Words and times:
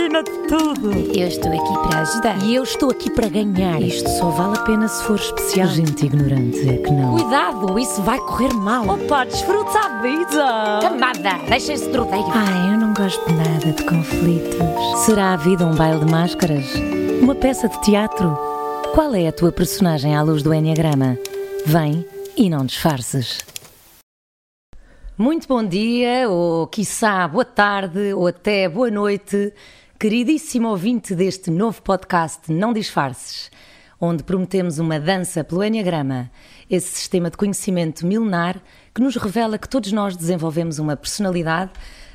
acima 0.00 0.22
de 0.22 0.30
tudo. 0.48 0.92
Eu 1.14 1.28
estou 1.28 1.52
aqui 1.52 1.88
para 1.88 2.00
ajudar. 2.00 2.42
E 2.42 2.54
eu 2.54 2.62
estou 2.62 2.90
aqui 2.90 3.10
para 3.10 3.28
ganhar. 3.28 3.82
Isto 3.82 4.08
só 4.08 4.30
vale 4.30 4.56
a 4.56 4.62
pena 4.62 4.88
se 4.88 5.04
for 5.04 5.16
especial. 5.16 5.68
Gente 5.68 6.06
ignorante 6.06 6.68
é 6.68 6.78
que 6.78 6.90
não. 6.90 7.12
Cuidado, 7.12 7.78
isso 7.78 8.00
vai 8.02 8.18
correr 8.18 8.52
mal. 8.54 8.88
Opa, 8.88 9.24
desfruta 9.24 9.78
a 9.78 10.00
vida. 10.00 10.78
Camada, 10.80 11.44
deixa 11.48 11.74
esse 11.74 11.88
trodeio. 11.90 12.24
Ai, 12.32 12.72
eu 12.72 12.78
não 12.78 12.94
gosto 12.94 13.30
nada 13.32 13.72
de 13.72 13.84
conflitos. 13.84 15.04
Será 15.04 15.34
a 15.34 15.36
vida 15.36 15.66
um 15.66 15.74
baile 15.74 16.04
de 16.04 16.10
máscaras? 16.10 16.64
Uma 17.20 17.34
peça 17.34 17.68
de 17.68 17.80
teatro? 17.82 18.38
Qual 18.94 19.14
é 19.14 19.28
a 19.28 19.32
tua 19.32 19.52
personagem 19.52 20.16
à 20.16 20.22
luz 20.22 20.42
do 20.42 20.54
Enneagrama? 20.54 21.18
Vem 21.66 22.04
e 22.36 22.48
não 22.48 22.64
disfarces. 22.64 23.38
Muito 25.16 25.46
bom 25.46 25.62
dia, 25.62 26.30
ou 26.30 26.66
quiçá 26.66 27.28
boa 27.28 27.44
tarde, 27.44 28.14
ou 28.14 28.26
até 28.26 28.66
boa 28.66 28.90
noite, 28.90 29.52
queridíssimo 30.00 30.70
ouvinte 30.70 31.14
deste 31.14 31.50
novo 31.50 31.82
podcast 31.82 32.50
Não 32.50 32.72
Disfarces, 32.72 33.50
onde 34.00 34.22
prometemos 34.22 34.78
uma 34.78 34.98
dança 34.98 35.44
pelo 35.44 35.62
Enneagrama, 35.62 36.30
esse 36.70 36.88
sistema 36.88 37.28
de 37.28 37.36
conhecimento 37.36 38.06
milenar 38.06 38.62
que 38.94 39.02
nos 39.02 39.14
revela 39.16 39.58
que 39.58 39.68
todos 39.68 39.92
nós 39.92 40.16
desenvolvemos 40.16 40.78
uma 40.78 40.96
personalidade 40.96 41.72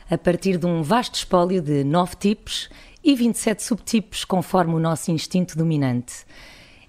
a 0.10 0.18
partir 0.18 0.58
de 0.58 0.66
um 0.66 0.82
vasto 0.82 1.14
espólio 1.14 1.62
de 1.62 1.84
nove 1.84 2.16
tipos 2.16 2.72
e 3.04 3.16
27 3.16 3.62
subtipos 3.62 4.26
conforme 4.26 4.74
o 4.74 4.80
nosso 4.80 5.12
instinto 5.12 5.56
dominante. 5.56 6.26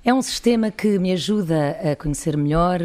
É 0.02 0.14
um 0.14 0.22
sistema 0.22 0.70
que 0.70 0.98
me 0.98 1.12
ajuda 1.12 1.72
a 1.72 1.94
conhecer 1.94 2.38
melhor, 2.38 2.80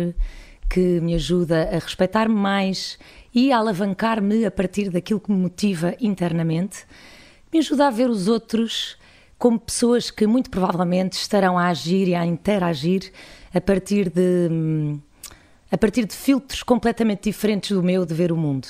que 0.69 0.99
me 0.99 1.15
ajuda 1.15 1.63
a 1.63 1.79
respeitar-me 1.79 2.35
mais 2.35 2.99
e 3.33 3.53
a 3.53 3.57
alavancar-me 3.57 4.43
a 4.43 4.51
partir 4.51 4.89
daquilo 4.89 5.21
que 5.21 5.31
me 5.31 5.37
motiva 5.37 5.95
internamente, 6.01 6.85
me 7.51 7.59
ajuda 7.59 7.87
a 7.87 7.91
ver 7.91 8.09
os 8.09 8.27
outros 8.27 8.97
como 9.37 9.59
pessoas 9.59 10.11
que 10.11 10.27
muito 10.27 10.49
provavelmente 10.49 11.13
estarão 11.13 11.57
a 11.57 11.67
agir 11.67 12.07
e 12.07 12.15
a 12.15 12.25
interagir 12.25 13.11
a 13.53 13.59
partir 13.59 14.09
de 14.09 14.49
a 15.71 15.77
partir 15.77 16.05
de 16.05 16.13
filtros 16.13 16.63
completamente 16.63 17.23
diferentes 17.23 17.71
do 17.71 17.81
meu 17.81 18.05
de 18.05 18.13
ver 18.13 18.31
o 18.31 18.37
mundo. 18.37 18.67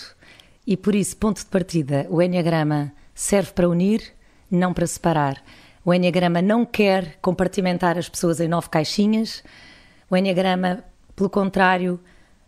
E 0.66 0.78
por 0.78 0.94
isso, 0.94 1.18
ponto 1.18 1.40
de 1.40 1.48
partida, 1.48 2.06
o 2.10 2.22
Enneagrama 2.22 2.94
serve 3.16 3.52
para 3.54 3.68
unir, 3.68 4.14
não 4.50 4.72
para 4.72 4.86
separar. 4.86 5.44
O 5.84 5.92
Enneagrama 5.92 6.42
não 6.44 6.64
quer 6.64 7.18
compartimentar 7.20 7.98
as 7.98 8.08
pessoas 8.08 8.40
em 8.40 8.48
nove 8.48 8.70
caixinhas. 8.70 9.44
O 10.12 10.16
Enneagrama, 10.16 10.84
pelo 11.16 11.30
contrário, 11.30 12.00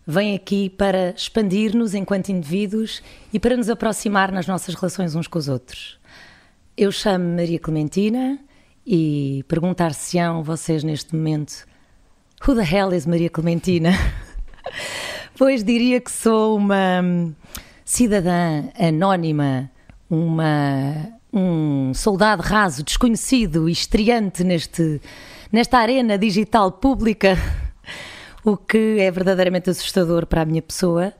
vem 0.06 0.36
aqui 0.36 0.70
para 0.70 1.10
expandir-nos 1.10 1.92
enquanto 1.92 2.28
indivíduos 2.28 3.02
e 3.32 3.40
para 3.40 3.56
nos 3.56 3.68
aproximar 3.68 4.30
nas 4.30 4.46
nossas 4.46 4.74
relações 4.76 5.16
uns 5.16 5.26
com 5.26 5.38
os 5.38 5.48
outros. 5.48 5.98
Eu 6.76 6.90
chamo-me 6.90 7.36
Maria 7.36 7.58
Clementina 7.60 8.36
e 8.84 9.44
perguntar-se-ão 9.46 10.42
vocês 10.42 10.82
neste 10.82 11.14
momento 11.14 11.64
Who 12.44 12.56
the 12.56 12.64
hell 12.64 12.92
is 12.92 13.06
Maria 13.06 13.30
Clementina? 13.30 13.92
pois 15.38 15.62
diria 15.62 16.00
que 16.00 16.10
sou 16.10 16.56
uma 16.56 17.32
cidadã 17.84 18.64
anónima, 18.76 19.70
uma, 20.10 21.12
um 21.32 21.94
soldado 21.94 22.42
raso, 22.42 22.82
desconhecido 22.82 23.68
e 23.68 23.72
estreante 23.72 24.42
neste, 24.42 25.00
nesta 25.52 25.78
arena 25.78 26.18
digital 26.18 26.72
pública 26.72 27.36
o 28.44 28.56
que 28.56 28.96
é 28.98 29.12
verdadeiramente 29.12 29.70
assustador 29.70 30.26
para 30.26 30.42
a 30.42 30.44
minha 30.44 30.60
pessoa 30.60 31.14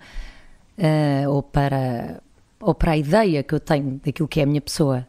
uh, 0.77 1.31
ou, 1.31 1.45
para, 1.45 2.21
ou 2.59 2.75
para 2.75 2.91
a 2.91 2.97
ideia 2.97 3.45
que 3.45 3.55
eu 3.55 3.61
tenho 3.61 4.01
daquilo 4.05 4.27
que 4.27 4.41
é 4.41 4.43
a 4.43 4.47
minha 4.47 4.61
pessoa. 4.61 5.07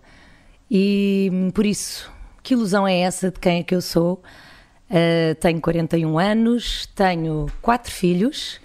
E 0.70 1.32
por 1.54 1.66
isso, 1.66 2.12
que 2.42 2.54
ilusão 2.54 2.88
é 2.88 3.00
essa 3.00 3.32
de 3.32 3.40
quem 3.40 3.60
é 3.60 3.64
que 3.64 3.76
eu 3.76 3.82
sou? 3.82 4.22
Uh, 4.90 5.36
tenho 5.40 5.60
41 5.62 6.20
anos, 6.20 6.88
tenho 6.96 7.48
quatro 7.62 7.92
filhos, 7.92 8.60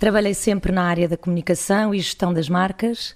trabalhei 0.00 0.34
sempre 0.34 0.72
na 0.72 0.82
área 0.84 1.08
da 1.08 1.16
comunicação 1.16 1.94
e 1.94 1.98
gestão 1.98 2.32
das 2.32 2.48
marcas. 2.48 3.14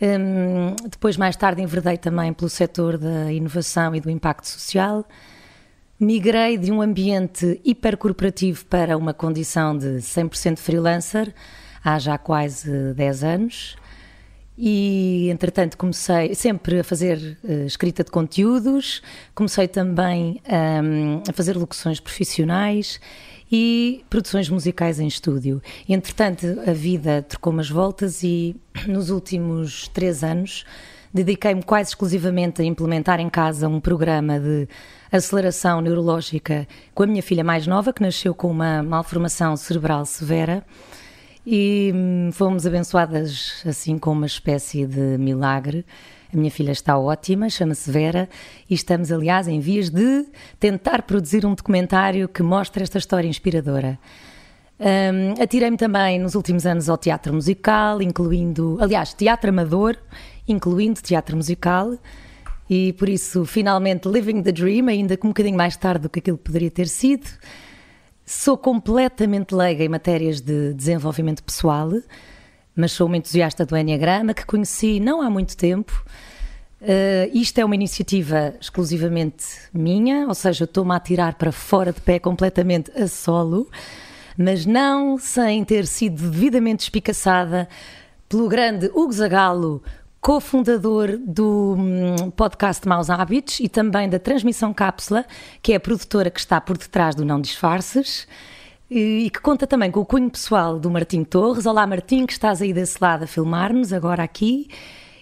Um, 0.00 0.76
depois, 0.88 1.16
mais 1.16 1.36
tarde, 1.36 1.62
enverdei 1.62 1.96
também 1.96 2.32
pelo 2.32 2.50
setor 2.50 2.98
da 2.98 3.32
inovação 3.32 3.94
e 3.94 4.00
do 4.00 4.10
impacto 4.10 4.46
social 4.46 5.06
migrei 5.98 6.58
de 6.58 6.70
um 6.70 6.82
ambiente 6.82 7.60
hipercorporativo 7.64 8.64
para 8.66 8.96
uma 8.96 9.14
condição 9.14 9.76
de 9.76 9.96
100% 9.96 10.58
freelancer 10.58 11.34
há 11.82 11.98
já 11.98 12.18
quase 12.18 12.92
10 12.94 13.24
anos. 13.24 13.76
E, 14.58 15.28
entretanto, 15.30 15.76
comecei 15.76 16.34
sempre 16.34 16.80
a 16.80 16.84
fazer 16.84 17.38
uh, 17.44 17.66
escrita 17.66 18.02
de 18.02 18.10
conteúdos, 18.10 19.02
comecei 19.34 19.68
também 19.68 20.40
um, 20.48 21.22
a 21.28 21.32
fazer 21.32 21.56
locuções 21.56 22.00
profissionais 22.00 22.98
e 23.52 24.02
produções 24.08 24.48
musicais 24.48 24.98
em 24.98 25.06
estúdio. 25.06 25.60
Entretanto, 25.86 26.46
a 26.66 26.72
vida 26.72 27.22
trocou 27.28 27.52
umas 27.52 27.68
voltas 27.68 28.22
e 28.22 28.56
nos 28.88 29.10
últimos 29.10 29.88
três 29.88 30.24
anos 30.24 30.64
dediquei-me 31.12 31.62
quase 31.62 31.90
exclusivamente 31.90 32.60
a 32.60 32.64
implementar 32.64 33.20
em 33.20 33.28
casa 33.28 33.68
um 33.68 33.80
programa 33.80 34.38
de 34.40 34.68
aceleração 35.10 35.80
neurológica 35.80 36.66
com 36.94 37.02
a 37.02 37.06
minha 37.06 37.22
filha 37.22 37.44
mais 37.44 37.66
nova, 37.66 37.92
que 37.92 38.02
nasceu 38.02 38.34
com 38.34 38.50
uma 38.50 38.82
malformação 38.82 39.56
cerebral 39.56 40.04
severa. 40.04 40.64
E 41.46 41.92
hum, 41.94 42.30
fomos 42.32 42.66
abençoadas 42.66 43.62
assim 43.64 43.98
com 43.98 44.10
uma 44.10 44.26
espécie 44.26 44.84
de 44.84 45.16
milagre. 45.16 45.86
A 46.34 46.36
minha 46.36 46.50
filha 46.50 46.72
está 46.72 46.98
ótima, 46.98 47.48
chama-se 47.48 47.88
Vera, 47.88 48.28
e 48.68 48.74
estamos, 48.74 49.12
aliás, 49.12 49.46
em 49.46 49.60
vias 49.60 49.88
de 49.88 50.26
tentar 50.58 51.02
produzir 51.02 51.46
um 51.46 51.54
documentário 51.54 52.28
que 52.28 52.42
mostre 52.42 52.82
esta 52.82 52.98
história 52.98 53.28
inspiradora. 53.28 53.96
Um, 54.80 55.40
Atirei-me 55.40 55.76
também 55.76 56.18
nos 56.18 56.34
últimos 56.34 56.66
anos 56.66 56.88
ao 56.88 56.98
teatro 56.98 57.32
musical, 57.32 58.02
incluindo, 58.02 58.76
aliás, 58.80 59.14
teatro 59.14 59.48
amador, 59.50 59.96
incluindo 60.48 61.00
teatro 61.00 61.36
musical. 61.36 61.96
E 62.68 62.92
por 62.94 63.08
isso, 63.08 63.44
finalmente, 63.44 64.08
living 64.08 64.42
the 64.42 64.50
dream, 64.50 64.88
ainda 64.88 65.16
com 65.16 65.28
um 65.28 65.30
bocadinho 65.30 65.56
mais 65.56 65.76
tarde 65.76 66.02
do 66.02 66.10
que 66.10 66.18
aquilo 66.18 66.38
poderia 66.38 66.72
ter 66.72 66.88
sido. 66.88 67.28
Sou 68.28 68.58
completamente 68.58 69.54
leiga 69.54 69.84
em 69.84 69.88
matérias 69.88 70.40
de 70.40 70.74
desenvolvimento 70.74 71.44
pessoal, 71.44 71.92
mas 72.74 72.90
sou 72.90 73.06
uma 73.06 73.16
entusiasta 73.16 73.64
do 73.64 73.76
Enneagrama 73.76 74.34
que 74.34 74.44
conheci 74.44 74.98
não 74.98 75.22
há 75.22 75.30
muito 75.30 75.56
tempo. 75.56 76.04
Uh, 76.82 77.30
isto 77.32 77.56
é 77.60 77.64
uma 77.64 77.76
iniciativa 77.76 78.52
exclusivamente 78.60 79.46
minha, 79.72 80.26
ou 80.26 80.34
seja, 80.34 80.64
estou-me 80.64 80.92
a 80.92 80.98
tirar 80.98 81.34
para 81.34 81.52
fora 81.52 81.92
de 81.92 82.00
pé 82.00 82.18
completamente 82.18 82.90
a 83.00 83.06
solo, 83.06 83.70
mas 84.36 84.66
não 84.66 85.18
sem 85.18 85.64
ter 85.64 85.86
sido 85.86 86.28
devidamente 86.28 86.82
espicaçada 86.82 87.68
pelo 88.28 88.48
grande 88.48 88.90
Hugo 88.92 89.12
Zagalo, 89.12 89.80
cofundador 90.26 91.18
do 91.18 91.76
hum, 91.78 92.32
podcast 92.32 92.88
Maus 92.88 93.08
Hábitos 93.08 93.60
e 93.60 93.68
também 93.68 94.08
da 94.08 94.18
Transmissão 94.18 94.74
Cápsula, 94.74 95.24
que 95.62 95.72
é 95.72 95.76
a 95.76 95.80
produtora 95.80 96.32
que 96.32 96.40
está 96.40 96.60
por 96.60 96.76
detrás 96.76 97.14
do 97.14 97.24
Não 97.24 97.40
Disfarces 97.40 98.26
e 98.90 99.30
que 99.32 99.40
conta 99.40 99.68
também 99.68 99.88
com 99.88 100.00
o 100.00 100.04
cunho 100.04 100.28
pessoal 100.28 100.80
do 100.80 100.90
Martim 100.90 101.22
Torres. 101.22 101.64
Olá, 101.64 101.86
Martim, 101.86 102.26
que 102.26 102.32
estás 102.32 102.60
aí 102.60 102.72
desse 102.72 102.98
lado 103.00 103.22
a 103.22 103.26
filmar-nos 103.28 103.92
agora 103.92 104.24
aqui. 104.24 104.68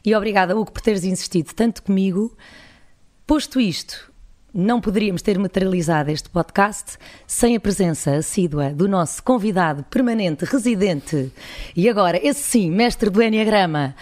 E 0.03 0.15
obrigada, 0.15 0.57
Hugo, 0.57 0.73
por 0.73 0.81
teres 0.81 1.05
insistido 1.05 1.53
tanto 1.53 1.83
comigo. 1.83 2.35
Posto 3.27 3.61
isto, 3.61 4.11
não 4.55 4.81
poderíamos 4.81 5.21
ter 5.21 5.39
materializado 5.39 6.11
este 6.11 6.31
podcast 6.31 6.97
sem 7.27 7.55
a 7.55 7.61
presença 7.61 8.17
assídua 8.17 8.71
do 8.71 8.89
nosso 8.89 9.23
convidado 9.23 9.85
permanente, 9.85 10.47
residente 10.47 11.31
e 11.77 11.91
agora, 11.91 12.19
esse 12.27 12.41
sim, 12.41 12.71
mestre 12.71 13.11
do 13.11 13.23
Enneagrama, 13.23 13.95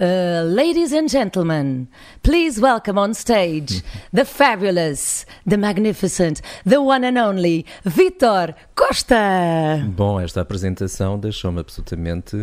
Uh, 0.00 0.42
ladies 0.44 0.92
and 0.92 1.08
gentlemen, 1.08 1.86
please 2.24 2.60
welcome 2.60 2.98
on 2.98 3.14
stage 3.14 3.80
the 4.12 4.24
fabulous, 4.24 5.24
the 5.46 5.56
magnificent, 5.56 6.42
the 6.66 6.82
one 6.82 7.04
and 7.04 7.16
only 7.16 7.64
Vitor 7.84 8.56
Costa. 8.74 9.86
Bom, 9.94 10.18
esta 10.18 10.40
apresentação 10.40 11.16
deixou-me 11.16 11.60
absolutamente 11.60 12.36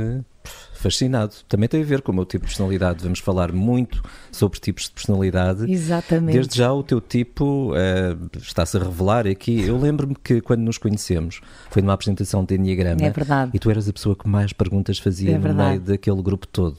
fascinado. 0.74 1.36
Também 1.50 1.68
tem 1.68 1.82
a 1.82 1.86
ver 1.86 2.02
com 2.02 2.14
o 2.14 2.16
meu 2.16 2.26
tipo 2.26 2.46
de 2.46 2.52
personalidade. 2.52 3.04
Vamos 3.04 3.20
falar 3.20 3.52
muito 3.52 4.02
sobre 4.32 4.58
tipos 4.58 4.86
de 4.86 4.92
personalidade. 4.92 5.70
Exatamente. 5.70 6.34
Desde 6.34 6.58
já 6.58 6.72
o 6.72 6.82
teu 6.82 7.02
tipo 7.02 7.74
uh, 7.74 8.38
está-se 8.38 8.78
a 8.78 8.80
revelar 8.80 9.28
aqui. 9.28 9.62
Eu 9.62 9.78
lembro-me 9.78 10.16
que 10.16 10.40
quando 10.40 10.62
nos 10.62 10.78
conhecemos 10.78 11.42
foi 11.70 11.82
numa 11.82 11.94
apresentação 11.94 12.46
de 12.46 12.56
Enneagrama. 12.56 13.02
É 13.02 13.10
verdade. 13.10 13.52
E 13.54 13.60
tu 13.60 13.70
eras 13.70 13.90
a 13.90 13.94
pessoa 13.94 14.16
que 14.16 14.28
mais 14.28 14.54
perguntas 14.54 14.98
fazia 15.00 15.36
é 15.36 15.38
no 15.38 15.54
meio 15.54 15.82
daquele 15.82 16.22
grupo 16.22 16.48
todo. 16.48 16.78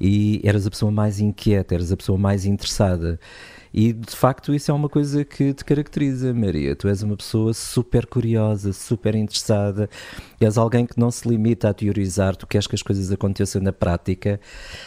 E 0.00 0.40
eras 0.44 0.66
a 0.66 0.70
pessoa 0.70 0.90
mais 0.92 1.20
inquieta, 1.20 1.74
eras 1.74 1.90
a 1.92 1.96
pessoa 1.96 2.18
mais 2.18 2.44
interessada. 2.44 3.18
E 3.72 3.92
de 3.92 4.16
facto 4.16 4.54
isso 4.54 4.70
é 4.70 4.74
uma 4.74 4.88
coisa 4.88 5.24
que 5.26 5.52
te 5.52 5.62
caracteriza, 5.62 6.32
Maria. 6.32 6.74
Tu 6.74 6.88
és 6.88 7.02
uma 7.02 7.16
pessoa 7.16 7.52
super 7.52 8.06
curiosa, 8.06 8.72
super 8.72 9.14
interessada, 9.14 9.90
és 10.40 10.56
alguém 10.56 10.86
que 10.86 10.98
não 10.98 11.10
se 11.10 11.28
limita 11.28 11.68
a 11.68 11.74
teorizar, 11.74 12.34
tu 12.34 12.46
queres 12.46 12.66
que 12.66 12.74
as 12.74 12.82
coisas 12.82 13.12
aconteçam 13.12 13.60
na 13.60 13.70
prática. 13.72 14.40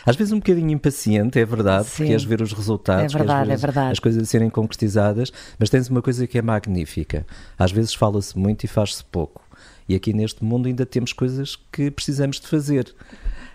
Às 0.03 0.15
vezes 0.15 0.33
um 0.33 0.37
bocadinho 0.39 0.71
impaciente, 0.71 1.37
é 1.39 1.45
verdade, 1.45 1.85
Sim. 1.85 1.91
porque 1.97 2.05
queres 2.07 2.23
ver 2.23 2.41
os 2.41 2.53
resultados, 2.53 3.13
É 3.13 3.17
verdade, 3.19 3.47
queres 3.49 3.61
ver 3.61 3.67
é 3.67 3.79
as- 3.81 3.91
as 3.91 3.99
coisas 3.99 4.27
serem 4.27 4.49
concretizadas, 4.49 5.31
mas 5.59 5.69
tens 5.69 5.87
uma 5.87 6.01
coisa 6.01 6.25
que 6.25 6.39
é 6.39 6.41
magnífica. 6.41 7.23
Às 7.59 7.71
vezes 7.71 7.93
fala-se 7.93 8.35
muito 8.37 8.63
e 8.63 8.67
faz-se 8.67 9.05
pouco. 9.05 9.43
E 9.87 9.93
aqui 9.95 10.11
neste 10.11 10.43
mundo 10.43 10.67
ainda 10.67 10.85
temos 10.87 11.13
coisas 11.13 11.55
que 11.71 11.91
precisamos 11.91 12.39
de 12.39 12.47
fazer. 12.47 12.93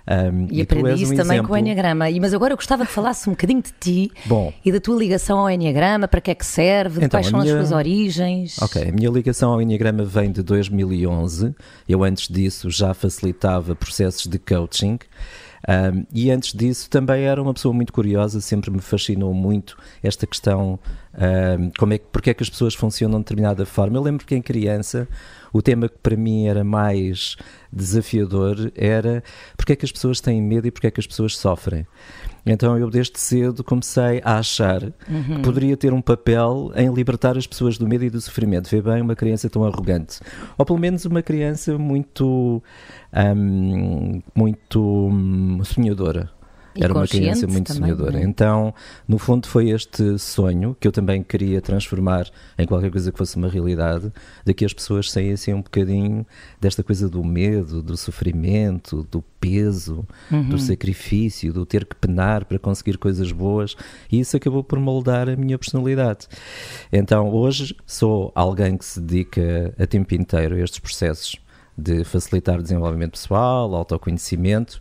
Um, 0.08 0.46
E, 0.52 0.64
tu 0.64 0.78
aprendi 0.78 1.02
isso 1.02 1.12
um 1.12 1.16
também 1.16 1.32
exemplo. 1.38 1.48
com 1.48 1.54
o 1.54 1.56
Enneagrama. 1.56 2.08
E- 2.08 2.20
Mas 2.20 2.32
agora 2.32 2.52
eu 2.52 2.56
gostava 2.56 2.86
que 2.86 2.92
falasse 2.92 3.28
um 3.28 3.32
bocadinho 3.32 3.60
de 3.60 3.72
ti 3.80 4.12
Bom. 4.24 4.52
e 4.64 4.70
da 4.70 4.78
tua 4.80 4.96
ligação 4.96 5.38
ao 5.40 5.50
Enneagrama, 5.50 6.06
para 6.06 6.20
que 6.20 6.30
é 6.30 6.34
que 6.34 6.46
serve, 6.46 6.98
Então, 6.98 7.10
quais 7.20 7.26
são 7.26 7.40
minha- 7.40 7.52
as 7.60 7.68
suas 7.68 7.76
origens. 7.76 8.56
Ok, 8.62 8.88
a 8.88 8.92
minha 8.92 9.10
ligação 9.10 9.52
ao 9.52 9.60
Enneagrama 9.60 10.04
vem 10.04 10.30
de 10.30 10.42
2011. 10.44 11.54
Eu 11.88 12.04
antes 12.04 12.28
disso 12.28 12.70
já 12.70 12.94
facilitava 12.94 13.74
processos 13.74 14.26
de 14.26 14.38
coaching. 14.38 14.98
Um, 15.68 16.04
e 16.14 16.30
antes 16.30 16.52
disso 16.52 16.88
também 16.88 17.24
era 17.24 17.42
uma 17.42 17.52
pessoa 17.52 17.74
muito 17.74 17.92
curiosa, 17.92 18.40
sempre 18.40 18.70
me 18.70 18.80
fascinou 18.80 19.34
muito 19.34 19.76
esta 20.00 20.24
questão, 20.24 20.78
um, 21.18 21.70
como 21.78 21.94
é, 21.94 21.98
que- 21.98 22.06
porque 22.12 22.30
é 22.30 22.34
que 22.34 22.42
as 22.42 22.50
pessoas 22.50 22.74
funcionam 22.74 23.18
de 23.18 23.24
determinada 23.24 23.64
forma. 23.64 23.96
Eu 23.96 24.02
lembro 24.02 24.26
que 24.26 24.34
em 24.34 24.42
criança 24.42 25.08
o 25.52 25.62
tema 25.62 25.88
que 25.88 25.96
para 26.02 26.16
mim 26.16 26.46
era 26.46 26.62
mais 26.62 27.36
desafiador 27.72 28.70
era 28.74 29.22
porque 29.56 29.72
é 29.72 29.76
que 29.76 29.84
as 29.86 29.92
pessoas 29.92 30.20
têm 30.20 30.42
medo 30.42 30.66
e 30.66 30.70
porque 30.70 30.86
é 30.86 30.90
que 30.90 31.00
as 31.00 31.06
pessoas 31.06 31.36
sofrem. 31.36 31.86
Então 32.44 32.78
eu 32.78 32.88
desde 32.90 33.18
cedo 33.18 33.64
comecei 33.64 34.20
a 34.22 34.38
achar 34.38 34.80
que 34.80 35.38
poderia 35.42 35.76
ter 35.76 35.92
um 35.92 36.00
papel 36.02 36.70
em 36.76 36.92
libertar 36.92 37.36
as 37.36 37.46
pessoas 37.46 37.76
do 37.78 37.88
medo 37.88 38.04
e 38.04 38.10
do 38.10 38.20
sofrimento. 38.20 38.68
Vê 38.70 38.80
bem 38.82 39.00
uma 39.02 39.16
criança 39.16 39.48
tão 39.50 39.64
arrogante. 39.64 40.20
Ou 40.56 40.64
pelo 40.64 40.78
menos 40.78 41.04
uma 41.06 41.22
criança 41.22 41.76
muito, 41.76 42.62
hum, 43.34 44.20
muito 44.34 44.80
hum, 45.08 45.60
sonhadora. 45.64 46.30
E 46.76 46.84
Era 46.84 46.92
uma 46.92 47.06
criança 47.06 47.46
muito 47.46 47.68
também, 47.72 47.82
sonhadora. 47.90 48.12
não 48.12 48.18
é? 48.18 48.22
Então, 48.24 48.74
no 49.08 49.18
fundo, 49.18 49.46
foi 49.48 49.70
este 49.70 50.18
sonho 50.18 50.76
que 50.78 50.86
eu 50.86 50.92
também 50.92 51.22
queria 51.22 51.60
transformar 51.60 52.28
em 52.58 52.66
qualquer 52.66 52.90
coisa 52.90 53.10
que 53.10 53.18
fosse 53.18 53.36
uma 53.36 53.48
realidade, 53.48 54.12
de 54.44 54.54
que 54.54 54.64
as 54.64 54.72
pessoas 54.72 55.10
saíssem 55.10 55.54
um 55.54 55.62
bocadinho 55.62 56.26
desta 56.60 56.82
coisa 56.82 57.08
do 57.08 57.24
medo, 57.24 57.82
do 57.82 57.96
sofrimento, 57.96 59.06
do 59.10 59.22
peso, 59.40 60.04
Uhum. 60.30 60.48
do 60.48 60.58
sacrifício, 60.58 61.52
do 61.52 61.64
ter 61.64 61.84
que 61.84 61.94
penar 61.94 62.44
para 62.44 62.58
conseguir 62.58 62.98
coisas 62.98 63.30
boas, 63.32 63.76
e 64.10 64.18
isso 64.20 64.36
acabou 64.36 64.62
por 64.64 64.78
moldar 64.78 65.28
a 65.28 65.36
minha 65.36 65.56
personalidade. 65.58 66.26
Então, 66.92 67.28
hoje 67.30 67.74
sou 67.86 68.32
alguém 68.34 68.76
que 68.76 68.84
se 68.84 69.00
dedica 69.00 69.72
a 69.78 69.86
tempo 69.86 70.14
inteiro 70.14 70.56
a 70.56 70.60
estes 70.60 70.78
processos 70.80 71.36
de 71.76 72.04
facilitar 72.04 72.58
o 72.58 72.62
desenvolvimento 72.62 73.12
pessoal, 73.12 73.74
autoconhecimento. 73.74 74.80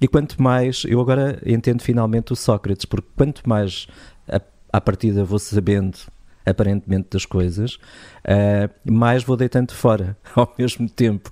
E 0.00 0.06
quanto 0.06 0.40
mais, 0.42 0.82
eu 0.86 1.00
agora 1.00 1.40
entendo 1.46 1.82
finalmente 1.82 2.32
o 2.32 2.36
Sócrates, 2.36 2.84
porque 2.84 3.08
quanto 3.16 3.48
mais 3.48 3.86
a, 4.28 4.40
à 4.72 4.80
partida 4.80 5.24
vou 5.24 5.38
sabendo 5.38 5.98
aparentemente 6.46 7.08
das 7.10 7.24
coisas, 7.24 7.78
ah, 8.22 8.68
mais 8.84 9.22
vou 9.24 9.36
deitando 9.36 9.72
fora 9.72 10.16
ao 10.36 10.52
mesmo 10.58 10.88
tempo 10.88 11.30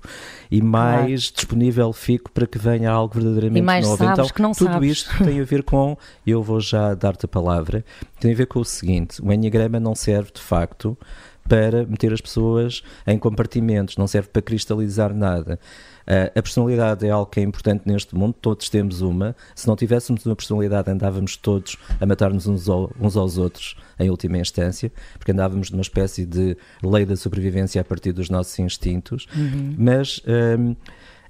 e 0.49 0.61
mais 0.61 1.31
disponível 1.31 1.93
fico 1.93 2.31
para 2.31 2.47
que 2.47 2.57
venha 2.57 2.89
algo 2.89 3.13
verdadeiramente 3.13 3.59
E 3.59 3.61
mais 3.61 3.85
novo. 3.85 3.97
sabes 3.97 4.13
então, 4.13 4.27
que 4.29 4.41
não 4.41 4.51
tudo 4.53 4.71
sabes. 4.73 4.91
isto 4.91 5.23
tem 5.23 5.39
a 5.39 5.43
ver 5.43 5.63
com, 5.63 5.95
eu 6.25 6.41
vou 6.41 6.59
já 6.59 6.95
dar-te 6.95 7.25
a 7.25 7.27
palavra, 7.27 7.85
tem 8.19 8.33
a 8.33 8.35
ver 8.35 8.47
com 8.47 8.59
o 8.59 8.65
seguinte: 8.65 9.21
o 9.21 9.31
Enneagrama 9.31 9.79
não 9.79 9.93
serve 9.93 10.31
de 10.33 10.41
facto 10.41 10.97
para 11.53 11.85
meter 11.85 12.11
as 12.11 12.19
pessoas 12.19 12.81
em 13.05 13.15
compartimentos, 13.19 13.95
não 13.95 14.07
serve 14.07 14.29
para 14.29 14.41
cristalizar 14.41 15.13
nada. 15.13 15.59
Ah, 16.07 16.31
a 16.35 16.41
personalidade 16.41 17.05
é 17.05 17.11
algo 17.11 17.29
que 17.29 17.39
é 17.39 17.43
importante 17.43 17.83
neste 17.85 18.15
mundo, 18.15 18.33
todos 18.41 18.69
temos 18.69 19.01
uma. 19.01 19.35
Se 19.53 19.67
não 19.67 19.75
tivéssemos 19.75 20.25
uma 20.25 20.35
personalidade, 20.35 20.89
andávamos 20.89 21.37
todos 21.37 21.77
a 22.01 22.05
matar-nos 22.07 22.47
uns, 22.47 22.67
ao- 22.67 22.91
uns 22.99 23.15
aos 23.15 23.37
outros, 23.37 23.75
em 23.99 24.09
última 24.09 24.39
instância, 24.39 24.91
porque 25.19 25.31
andávamos 25.31 25.69
numa 25.69 25.83
espécie 25.83 26.25
de 26.25 26.57
lei 26.83 27.05
da 27.05 27.15
sobrevivência 27.15 27.79
a 27.79 27.83
partir 27.83 28.11
dos 28.13 28.29
nossos 28.31 28.57
instintos. 28.57 29.27
Mas. 29.77 30.21
ahm, 30.25 30.73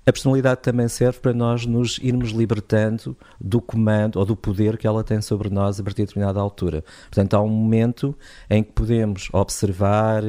a 0.05 0.11
personalidade 0.11 0.61
também 0.61 0.88
serve 0.88 1.19
para 1.19 1.33
nós 1.33 1.65
nos 1.65 1.97
irmos 2.01 2.31
libertando 2.31 3.15
do 3.39 3.61
comando 3.61 4.19
ou 4.19 4.25
do 4.25 4.35
poder 4.35 4.77
que 4.77 4.85
ela 4.85 5.03
tem 5.03 5.21
sobre 5.21 5.50
nós 5.50 5.79
a 5.79 5.83
partir 5.83 6.01
de 6.01 6.07
determinada 6.07 6.41
altura. 6.41 6.83
Portanto, 7.03 7.33
há 7.35 7.41
um 7.41 7.47
momento 7.47 8.15
em 8.50 8.61
que 8.61 8.73
podemos 8.73 9.29
observar, 9.31 10.21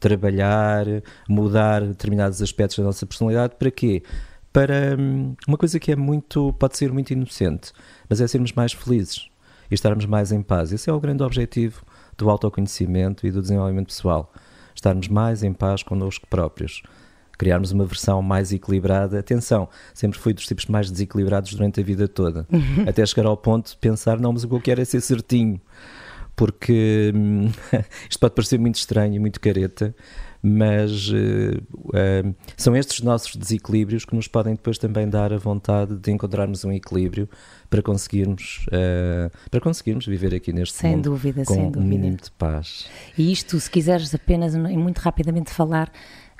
trabalhar, 0.00 0.86
mudar 1.28 1.82
determinados 1.82 2.40
aspectos 2.40 2.78
da 2.78 2.84
nossa 2.84 3.04
personalidade. 3.04 3.56
Para 3.58 3.70
quê? 3.70 4.02
Para 4.50 4.96
hum, 4.98 5.36
uma 5.46 5.58
coisa 5.58 5.78
que 5.78 5.92
é 5.92 5.96
muito, 5.96 6.54
pode 6.54 6.78
ser 6.78 6.90
muito 6.90 7.12
inocente, 7.12 7.72
mas 8.08 8.22
é 8.22 8.26
sermos 8.26 8.52
mais 8.52 8.72
felizes 8.72 9.28
e 9.70 9.74
estarmos 9.74 10.06
mais 10.06 10.32
em 10.32 10.40
paz. 10.40 10.72
Esse 10.72 10.88
é 10.88 10.92
o 10.92 10.98
grande 10.98 11.22
objetivo 11.22 11.82
do 12.16 12.30
autoconhecimento 12.30 13.26
e 13.26 13.30
do 13.30 13.42
desenvolvimento 13.42 13.88
pessoal. 13.88 14.32
Estarmos 14.74 15.08
mais 15.08 15.42
em 15.42 15.52
paz 15.52 15.82
connosco 15.82 16.26
próprios 16.28 16.82
criarmos 17.38 17.70
uma 17.70 17.84
versão 17.86 18.20
mais 18.20 18.52
equilibrada. 18.52 19.18
Atenção, 19.18 19.68
sempre 19.94 20.18
fui 20.18 20.34
dos 20.34 20.44
tipos 20.46 20.66
mais 20.66 20.90
desequilibrados 20.90 21.54
durante 21.54 21.80
a 21.80 21.82
vida 21.84 22.08
toda, 22.08 22.46
até 22.86 23.06
chegar 23.06 23.26
ao 23.26 23.36
ponto 23.36 23.70
de 23.70 23.76
pensar, 23.76 24.18
não, 24.18 24.32
mas 24.32 24.44
o 24.44 24.48
que 24.48 24.54
eu 24.54 24.60
quero 24.60 24.80
é 24.82 24.84
ser 24.84 25.00
certinho, 25.00 25.60
porque 26.34 27.12
hum, 27.14 27.50
isto 28.10 28.18
pode 28.20 28.34
parecer 28.34 28.58
muito 28.58 28.76
estranho 28.76 29.14
e 29.14 29.18
muito 29.18 29.40
careta, 29.40 29.94
mas 30.40 31.10
eh, 31.12 31.60
eh, 31.94 32.24
são 32.56 32.76
estes 32.76 33.00
nossos 33.02 33.34
desequilíbrios 33.34 34.04
que 34.04 34.14
nos 34.14 34.28
podem 34.28 34.54
depois 34.54 34.78
também 34.78 35.08
dar 35.08 35.32
a 35.32 35.36
vontade 35.36 35.96
de 35.96 36.12
encontrarmos 36.12 36.64
um 36.64 36.70
equilíbrio 36.70 37.28
para 37.68 37.82
conseguirmos, 37.82 38.64
eh, 38.70 39.30
para 39.50 39.60
conseguirmos 39.60 40.06
viver 40.06 40.32
aqui 40.34 40.52
neste 40.52 40.76
Sem 40.76 40.92
mundo 40.92 41.10
dúvida, 41.10 41.44
com 41.44 41.54
sem 41.54 41.64
um 41.64 41.70
dúvida. 41.72 41.88
mínimo 41.88 42.16
de 42.16 42.30
paz. 42.30 42.86
E 43.16 43.32
isto, 43.32 43.58
se 43.58 43.68
quiseres 43.68 44.14
apenas 44.14 44.54
e 44.54 44.58
muito 44.58 44.98
rapidamente 44.98 45.50
falar 45.50 45.90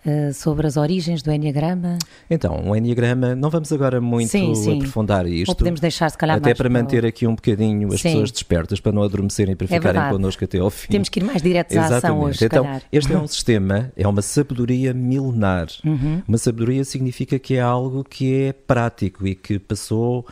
eh, 0.05 0.33
sobre 0.33 0.67
as 0.67 0.77
origens 0.77 1.23
do 1.23 1.33
Enneagrama, 1.33 1.99
Então, 2.31 2.69
o 2.69 2.77
Enneagrama, 2.77 3.35
não 3.35 3.51
vamos 3.51 3.73
agora 3.73 4.01
muito 4.01 4.29
Sim, 4.31 4.55
sim. 4.55 4.77
aprofundar 4.77 5.27
isto. 5.27 5.49
ou 5.51 5.55
podemos 5.57 5.81
deixar 5.81 6.11
se 6.11 6.17
calhar 6.19 6.37
Até 6.37 6.55
para 6.55 6.69
manter 6.71 7.05
aqui 7.05 7.27
um 7.27 7.35
bocadinho 7.35 7.89
as 7.93 8.01
Sim. 8.01 8.11
pessoas 8.11 8.31
despertas, 8.31 8.81
para 8.81 8.93
não 8.93 9.03
adormecerem, 9.03 9.57
para 9.57 9.65
É 9.65 9.69
ficarem 9.69 9.93
verdade. 9.93 10.13
connosco 10.15 10.45
até 10.45 10.59
ao 10.59 10.71
fim. 10.71 10.89
Temos 10.89 11.09
que 11.09 11.21
ir 11.21 11.25
mais 11.25 11.43
diretos 11.43 11.77
à 11.77 11.97
ação 11.97 12.21
hoje, 12.21 12.45
então, 12.45 12.65
calhar. 12.65 12.83
este 12.93 13.13
é 13.13 13.19
um 13.19 13.27
sistema, 13.27 13.93
é 13.97 14.07
uma 14.07 14.23
sabedoria 14.23 14.95
milenar. 14.95 15.67
Uhum. 15.85 16.23
Uma 16.27 16.39
sabedoria 16.39 16.85
significa 16.85 17.39
que 17.39 17.55
é 17.55 17.61
algo 17.61 18.05
que 18.05 18.35
é 18.35 18.53
prático 18.53 19.27
e 19.27 19.35
que 19.35 19.59
passou 19.59 20.27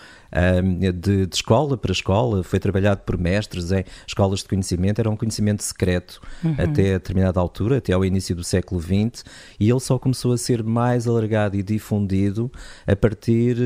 de, 0.92 1.26
de 1.26 1.34
escola 1.34 1.76
para 1.76 1.92
escola, 1.92 2.42
foi 2.42 2.58
trabalhado 2.58 3.00
por 3.02 3.16
mestres 3.18 3.70
em 3.72 3.84
escolas 4.06 4.40
de 4.40 4.46
conhecimento, 4.48 4.98
era 4.98 5.10
um 5.10 5.16
conhecimento 5.16 5.62
secreto 5.62 6.20
Uhum. 6.44 6.54
até 6.58 6.90
a 6.94 6.98
determinada 6.98 7.40
altura, 7.40 7.78
até 7.78 7.92
ao 7.92 8.04
início 8.04 8.34
do 8.36 8.44
século 8.44 8.80
XX, 8.80 9.24
e 9.58 9.70
ele 9.70 9.80
só 9.80 9.98
começou 9.98 10.32
a 10.32 10.38
ser 10.38 10.62
mais 10.62 11.06
alargado 11.06 11.56
e 11.56 11.62
difundido 11.62 12.50
a 12.86 12.94
partir, 12.94 13.56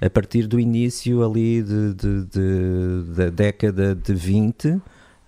eh, 0.00 0.06
a 0.06 0.10
partir 0.10 0.46
do 0.46 0.58
início 0.60 1.24
ali 1.24 1.62
de, 1.62 1.94
de- 1.94 2.24
de- 2.26 3.14
da 3.14 3.30
década 3.30 3.94
de 3.94 4.12
20, 4.14 4.80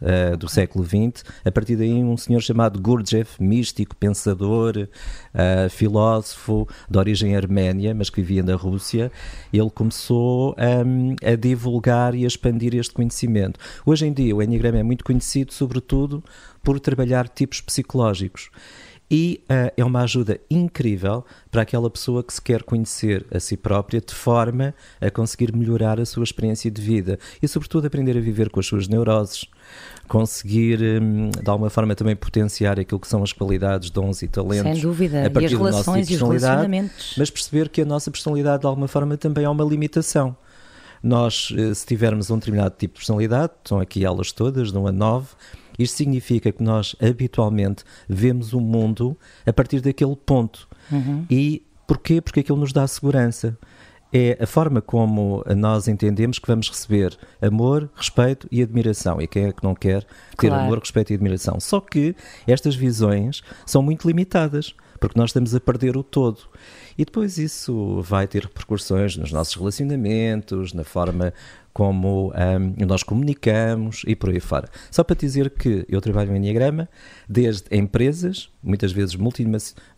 Uh, 0.05 0.37
do 0.37 0.47
século 0.51 0.85
XX. 0.85 1.25
A 1.47 1.51
partir 1.51 1.77
daí, 1.77 1.95
um 1.95 2.15
senhor 2.15 2.43
chamado 2.43 2.79
Gurdjieff, 2.79 3.43
místico, 3.43 3.97
pensador, 3.97 4.77
uh, 4.77 5.71
filósofo 5.71 6.69
de 6.91 6.99
origem 6.99 7.35
arménia, 7.35 7.95
mas 7.95 8.11
que 8.11 8.21
vivia 8.21 8.43
na 8.43 8.55
Rússia, 8.55 9.11
ele 9.51 9.71
começou 9.71 10.55
um, 10.59 11.17
a 11.27 11.35
divulgar 11.37 12.15
e 12.15 12.25
a 12.25 12.27
expandir 12.27 12.75
este 12.75 12.93
conhecimento. 12.93 13.59
Hoje 13.87 14.07
em 14.07 14.13
dia, 14.13 14.37
o 14.37 14.43
Enneagrama 14.43 14.79
é 14.79 14.83
muito 14.83 15.05
conhecido, 15.05 15.55
sobretudo, 15.55 16.23
por 16.63 16.79
trabalhar 16.79 17.27
tipos 17.27 17.63
psicológicos. 17.63 18.51
E 19.11 19.43
uh, 19.45 19.71
é 19.77 19.85
uma 19.85 20.03
ajuda 20.03 20.41
incrível 20.51 21.25
para 21.51 21.63
aquela 21.63 21.91
pessoa 21.91 22.25
que 22.25 22.33
se 22.33 22.41
quer 22.41 22.63
conhecer 22.63 23.27
a 23.31 23.39
si 23.39 23.57
própria 23.57 24.01
de 24.01 24.15
forma 24.15 24.75
a 25.01 25.11
conseguir 25.11 25.55
melhorar 25.55 26.01
a 26.01 26.07
sua 26.07 26.25
experiência 26.25 26.71
de 26.71 26.81
vida 26.81 27.19
e, 27.43 27.47
sobretudo, 27.47 27.87
aprender 27.87 28.17
a 28.17 28.21
viver 28.21 28.49
com 28.49 28.61
as 28.61 28.67
suas 28.67 28.89
neuroses, 28.89 29.45
conseguir, 30.09 30.81
hum, 30.83 31.31
de 31.31 31.51
alguma 31.51 31.69
forma, 31.69 31.95
também 31.95 32.17
potenciar 32.17 32.81
aquilo 32.81 32.99
que 32.99 33.07
são 33.07 33.23
as 33.23 33.33
qualidades, 33.33 33.91
dons 33.91 34.23
e 34.23 34.29
talentos. 34.29 34.73
Sem 34.73 34.81
dúvida. 34.81 35.23
a 35.23 35.27
E 35.27 35.31
partir 35.31 35.47
as 35.47 35.53
do 35.53 35.59
nosso 35.59 35.71
relações 35.71 36.09
tipo 36.09 36.13
e 36.13 36.23
os 36.23 36.29
relacionamentos. 36.41 37.15
Mas 37.19 37.31
perceber 37.31 37.69
que 37.69 37.83
a 37.83 37.85
nossa 37.85 38.11
personalidade, 38.11 38.63
de 38.63 38.67
alguma 38.67 38.89
forma, 38.89 39.17
também 39.19 39.45
é 39.45 39.49
uma 39.49 39.65
limitação. 39.65 40.35
Nós, 41.03 41.53
eh, 41.55 41.75
se 41.75 41.85
tivermos 41.85 42.31
um 42.31 42.39
determinado 42.39 42.75
tipo 42.79 42.95
de 42.95 43.01
personalidade, 43.01 43.53
estão 43.63 43.79
aqui 43.79 44.07
elas 44.07 44.33
todas, 44.33 44.73
de 44.73 44.79
1 44.79 44.87
a 44.87 44.93
9, 44.93 45.27
isto 45.79 45.97
significa 45.97 46.53
que 46.53 46.63
nós 46.63 46.95
habitualmente 47.01 47.85
vemos 48.09 48.53
o 48.53 48.61
mundo 48.61 49.17
a 49.47 49.53
partir 49.53 49.81
daquele 49.81 50.17
ponto. 50.17 50.69
Uhum. 50.91 51.25
E 51.31 51.63
porquê? 51.87 52.21
Porque 52.21 52.41
aquilo 52.41 52.59
nos 52.59 52.73
dá 52.73 52.87
segurança. 52.87 53.57
é 54.17 54.39
a 54.41 54.47
forma 54.47 54.81
como 54.81 55.43
nós 55.57 55.89
entendemos 55.89 56.39
que 56.39 56.47
vamos 56.47 56.69
receber 56.69 57.19
amor, 57.43 57.91
respeito 57.97 58.47
e 58.53 58.63
admiração. 58.63 59.21
E 59.21 59.27
quem 59.27 59.47
é 59.47 59.53
que 59.53 59.65
não 59.65 59.75
quer 59.75 60.05
ter 60.39 60.49
Claro. 60.49 60.63
amor, 60.67 60.79
respeito 60.79 61.11
e 61.13 61.15
admiração? 61.17 61.59
Só 61.59 61.81
que 61.81 62.15
estas 62.47 62.77
visões 62.77 63.43
são 63.67 63.83
muito 63.83 64.07
limitadas, 64.07 64.73
porque 65.01 65.19
nós 65.19 65.31
estamos 65.31 65.53
a 65.53 65.59
perder 65.59 65.97
o 65.97 66.05
todo. 66.05 66.39
E 66.97 67.05
depois 67.05 67.39
isso 67.39 68.01
vai 68.03 68.27
ter 68.27 68.45
repercussões 68.45 69.17
nos 69.17 69.33
nossos 69.33 69.55
relacionamentos, 69.55 70.73
na 70.73 70.85
forma 70.85 71.33
como 71.73 72.33
ahm, 72.37 72.75
nós 72.87 73.03
comunicamos 73.03 74.03
e 74.07 74.15
por 74.15 74.31
aí 74.31 74.39
fora. 74.39 74.69
Só 74.93 75.03
para 75.03 75.17
dizer 75.17 75.51
que 75.51 75.85
eu 75.89 76.01
trabalho 76.01 76.31
no 76.31 76.37
Enneagrama 76.37 76.89
desde 77.29 77.65
empresas, 77.77 78.49
muitas 78.63 78.93
vezes 78.93 79.17
multi, 79.17 79.45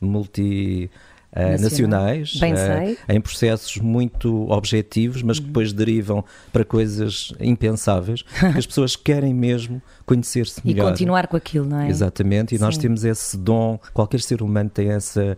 multi 0.01 0.91
ah, 1.33 1.59
nacionais, 1.59 2.37
Bem 2.37 2.53
ah, 2.53 2.57
sei. 2.57 2.99
em 3.09 3.21
processos 3.21 3.77
muito 3.77 4.51
objetivos, 4.51 5.23
mas 5.23 5.37
Uhum. 5.39 5.43
que 5.45 5.49
depois 5.49 5.73
derivam 5.73 6.25
para 6.53 6.65
coisas 6.65 7.33
impensáveis, 7.41 8.23
que 8.23 8.59
as 8.59 8.65
pessoas 8.67 8.97
querem 8.97 9.35
mesmo 9.35 9.83
conhecer-se 10.07 10.61
E 10.65 10.69
melhor. 10.69 10.91
continuar 10.91 11.27
com 11.27 11.37
aquilo, 11.37 11.67
não 11.67 11.81
é? 11.81 11.89
Exatamente, 11.89 12.55
e 12.55 12.59
nós 12.59 12.77
Sim. 12.77 12.83
temos 12.83 13.05
esse 13.05 13.37
dom, 13.37 13.79
qualquer 13.93 14.21
ser 14.21 14.41
humano 14.41 14.71
tem 14.71 14.89
essa, 14.91 15.37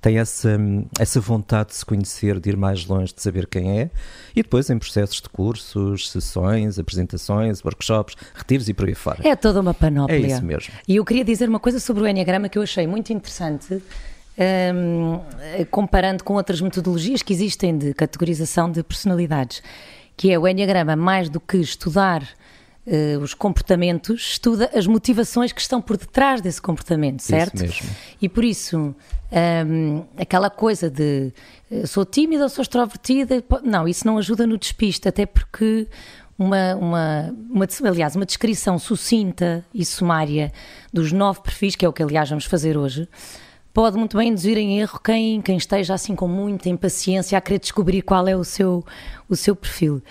tem 0.00 0.18
essa, 0.18 0.56
essa 0.98 1.20
vontade 1.20 1.70
de 1.70 1.76
se 1.76 1.84
conhecer, 1.86 2.38
de 2.38 2.50
ir 2.50 2.56
mais 2.56 2.86
longe, 2.86 3.12
de 3.14 3.20
saber 3.22 3.46
quem 3.46 3.80
é, 3.80 3.90
e 4.36 4.42
depois 4.42 4.68
em 4.70 4.78
processos 4.78 5.20
de 5.20 5.28
cursos, 5.28 6.10
sessões, 6.10 6.78
apresentações, 6.78 7.62
workshops, 7.64 8.14
retiros 8.34 8.68
e 8.68 8.74
por 8.74 8.86
aí 8.86 8.94
fora. 8.94 9.26
É 9.26 9.34
toda 9.34 9.60
uma 9.60 9.74
panóplia. 9.74 10.16
É 10.16 10.20
isso 10.20 10.44
mesmo. 10.44 10.72
E 10.86 10.96
eu 10.96 11.04
queria 11.04 11.24
dizer 11.24 11.48
uma 11.48 11.58
coisa 11.60 11.80
sobre 11.80 12.02
o 12.02 12.06
Enneagrama 12.06 12.48
que 12.48 12.56
eu 12.58 12.62
achei 12.62 12.86
muito 12.86 13.12
interessante, 13.12 13.82
hum, 14.38 15.20
comparando 15.70 16.24
com 16.24 16.34
outras 16.34 16.60
metodologias 16.60 17.22
que 17.22 17.32
existem 17.32 17.76
de 17.76 17.94
categorização 17.94 18.70
de 18.70 18.82
personalidades, 18.82 19.62
que 20.16 20.30
é 20.30 20.38
o 20.38 20.46
Enneagrama, 20.46 20.96
mais 20.96 21.28
do 21.28 21.40
que 21.40 21.56
estudar 21.56 22.26
eh, 22.86 23.18
os 23.20 23.34
comportamentos, 23.34 24.32
estuda 24.32 24.70
as 24.74 24.86
motivações 24.86 25.52
que 25.52 25.60
estão 25.60 25.80
por 25.80 25.96
detrás 25.96 26.40
desse 26.40 26.60
comportamento, 26.60 27.20
certo? 27.20 27.60
mesmo. 27.60 27.88
E 28.20 28.28
por 28.28 28.42
isso, 28.42 28.94
hum, 29.66 30.04
aquela 30.16 30.50
coisa 30.50 30.90
de 30.90 31.32
eh, 31.70 31.86
sou 31.86 32.04
tímida 32.04 32.42
ou 32.42 32.48
sou 32.48 32.62
extrovertida, 32.62 33.44
não, 33.62 33.86
isso 33.86 34.06
não 34.06 34.18
ajuda 34.18 34.46
no 34.46 34.58
despiste, 34.58 35.08
até 35.08 35.26
porque 35.26 35.86
uma, 36.38 36.74
uma, 36.74 37.34
uma, 37.50 37.68
aliás, 37.86 38.16
uma 38.16 38.24
descrição 38.24 38.78
sucinta 38.78 39.62
e 39.74 39.84
sumária 39.84 40.50
dos 40.90 41.12
nove 41.12 41.42
perfis, 41.42 41.76
que 41.76 41.84
é 41.84 41.88
o 41.88 41.92
que 41.92 42.02
aliás 42.02 42.30
vamos 42.30 42.46
fazer 42.46 42.78
hoje, 42.78 43.06
pode 43.72 43.96
muito 43.96 44.16
bem 44.16 44.28
induzir 44.28 44.58
em 44.58 44.80
erro 44.80 44.98
quem, 45.02 45.40
quem 45.40 45.56
esteja 45.56 45.94
assim 45.94 46.14
com 46.14 46.28
muita 46.28 46.68
impaciência 46.68 47.36
a 47.36 47.40
querer 47.40 47.58
descobrir 47.58 48.02
qual 48.02 48.26
é 48.26 48.36
o 48.36 48.44
seu, 48.44 48.84
o 49.28 49.36
seu 49.36 49.54
perfil. 49.54 50.02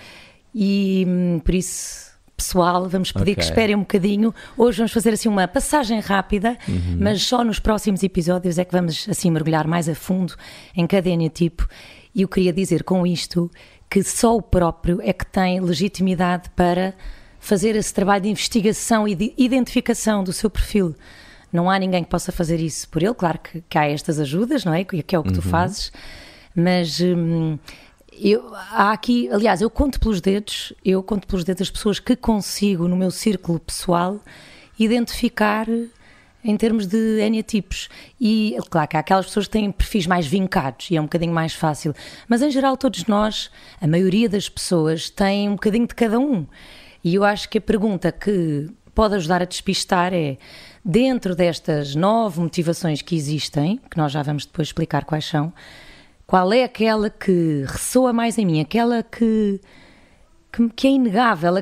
E 0.54 1.06
hum, 1.08 1.40
por 1.40 1.54
isso 1.54 2.10
pessoal, 2.36 2.88
vamos 2.88 3.12
pedir 3.12 3.36
que 3.36 3.42
Ok. 3.42 3.50
esperem 3.50 3.76
um 3.76 3.80
bocadinho. 3.80 4.34
Hoje 4.58 4.78
vamos 4.78 4.94
fazer 4.94 5.14
assim 5.14 5.28
uma 5.28 5.46
passagem 5.46 6.00
rápida, 6.00 6.58
mas 6.98 7.22
só 7.22 7.44
nos 7.44 7.60
próximos 7.60 8.02
episódios 8.02 8.58
é 8.58 8.64
que 8.64 8.72
vamos 8.72 9.08
assim 9.10 9.30
mergulhar 9.30 9.68
mais 9.68 9.90
a 9.90 9.96
fundo 9.96 10.36
em 10.74 10.88
cada 10.88 11.10
eneatipo. 11.10 11.68
E 12.16 12.22
eu 12.22 12.30
queria 12.30 12.54
dizer 12.54 12.84
com 12.84 13.06
isto 13.06 13.52
que 13.90 14.02
só 14.04 14.38
o 14.38 14.42
próprio 14.42 15.02
é 15.04 15.12
que 15.12 15.26
tem 15.26 15.60
legitimidade 15.60 16.50
para 16.56 16.94
fazer 17.40 17.76
esse 17.76 17.94
trabalho 17.94 18.24
de 18.24 18.30
investigação 18.30 19.06
e 19.06 19.16
de 19.16 19.34
identificação 19.38 20.24
do 20.24 20.32
seu 20.32 20.50
perfil. 20.50 20.96
Não 21.52 21.70
há 21.70 21.80
ninguém 21.80 22.04
que 22.04 22.10
possa 22.10 22.32
fazer 22.32 22.60
isso 22.60 22.88
por 22.90 23.02
ele. 23.02 23.14
Claro 23.14 23.40
que, 23.40 23.64
que 23.68 23.78
há 23.78 23.88
estas 23.88 24.20
ajudas, 24.20 24.66
não 24.66 24.74
é? 24.74 24.84
Que 24.84 25.16
é 25.16 25.20
o 25.20 25.24
que 25.24 25.34
tu 25.34 25.42
fazes, 25.42 25.92
mas 26.56 27.00
hum, 27.00 27.58
eu, 28.22 28.54
há 28.54 28.92
aqui, 28.92 29.30
aliás, 29.32 29.62
eu 29.62 29.70
conto 29.70 30.00
pelos 30.00 30.20
dedos, 30.20 30.74
eu 30.84 31.02
conto 31.02 31.26
pelos 31.26 31.44
dedos 31.44 31.62
as 31.62 31.70
pessoas 31.70 32.00
que 32.00 32.16
consigo 32.16 32.88
no 32.88 32.96
meu 32.96 33.12
círculo 33.12 33.60
pessoal 33.60 34.20
identificar 34.78 35.68
em 36.44 36.58
termos 36.58 36.86
de 36.86 37.20
eneatipos. 37.20 37.90
E 38.20 38.58
claro 38.70 38.88
que 38.88 38.98
há 38.98 39.00
aquelas 39.00 39.26
pessoas 39.26 39.46
que 39.46 39.52
têm 39.52 39.72
perfis 39.72 40.06
mais 40.06 40.26
vincados 40.28 40.92
e 40.92 40.98
é 40.98 41.02
um 41.02 41.06
bocadinho 41.06 41.34
mais 41.34 41.54
fácil, 41.54 41.94
mas 42.28 42.42
em 42.42 42.52
geral 42.52 42.78
todos 42.78 43.06
nós, 43.06 43.50
a 43.80 43.88
maioria 43.88 44.28
das 44.28 44.50
pessoas 44.50 45.10
tem 45.10 45.50
um 45.50 45.54
bocadinho 45.54 45.88
de 45.88 45.96
cada 45.96 46.20
um. 46.20 46.46
E 47.04 47.16
eu 47.16 47.24
acho 47.24 47.48
que 47.50 47.58
a 47.58 47.62
pergunta 47.62 48.12
que 48.12 48.70
pode 48.94 49.16
ajudar 49.16 49.42
a 49.42 49.46
despistar 49.46 50.14
é 50.14 50.38
dentro 50.84 51.36
destas 51.36 51.96
nove 51.96 52.40
motivações 52.40 53.02
que 53.02 53.16
existem, 53.16 53.80
que 53.90 53.98
nós 53.98 54.12
já 54.12 54.22
vamos 54.24 54.46
depois 54.46 54.70
explicar 54.70 55.06
quais 55.06 55.26
são, 55.26 55.52
qual 56.26 56.54
é 56.54 56.64
aquela 56.64 57.10
que 57.10 57.64
ressoa 57.68 58.14
mais 58.14 58.38
em 58.38 58.46
mim, 58.46 58.62
aquela 58.62 59.02
que, 59.02 59.60
que, 60.52 60.70
que 60.70 60.88
é 60.88 60.92
inegável, 60.92 61.56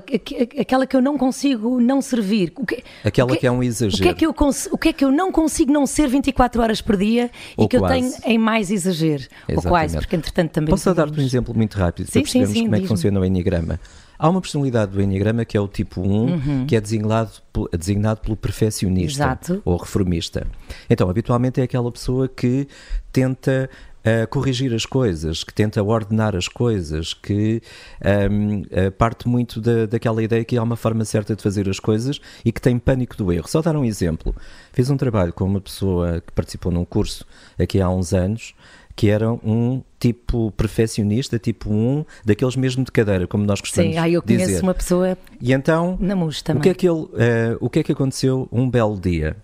aquela 0.59 0.86
que 0.86 0.95
eu 0.95 1.01
não 1.01 1.17
consigo 1.17 1.79
não 1.79 2.01
servir. 2.01 2.51
Que, 2.67 2.83
Aquela 3.03 3.36
que 3.38 3.47
é 3.47 3.51
um 3.51 3.57
O 3.57 3.59
que 3.59 3.65
é 3.65 3.67
exagero. 3.69 4.15
que, 4.15 4.25
eu 4.25 4.36
o 4.71 4.77
que 4.77 4.89
é 4.89 4.93
que 4.93 5.05
eu 5.05 5.12
não 5.12 5.31
consigo 5.31 5.71
não 5.71 5.86
ser 5.86 6.07
24 6.07 6.62
horas 6.62 6.81
por 6.81 6.97
dia 6.97 7.31
Ou 7.55 7.65
e 7.65 7.67
que 7.69 7.77
eu 7.77 7.81
quase. 7.81 7.93
tenho 8.19 8.33
em 8.33 8.38
mais 8.38 8.69
exagero? 8.69 9.24
Ou 9.55 9.62
quase, 9.62 9.97
porque 9.97 10.15
entretanto 10.15 10.51
também. 10.51 10.69
Posso 10.69 10.93
dar-te 10.93 11.19
um 11.19 11.24
exemplo 11.24 11.55
muito 11.55 11.77
rápido 11.77 12.07
Sim, 12.07 12.21
para 12.21 12.29
sim, 12.29 12.39
percebermos 12.39 12.57
sim, 12.57 12.63
como 12.65 12.75
é 12.75 12.79
que 12.81 12.88
funciona 12.88 13.19
o 13.19 13.25
Enneagrama? 13.25 13.79
Há 14.19 14.29
uma 14.29 14.41
personalidade 14.41 14.91
do 14.91 15.01
Enneagrama 15.01 15.45
que 15.45 15.55
é 15.55 15.62
o 15.62 15.67
tipo 15.67 16.01
1, 16.01 16.05
Uhum. 16.07 16.65
que 16.67 16.75
é 16.75 16.81
designado, 16.81 17.31
designado 17.77 18.21
pelo 18.21 18.36
perfeccionista 18.36 19.24
Exato. 19.24 19.62
ou 19.63 19.77
reformista. 19.77 20.47
Então, 20.89 21.09
habitualmente 21.09 21.62
é 21.62 21.63
aquela 21.63 21.91
pessoa 21.91 22.27
que 22.27 22.67
tenta 23.12 23.69
ah, 24.03 24.25
corrigir 24.27 24.74
as 24.74 24.86
coisas, 24.86 25.43
que 25.43 25.53
tenta 25.53 25.83
ordenar 25.83 26.36
as 26.36 26.47
coisas, 26.47 27.13
que 27.13 27.62
ahm, 28.01 28.63
ah, 28.71 28.89
parte 28.91 29.27
muito 29.27 29.59
da, 29.59 29.86
daquela 29.86 30.24
ideia 30.24 30.45
que 30.45 30.57
há 30.57 30.63
uma 30.63 30.75
forma 30.77 31.03
certa 31.03 31.36
de 31.36 31.43
fazer 31.43 31.67
as 31.69 31.79
coisas 31.79 32.19
e 32.45 32.51
que 32.51 32.62
tem 32.62 32.79
pânico 32.79 33.17
do 33.17 33.31
erro. 33.33 33.47
Só 33.50 33.62
dar 33.62 33.75
um 33.75 33.83
exemplo. 33.83 34.33
Fiz 34.71 34.89
um 34.89 34.95
trabalho 34.97 35.33
com 35.33 35.43
uma 35.43 35.59
pessoa 35.62 36.21
que 36.25 36.31
participou 36.31 36.71
num 36.71 36.86
curso 36.86 37.25
aqui 37.59 37.81
há 37.81 37.89
uns 37.89 38.13
anos 38.13 38.53
que 38.98 39.10
era 39.10 39.32
um 39.32 39.84
tipo 40.00 40.51
perfeccionista, 40.58 41.38
tipo 41.38 41.72
um, 41.72 42.04
daqueles 42.25 42.56
mesmo 42.56 42.84
de 42.84 42.92
cadeira, 42.92 43.27
como 43.27 43.46
nós 43.46 43.62
gostamos 43.62 43.94
Sim, 43.94 44.00
ah, 44.00 44.10
eu 44.10 44.22
conheço 44.24 44.48
dizer. 44.48 44.63
uma 44.63 44.74
pessoa 44.74 45.16
E 45.39 45.54
então, 45.54 45.96
na 46.01 46.16
MUS 46.16 46.39
o 46.39 46.44
também. 46.44 46.63
que, 46.63 46.70
é 46.70 46.74
que 46.74 46.89
ele, 46.89 47.08
eh, 47.16 47.56
o 47.62 47.70
que 47.70 47.77
é 47.80 47.84
que 47.84 47.92
aconteceu 47.92 48.50
um 48.51 48.68
belo 48.68 49.00
dia? 49.00 49.38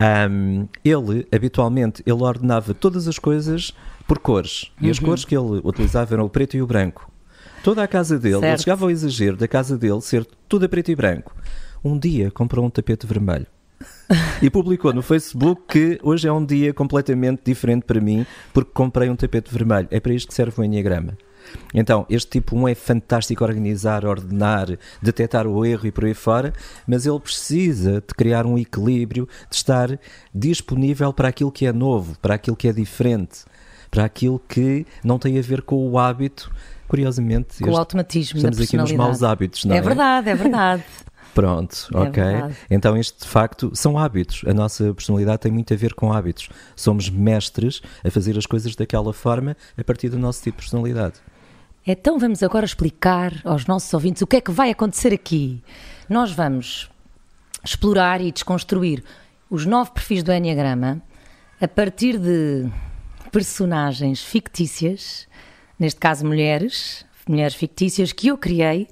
Ahm, 0.00 0.66
ele, 0.84 1.26
habitualmente, 1.30 2.02
ele 2.06 2.22
ordenava 2.22 2.72
todas 2.74 3.06
as 3.06 3.18
coisas 3.18 3.74
por 4.08 4.18
cores. 4.18 4.72
E 4.80 4.86
Uhum. 4.86 4.90
as 4.90 4.98
cores 4.98 5.24
que 5.26 5.36
ele 5.36 5.60
utilizava 5.62 6.14
eram 6.14 6.24
o 6.24 6.30
preto 6.30 6.56
e 6.56 6.62
o 6.62 6.66
branco. 6.66 7.10
Toda 7.62 7.82
a 7.82 7.88
casa 7.88 8.18
dele, 8.18 8.36
ele 8.36 8.40
Certo. 8.46 8.60
chegava 8.62 8.84
ao 8.86 8.90
exagero 8.90 9.36
da 9.36 9.46
casa 9.48 9.76
dele 9.76 10.00
ser 10.00 10.26
tudo 10.48 10.64
a 10.64 10.68
preto 10.68 10.90
e 10.90 10.96
branco. 10.96 11.34
Um 11.84 11.98
dia 11.98 12.30
comprou 12.30 12.64
um 12.64 12.70
tapete 12.70 13.06
vermelho. 13.06 13.46
E 14.40 14.48
publicou 14.50 14.92
no 14.92 15.02
Facebook 15.02 15.62
que 15.68 15.98
hoje 16.02 16.28
é 16.28 16.32
um 16.32 16.44
dia 16.44 16.72
completamente 16.72 17.42
diferente 17.44 17.84
para 17.84 18.00
mim 18.00 18.24
porque 18.52 18.70
comprei 18.72 19.08
um 19.10 19.16
tapete 19.16 19.52
vermelho. 19.52 19.88
É 19.90 19.98
para 20.00 20.12
isto 20.12 20.28
que 20.28 20.34
serve 20.34 20.60
o 20.60 20.64
Enneagrama. 20.64 21.16
Então, 21.72 22.04
este 22.10 22.28
tipo 22.32 22.56
1 22.56 22.68
é 22.68 22.74
fantástico 22.74 23.44
a 23.44 23.46
organizar, 23.46 24.04
ordenar, 24.04 24.66
detectar 25.00 25.46
o 25.46 25.64
erro 25.64 25.86
e 25.86 25.92
por 25.92 26.04
aí 26.04 26.14
fora, 26.14 26.52
mas 26.88 27.06
ele 27.06 27.20
precisa 27.20 28.00
de 28.06 28.14
criar 28.16 28.44
um 28.44 28.58
equilíbrio, 28.58 29.28
de 29.48 29.54
estar 29.56 29.96
disponível 30.34 31.12
para 31.12 31.28
aquilo 31.28 31.52
que 31.52 31.64
é 31.64 31.72
novo, 31.72 32.18
para 32.20 32.34
aquilo 32.34 32.56
que 32.56 32.66
é 32.66 32.72
diferente, 32.72 33.44
para 33.92 34.04
aquilo 34.04 34.40
que 34.48 34.84
não 35.04 35.20
tem 35.20 35.38
a 35.38 35.42
ver 35.42 35.62
com 35.62 35.88
o 35.88 35.98
hábito. 35.98 36.50
Curiosamente, 36.88 37.58
Com 37.58 37.66
o 37.66 37.68
este- 37.70 37.78
automatismo 37.78 38.36
estamos 38.38 38.60
aqui 38.60 38.76
nos 38.76 38.92
maus 38.92 39.22
hábitos, 39.22 39.64
não 39.64 39.74
é? 39.74 39.78
É 39.78 39.80
verdade, 39.80 40.28
é 40.30 40.34
verdade. 40.34 40.84
Pronto, 41.36 41.88
É 41.92 41.98
ok. 41.98 42.22
verdade. 42.22 42.56
Então, 42.70 42.96
isto 42.96 43.22
de 43.22 43.28
facto 43.28 43.70
são 43.74 43.98
hábitos. 43.98 44.42
A 44.46 44.54
nossa 44.54 44.94
personalidade 44.94 45.40
tem 45.42 45.52
muito 45.52 45.72
a 45.74 45.76
ver 45.76 45.92
com 45.92 46.10
hábitos. 46.10 46.48
Somos 46.74 47.10
mestres 47.10 47.82
a 48.02 48.10
fazer 48.10 48.38
as 48.38 48.46
coisas 48.46 48.74
daquela 48.74 49.12
forma 49.12 49.54
a 49.76 49.84
partir 49.84 50.08
do 50.08 50.18
nosso 50.18 50.42
tipo 50.42 50.56
de 50.56 50.62
personalidade. 50.62 51.16
Então 51.86 52.18
vamos 52.18 52.42
agora 52.42 52.64
explicar 52.64 53.34
aos 53.44 53.66
nossos 53.66 53.92
ouvintes 53.92 54.22
o 54.22 54.26
que 54.26 54.36
é 54.36 54.40
que 54.40 54.50
vai 54.50 54.70
acontecer 54.70 55.12
aqui. 55.12 55.62
Nós 56.08 56.32
vamos 56.32 56.90
explorar 57.62 58.20
e 58.22 58.32
desconstruir 58.32 59.04
os 59.50 59.66
nove 59.66 59.90
perfis 59.90 60.22
do 60.22 60.32
Enneagrama 60.32 61.02
a 61.60 61.68
partir 61.68 62.18
de 62.18 62.66
personagens 63.30 64.22
fictícias, 64.22 65.28
neste 65.78 66.00
caso 66.00 66.24
mulheres, 66.24 67.04
mulheres 67.28 67.54
fictícias 67.54 68.10
que 68.10 68.28
eu 68.28 68.38
criei 68.38 68.88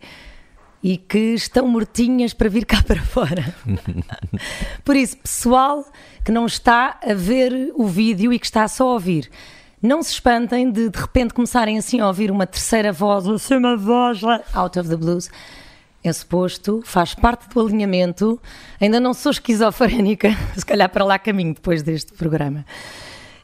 e 0.85 0.99
que 0.99 1.33
estão 1.33 1.67
mortinhas 1.67 2.35
para 2.35 2.51
vir 2.51 2.67
cá 2.67 2.83
para 2.83 3.01
fora. 3.01 3.55
Por 4.85 4.95
isso, 4.95 5.17
pessoal 5.17 5.83
que 6.23 6.31
não 6.31 6.45
está 6.45 7.01
a 7.03 7.15
ver 7.15 7.73
o 7.75 7.87
vídeo 7.87 8.31
e 8.35 8.39
que 8.39 8.45
está 8.45 8.69
só 8.69 8.91
a 8.91 8.93
ouvir, 8.93 9.31
não 9.81 10.03
se 10.03 10.13
espantem 10.13 10.71
de 10.71 10.91
de 10.91 10.99
repente 10.99 11.33
começarem 11.33 11.79
assim 11.79 12.01
a 12.01 12.07
ouvir 12.07 12.31
uma 12.31 12.47
terceira 12.47 12.93
voz, 12.93 13.27
assim 13.27 13.57
uma 13.57 13.79
voz 13.79 14.21
lá, 14.21 14.43
out 14.53 14.79
of 14.79 14.87
the 14.87 14.97
blues. 14.97 15.31
É 16.03 16.13
suposto, 16.13 16.83
faz 16.85 17.15
parte 17.15 17.49
do 17.49 17.61
alinhamento. 17.63 18.39
Ainda 18.79 19.01
não 19.01 19.15
sou 19.15 19.33
esquizofrénica, 19.33 20.37
se 20.55 20.67
calhar 20.67 20.91
para 20.91 21.03
lá 21.03 21.19
caminho 21.19 21.55
depois 21.55 21.83
deste 21.83 22.13
programa. 22.13 22.63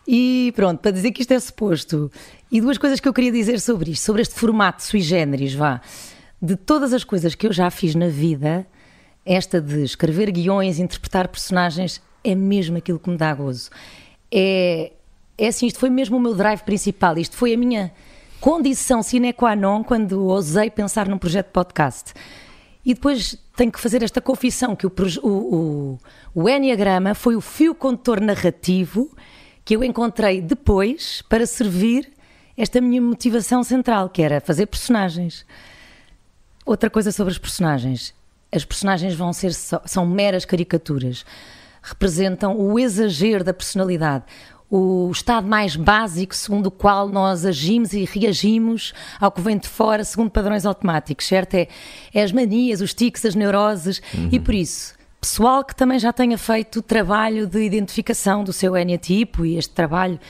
E 0.06 0.52
pronto, 0.54 0.80
para 0.80 0.90
dizer 0.90 1.11
que 1.11 1.23
isto 1.23 1.32
é 1.32 1.40
suposto. 1.40 2.12
E 2.52 2.61
duas 2.61 2.76
coisas 2.76 3.00
que 3.00 3.09
eu 3.09 3.14
queria 3.14 3.32
dizer 3.32 3.61
sobre 3.61 3.92
isto, 3.92 4.04
sobre 4.04 4.20
este 4.20 4.35
formato 4.35 4.82
sui 4.82 5.00
generis, 5.00 5.54
vá. 5.54 5.80
De 6.40 6.56
todas 6.56 6.92
as 6.92 7.04
coisas 7.04 7.35
que 7.35 7.47
eu 7.47 7.52
já 7.52 7.70
fiz 7.70 7.94
na 7.94 8.09
vida, 8.09 8.66
esta 9.25 9.61
de 9.61 9.82
escrever 9.82 10.30
guiões, 10.30 10.78
interpretar 10.78 11.28
personagens, 11.28 12.00
é 12.25 12.35
mesmo 12.35 12.78
aquilo 12.78 12.99
que 12.99 13.11
me 13.11 13.16
dá 13.16 13.35
gozo. 13.35 13.70
É, 14.32 14.92
é 15.37 15.49
assim, 15.49 15.66
isto 15.66 15.78
foi 15.78 15.90
mesmo 15.90 16.16
o 16.16 16.20
meu 16.20 16.35
drive 16.35 16.62
principal, 16.62 17.18
isto 17.18 17.37
foi 17.37 17.54
a 17.54 17.59
minha 17.59 17.92
condição 18.40 19.02
sine 19.02 19.32
qua 19.32 19.54
non 19.54 19.85
quando 19.85 20.26
ousei 20.26 20.70
pensar 20.70 21.09
num 21.09 21.18
projeto 21.18 21.49
de 21.49 21.52
podcast. 21.52 22.14
E 22.85 22.94
depois 22.94 23.37
tenho 23.54 23.70
que 23.70 23.78
fazer 23.78 24.02
esta 24.02 24.20
confissão 24.20 24.75
que 24.75 24.87
o, 24.87 24.92
o, 25.23 25.28
o, 25.28 25.99
o 26.35 26.49
Enneagrama 26.49 27.14
foi 27.14 27.37
o 27.37 27.40
fio 27.40 27.75
condutor 27.75 28.20
narrativo 28.20 29.11
que 29.64 29.76
eu 29.76 29.85
encontrei 29.85 30.40
depois 30.40 31.23
para 31.28 31.47
servir 31.47 32.11
esta 32.56 32.80
minha 32.80 33.00
motivação 33.00 33.62
central, 33.62 34.09
que 34.09 34.23
era 34.23 34.40
fazer 34.40 34.66
personagens. 34.66 35.44
Outra 36.71 36.89
coisa 36.89 37.11
sobre 37.11 37.33
os 37.33 37.39
personagens. 37.39 38.15
As 38.53 38.65
personagens 38.65 39.12
vão 39.17 39.33
ser 39.33 39.53
são 39.53 40.07
meras 40.07 40.45
caricaturas. 40.45 41.27
Representam 41.83 42.57
o 42.57 42.79
exagero 42.79 43.43
da 43.43 43.53
personalidade 43.53 44.23
o 44.71 45.11
estado 45.11 45.49
mais 45.49 45.75
básico 45.75 46.33
segundo 46.33 46.67
o 46.67 46.71
qual 46.71 47.09
nós 47.09 47.45
agimos 47.45 47.93
e 47.93 48.05
reagimos 48.05 48.95
ao 49.21 49.33
que 49.33 49.41
vem 49.41 49.59
de 49.59 49.67
fora 49.67 50.05
segundo 50.05 50.31
padrões 50.31 50.65
automáticos, 50.65 51.27
certo? 51.27 51.55
É, 51.55 51.67
é 52.15 52.23
as 52.23 52.31
manias, 52.31 52.81
os 52.81 52.95
tics, 52.95 53.25
as 53.25 53.35
neuroses 53.35 54.00
uhum. 54.15 54.29
e 54.31 54.39
por 54.39 54.55
isso, 54.55 54.95
pessoal 55.21 55.65
que 55.65 55.75
também 55.75 55.99
já 55.99 56.12
tenha 56.12 56.39
feito 56.39 56.79
o 56.79 56.83
trabalho 56.83 57.49
de 57.49 57.65
identificação 57.65 58.45
do 58.45 58.53
seu 58.53 58.77
eneatipo 58.77 59.45
e 59.45 59.57
este 59.57 59.75
trabalho 59.75 60.21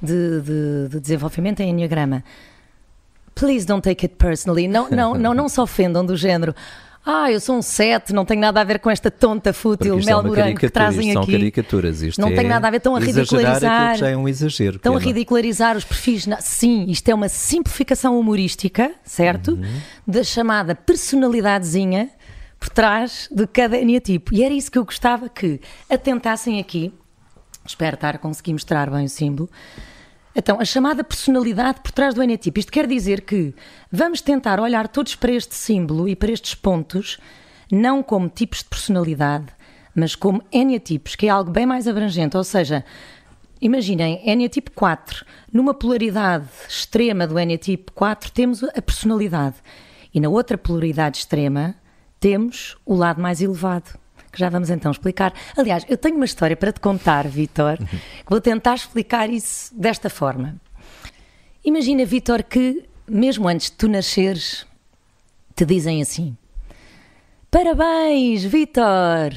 de, 0.00 0.42
de, 0.42 0.88
de 0.90 1.00
desenvolvimento 1.00 1.58
em 1.58 1.70
enneagrama, 1.70 2.22
please 3.38 3.66
don't 3.66 3.82
take 3.82 4.04
it 4.04 4.16
personally. 4.16 4.66
Não, 4.66 4.88
não, 4.90 5.14
não, 5.14 5.34
não 5.34 5.48
se 5.48 5.60
ofendam 5.60 6.04
do 6.04 6.16
género 6.16 6.54
ah, 7.10 7.32
eu 7.32 7.40
sou 7.40 7.56
um 7.56 7.62
7, 7.62 8.12
não 8.12 8.26
tenho 8.26 8.42
nada 8.42 8.60
a 8.60 8.64
ver 8.64 8.80
com 8.80 8.90
esta 8.90 9.10
tonta 9.10 9.50
fútil 9.54 9.96
mel 9.96 10.20
é 10.20 10.22
morango 10.22 10.60
que 10.60 10.68
trazem 10.68 11.14
são 11.14 11.22
aqui. 11.22 11.30
São 11.32 11.40
caricaturas, 11.40 12.02
isto 12.02 12.20
não 12.20 12.28
é 12.28 12.34
tem 12.34 12.46
nada 12.46 12.68
a 12.68 12.70
ver, 12.70 12.76
estão 12.76 12.94
a 12.94 13.00
ridicularizar. 13.00 13.96
já 13.96 14.10
é 14.10 14.16
um 14.16 14.28
exagero. 14.28 14.76
Estão 14.76 14.94
a 14.94 14.98
ridicularizar 14.98 15.74
os 15.74 15.84
perfis. 15.84 16.28
Sim, 16.40 16.84
isto 16.86 17.08
é 17.08 17.14
uma 17.14 17.30
simplificação 17.30 18.20
humorística, 18.20 18.92
certo? 19.04 19.52
Uhum. 19.52 19.80
Da 20.06 20.22
chamada 20.22 20.74
personalidadezinha 20.74 22.10
por 22.60 22.68
trás 22.68 23.26
de 23.32 23.46
cada 23.46 23.78
eneatipo. 23.78 24.34
E 24.34 24.44
era 24.44 24.52
isso 24.52 24.70
que 24.70 24.76
eu 24.78 24.84
gostava 24.84 25.30
que 25.30 25.62
atentassem 25.88 26.60
aqui. 26.60 26.92
Espero 27.64 27.94
estar 27.94 28.16
a 28.16 28.18
conseguir 28.18 28.52
mostrar 28.52 28.90
bem 28.90 29.06
o 29.06 29.08
símbolo 29.08 29.48
então, 30.38 30.60
a 30.60 30.64
chamada 30.64 31.02
personalidade 31.02 31.80
por 31.80 31.90
trás 31.90 32.14
do 32.14 32.22
eneatipo. 32.22 32.60
Isto 32.60 32.70
quer 32.70 32.86
dizer 32.86 33.22
que 33.22 33.52
vamos 33.90 34.20
tentar 34.20 34.60
olhar 34.60 34.86
todos 34.86 35.16
para 35.16 35.32
este 35.32 35.56
símbolo 35.56 36.08
e 36.08 36.14
para 36.14 36.30
estes 36.30 36.54
pontos, 36.54 37.18
não 37.72 38.04
como 38.04 38.28
tipos 38.28 38.60
de 38.60 38.66
personalidade, 38.66 39.46
mas 39.92 40.14
como 40.14 40.40
eneatipos, 40.52 41.16
que 41.16 41.26
é 41.26 41.28
algo 41.28 41.50
bem 41.50 41.66
mais 41.66 41.88
abrangente. 41.88 42.36
Ou 42.36 42.44
seja, 42.44 42.84
imaginem, 43.60 44.22
eneatipo 44.24 44.70
4. 44.76 45.26
Numa 45.52 45.74
polaridade 45.74 46.46
extrema 46.68 47.26
do 47.26 47.36
eneatipo 47.36 47.90
4, 47.90 48.30
temos 48.30 48.62
a 48.62 48.80
personalidade. 48.80 49.56
E 50.14 50.20
na 50.20 50.28
outra 50.28 50.56
polaridade 50.56 51.18
extrema, 51.18 51.74
temos 52.20 52.76
o 52.86 52.94
lado 52.94 53.20
mais 53.20 53.40
elevado 53.42 53.98
que 54.38 54.40
já 54.40 54.48
vamos 54.48 54.70
então 54.70 54.92
explicar. 54.92 55.34
Aliás, 55.56 55.84
eu 55.88 55.98
tenho 55.98 56.14
uma 56.14 56.24
história 56.24 56.56
para 56.56 56.72
te 56.72 56.78
contar, 56.78 57.26
Vitor, 57.26 57.76
que 57.76 58.30
vou 58.30 58.40
tentar 58.40 58.76
explicar 58.76 59.28
isso 59.28 59.74
desta 59.74 60.08
forma. 60.08 60.54
Imagina, 61.64 62.04
Vitor, 62.04 62.44
que 62.44 62.84
mesmo 63.08 63.48
antes 63.48 63.68
de 63.68 63.76
tu 63.76 63.88
nasceres, 63.88 64.64
te 65.56 65.64
dizem 65.64 66.00
assim: 66.00 66.36
Parabéns, 67.50 68.44
Vitor! 68.44 69.32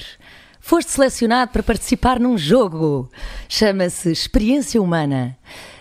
Foste 0.59 0.91
selecionado 0.91 1.51
para 1.51 1.63
participar 1.63 2.19
num 2.19 2.37
jogo. 2.37 3.09
Chama-se 3.49 4.11
Experiência 4.11 4.79
Humana. 4.79 5.35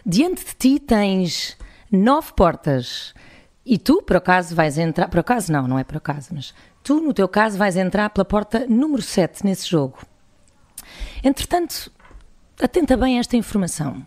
Diante 0.07 0.43
de 0.47 0.55
ti 0.55 0.81
tens 0.81 1.59
nove 1.93 2.33
portas. 2.35 3.13
E 3.67 3.77
tu, 3.77 4.01
por 4.01 4.17
acaso, 4.17 4.55
vais 4.55 4.79
entrar. 4.79 5.09
Por 5.09 5.21
acaso, 5.21 5.53
não, 5.53 5.69
não 5.69 5.79
é 5.79 5.85
por 5.85 5.99
acaso, 5.99 6.31
mas 6.33 6.55
Tu, 6.83 7.01
no 7.01 7.13
teu 7.13 7.29
caso, 7.29 7.59
vais 7.59 7.77
entrar 7.77 8.11
pela 8.11 8.25
porta 8.25 8.67
número 8.67 9.03
7 9.03 9.45
nesse 9.45 9.69
jogo. 9.69 9.99
Entretanto, 11.23 11.93
atenta 12.61 12.97
bem 12.97 13.19
a 13.19 13.21
esta 13.21 13.37
informação. 13.37 14.07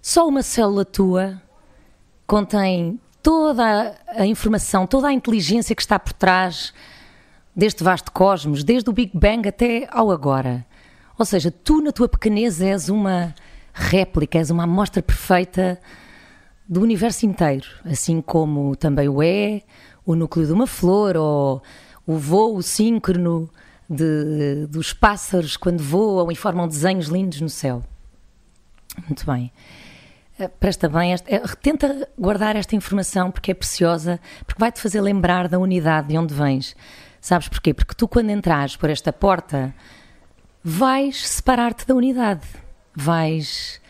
Só 0.00 0.26
uma 0.26 0.42
célula 0.42 0.84
tua 0.84 1.40
contém 2.26 3.00
toda 3.22 3.98
a 4.08 4.26
informação, 4.26 4.86
toda 4.86 5.08
a 5.08 5.12
inteligência 5.12 5.74
que 5.74 5.82
está 5.82 5.98
por 5.98 6.12
trás 6.12 6.72
deste 7.54 7.84
vasto 7.84 8.10
cosmos, 8.12 8.64
desde 8.64 8.90
o 8.90 8.92
Big 8.92 9.12
Bang 9.14 9.48
até 9.48 9.88
ao 9.90 10.10
agora. 10.10 10.66
Ou 11.18 11.24
seja, 11.24 11.50
tu, 11.50 11.80
na 11.80 11.92
tua 11.92 12.08
pequenez, 12.08 12.60
és 12.60 12.88
uma 12.88 13.34
réplica, 13.72 14.38
és 14.38 14.50
uma 14.50 14.64
amostra 14.64 15.02
perfeita 15.02 15.80
do 16.68 16.80
universo 16.80 17.26
inteiro, 17.26 17.66
assim 17.84 18.20
como 18.20 18.74
também 18.76 19.08
o 19.08 19.22
é 19.22 19.62
o 20.04 20.14
núcleo 20.14 20.46
de 20.46 20.52
uma 20.52 20.66
flor 20.66 21.16
ou 21.16 21.62
o 22.06 22.16
voo 22.16 22.60
síncrono 22.62 23.50
de, 23.88 24.66
dos 24.66 24.92
pássaros 24.92 25.56
quando 25.56 25.82
voam 25.82 26.30
e 26.30 26.36
formam 26.36 26.66
desenhos 26.68 27.08
lindos 27.08 27.40
no 27.40 27.48
céu. 27.48 27.82
Muito 29.06 29.26
bem. 29.26 29.50
Eh, 30.38 30.48
presta 30.48 30.88
bem, 30.88 31.12
esta, 31.12 31.32
eh, 31.32 31.42
tenta 31.62 32.08
guardar 32.18 32.56
esta 32.56 32.74
informação 32.74 33.30
porque 33.30 33.52
é 33.52 33.54
preciosa, 33.54 34.20
porque 34.46 34.58
vai-te 34.58 34.80
fazer 34.80 35.00
lembrar 35.00 35.48
da 35.48 35.58
unidade 35.58 36.08
de 36.08 36.18
onde 36.18 36.34
vens. 36.34 36.74
Sabes 37.20 37.48
porquê? 37.48 37.72
Porque 37.72 37.94
tu, 37.94 38.06
quando 38.08 38.30
entras 38.30 38.76
por 38.76 38.90
esta 38.90 39.12
porta, 39.12 39.74
vais 40.62 41.26
separar-te 41.26 41.86
da 41.86 41.94
unidade. 41.94 42.46
Vais 42.94 43.80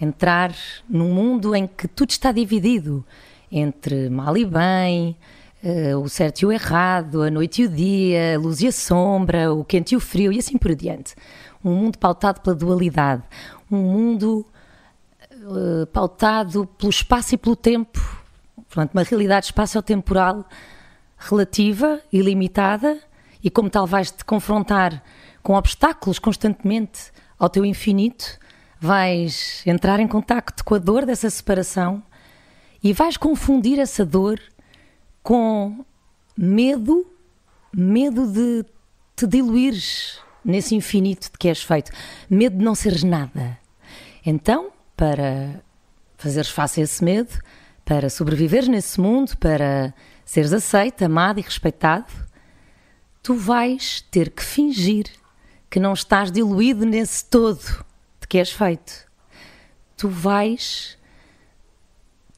entrar 0.00 0.54
num 0.88 1.12
mundo 1.12 1.54
em 1.54 1.66
que 1.66 1.86
tudo 1.86 2.10
está 2.10 2.32
dividido 2.32 3.04
entre 3.52 4.08
mal 4.08 4.36
e 4.36 4.44
bem, 4.44 5.16
uh, 5.62 5.98
o 5.98 6.08
certo 6.08 6.40
e 6.40 6.46
o 6.46 6.52
errado, 6.52 7.22
a 7.22 7.30
noite 7.30 7.62
e 7.62 7.66
o 7.66 7.68
dia, 7.68 8.36
a 8.36 8.38
luz 8.38 8.60
e 8.60 8.68
a 8.68 8.72
sombra, 8.72 9.52
o 9.52 9.64
quente 9.64 9.92
e 9.92 9.96
o 9.96 10.00
frio 10.00 10.32
e 10.32 10.38
assim 10.38 10.56
por 10.56 10.74
diante. 10.74 11.14
Um 11.64 11.74
mundo 11.74 11.98
pautado 11.98 12.40
pela 12.40 12.56
dualidade, 12.56 13.22
um 13.70 13.78
mundo 13.78 14.46
uh, 15.42 15.86
pautado 15.86 16.66
pelo 16.78 16.90
espaço 16.90 17.34
e 17.34 17.38
pelo 17.38 17.56
tempo, 17.56 18.00
portanto, 18.68 18.92
uma 18.94 19.02
realidade 19.02 19.46
espaço-temporal 19.46 20.46
relativa 21.18 22.00
e 22.10 22.22
limitada, 22.22 22.98
e 23.42 23.50
como 23.50 23.68
tal 23.68 23.86
vais 23.86 24.10
te 24.10 24.24
confrontar 24.24 25.02
com 25.42 25.54
obstáculos 25.54 26.18
constantemente 26.18 27.10
ao 27.38 27.48
teu 27.48 27.64
infinito 27.64 28.38
vais 28.80 29.62
entrar 29.66 30.00
em 30.00 30.08
contacto 30.08 30.64
com 30.64 30.74
a 30.74 30.78
dor 30.78 31.04
dessa 31.04 31.28
separação 31.28 32.02
e 32.82 32.94
vais 32.94 33.18
confundir 33.18 33.78
essa 33.78 34.06
dor 34.06 34.40
com 35.22 35.84
medo, 36.34 37.06
medo 37.72 38.26
de 38.26 38.64
te 39.14 39.26
diluires 39.26 40.18
nesse 40.42 40.74
infinito 40.74 41.30
de 41.30 41.38
que 41.38 41.48
és 41.48 41.62
feito, 41.62 41.92
medo 42.28 42.56
de 42.56 42.64
não 42.64 42.74
seres 42.74 43.02
nada. 43.02 43.58
Então, 44.24 44.70
para 44.96 45.62
fazeres 46.16 46.48
face 46.48 46.80
a 46.80 46.84
esse 46.84 47.04
medo, 47.04 47.38
para 47.84 48.08
sobreviveres 48.08 48.68
nesse 48.68 48.98
mundo, 48.98 49.36
para 49.36 49.92
seres 50.24 50.54
aceito, 50.54 51.02
amado 51.04 51.38
e 51.38 51.42
respeitado, 51.42 52.10
tu 53.22 53.34
vais 53.34 54.00
ter 54.10 54.30
que 54.30 54.42
fingir 54.42 55.04
que 55.68 55.78
não 55.78 55.92
estás 55.92 56.32
diluído 56.32 56.86
nesse 56.86 57.26
todo 57.26 57.89
que 58.30 58.38
és 58.38 58.50
feito. 58.50 58.92
Tu 59.96 60.08
vais 60.08 60.96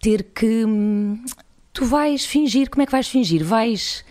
ter 0.01 0.25
que. 0.35 0.65
Tu 1.73 1.85
vais 1.85 2.25
fingir. 2.25 2.71
Como 2.71 2.83
é 2.83 2.87
que 2.87 2.93
vais 2.93 3.07
fingir? 3.07 3.45
Vais, 3.45 4.05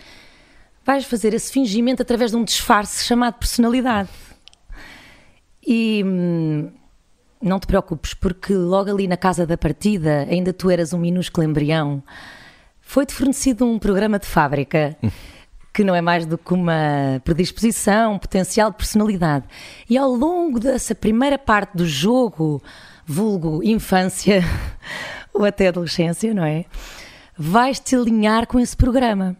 vais 0.86 1.04
fazer 1.04 1.34
esse 1.34 1.52
fingimento 1.52 2.00
através 2.00 2.30
de 2.30 2.36
um 2.36 2.44
disfarce 2.44 3.04
chamado 3.04 3.34
personalidade. 3.34 4.08
E 5.66 6.02
hum, 6.04 6.72
não 7.40 7.58
te 7.58 7.66
preocupes, 7.66 8.14
porque 8.14 8.54
logo 8.54 8.90
ali 8.90 9.08
na 9.08 9.16
casa 9.16 9.44
da 9.44 9.58
partida, 9.58 10.26
ainda 10.30 10.52
tu 10.52 10.70
eras 10.70 10.92
um 10.92 10.98
minúsculo 10.98 11.46
embrião, 11.46 12.02
foi-te 12.80 13.12
fornecido 13.12 13.66
um 13.66 13.78
programa 13.78 14.18
de 14.20 14.26
fábrica. 14.26 14.96
Que 15.72 15.82
não 15.82 15.94
é 15.94 16.00
mais 16.00 16.26
do 16.26 16.36
que 16.36 16.52
uma 16.52 17.20
predisposição, 17.24 18.14
um 18.14 18.18
potencial 18.18 18.70
de 18.70 18.76
personalidade. 18.76 19.46
E 19.88 19.96
ao 19.96 20.10
longo 20.10 20.60
dessa 20.60 20.94
primeira 20.94 21.38
parte 21.38 21.76
do 21.76 21.86
jogo, 21.86 22.62
vulgo 23.06 23.62
infância 23.62 24.42
ou 25.32 25.44
até 25.44 25.68
adolescência, 25.68 26.34
não 26.34 26.44
é? 26.44 26.66
Vais-te 27.36 27.96
alinhar 27.96 28.46
com 28.46 28.60
esse 28.60 28.76
programa. 28.76 29.36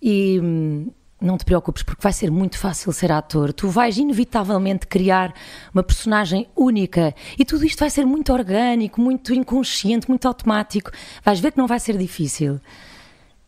E 0.00 0.40
hum, 0.40 0.90
não 1.20 1.36
te 1.36 1.44
preocupes, 1.44 1.82
porque 1.82 2.02
vai 2.02 2.12
ser 2.12 2.30
muito 2.30 2.56
fácil 2.56 2.92
ser 2.92 3.12
ator. 3.12 3.52
Tu 3.52 3.68
vais 3.68 3.98
inevitavelmente 3.98 4.86
criar 4.86 5.34
uma 5.74 5.82
personagem 5.82 6.48
única 6.56 7.14
e 7.38 7.44
tudo 7.44 7.64
isto 7.66 7.80
vai 7.80 7.90
ser 7.90 8.06
muito 8.06 8.32
orgânico, 8.32 9.00
muito 9.00 9.34
inconsciente, 9.34 10.08
muito 10.08 10.26
automático. 10.26 10.90
Vais 11.22 11.40
ver 11.40 11.52
que 11.52 11.58
não 11.58 11.66
vai 11.66 11.80
ser 11.80 11.98
difícil. 11.98 12.60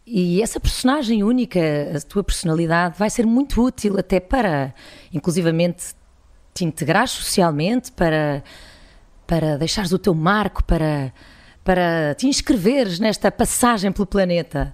E 0.06 0.42
essa 0.42 0.58
personagem 0.58 1.22
única, 1.22 1.60
a 1.96 2.00
tua 2.00 2.24
personalidade, 2.24 2.98
vai 2.98 3.08
ser 3.08 3.24
muito 3.24 3.62
útil 3.62 3.98
até 3.98 4.18
para, 4.18 4.74
inclusivamente, 5.12 5.94
te 6.52 6.64
integrar 6.64 7.06
socialmente, 7.08 7.92
para, 7.92 8.42
para 9.26 9.56
deixares 9.56 9.92
o 9.92 9.98
teu 9.98 10.14
marco, 10.14 10.64
para, 10.64 11.12
para 11.64 12.14
te 12.16 12.26
inscreveres 12.26 12.98
nesta 12.98 13.30
passagem 13.30 13.92
pelo 13.92 14.06
planeta. 14.06 14.72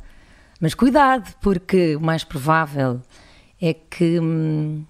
Mas 0.61 0.75
cuidado, 0.75 1.33
porque 1.41 1.95
o 1.95 2.01
mais 2.01 2.25
provável 2.25 3.01
é 3.61 3.75
que 3.75 4.19
hum, 4.19 4.85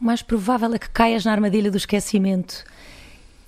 o 0.00 0.04
mais 0.04 0.22
provável 0.22 0.74
é 0.74 0.78
que 0.78 0.90
caias 0.90 1.24
na 1.24 1.32
armadilha 1.32 1.70
do 1.70 1.76
esquecimento 1.76 2.64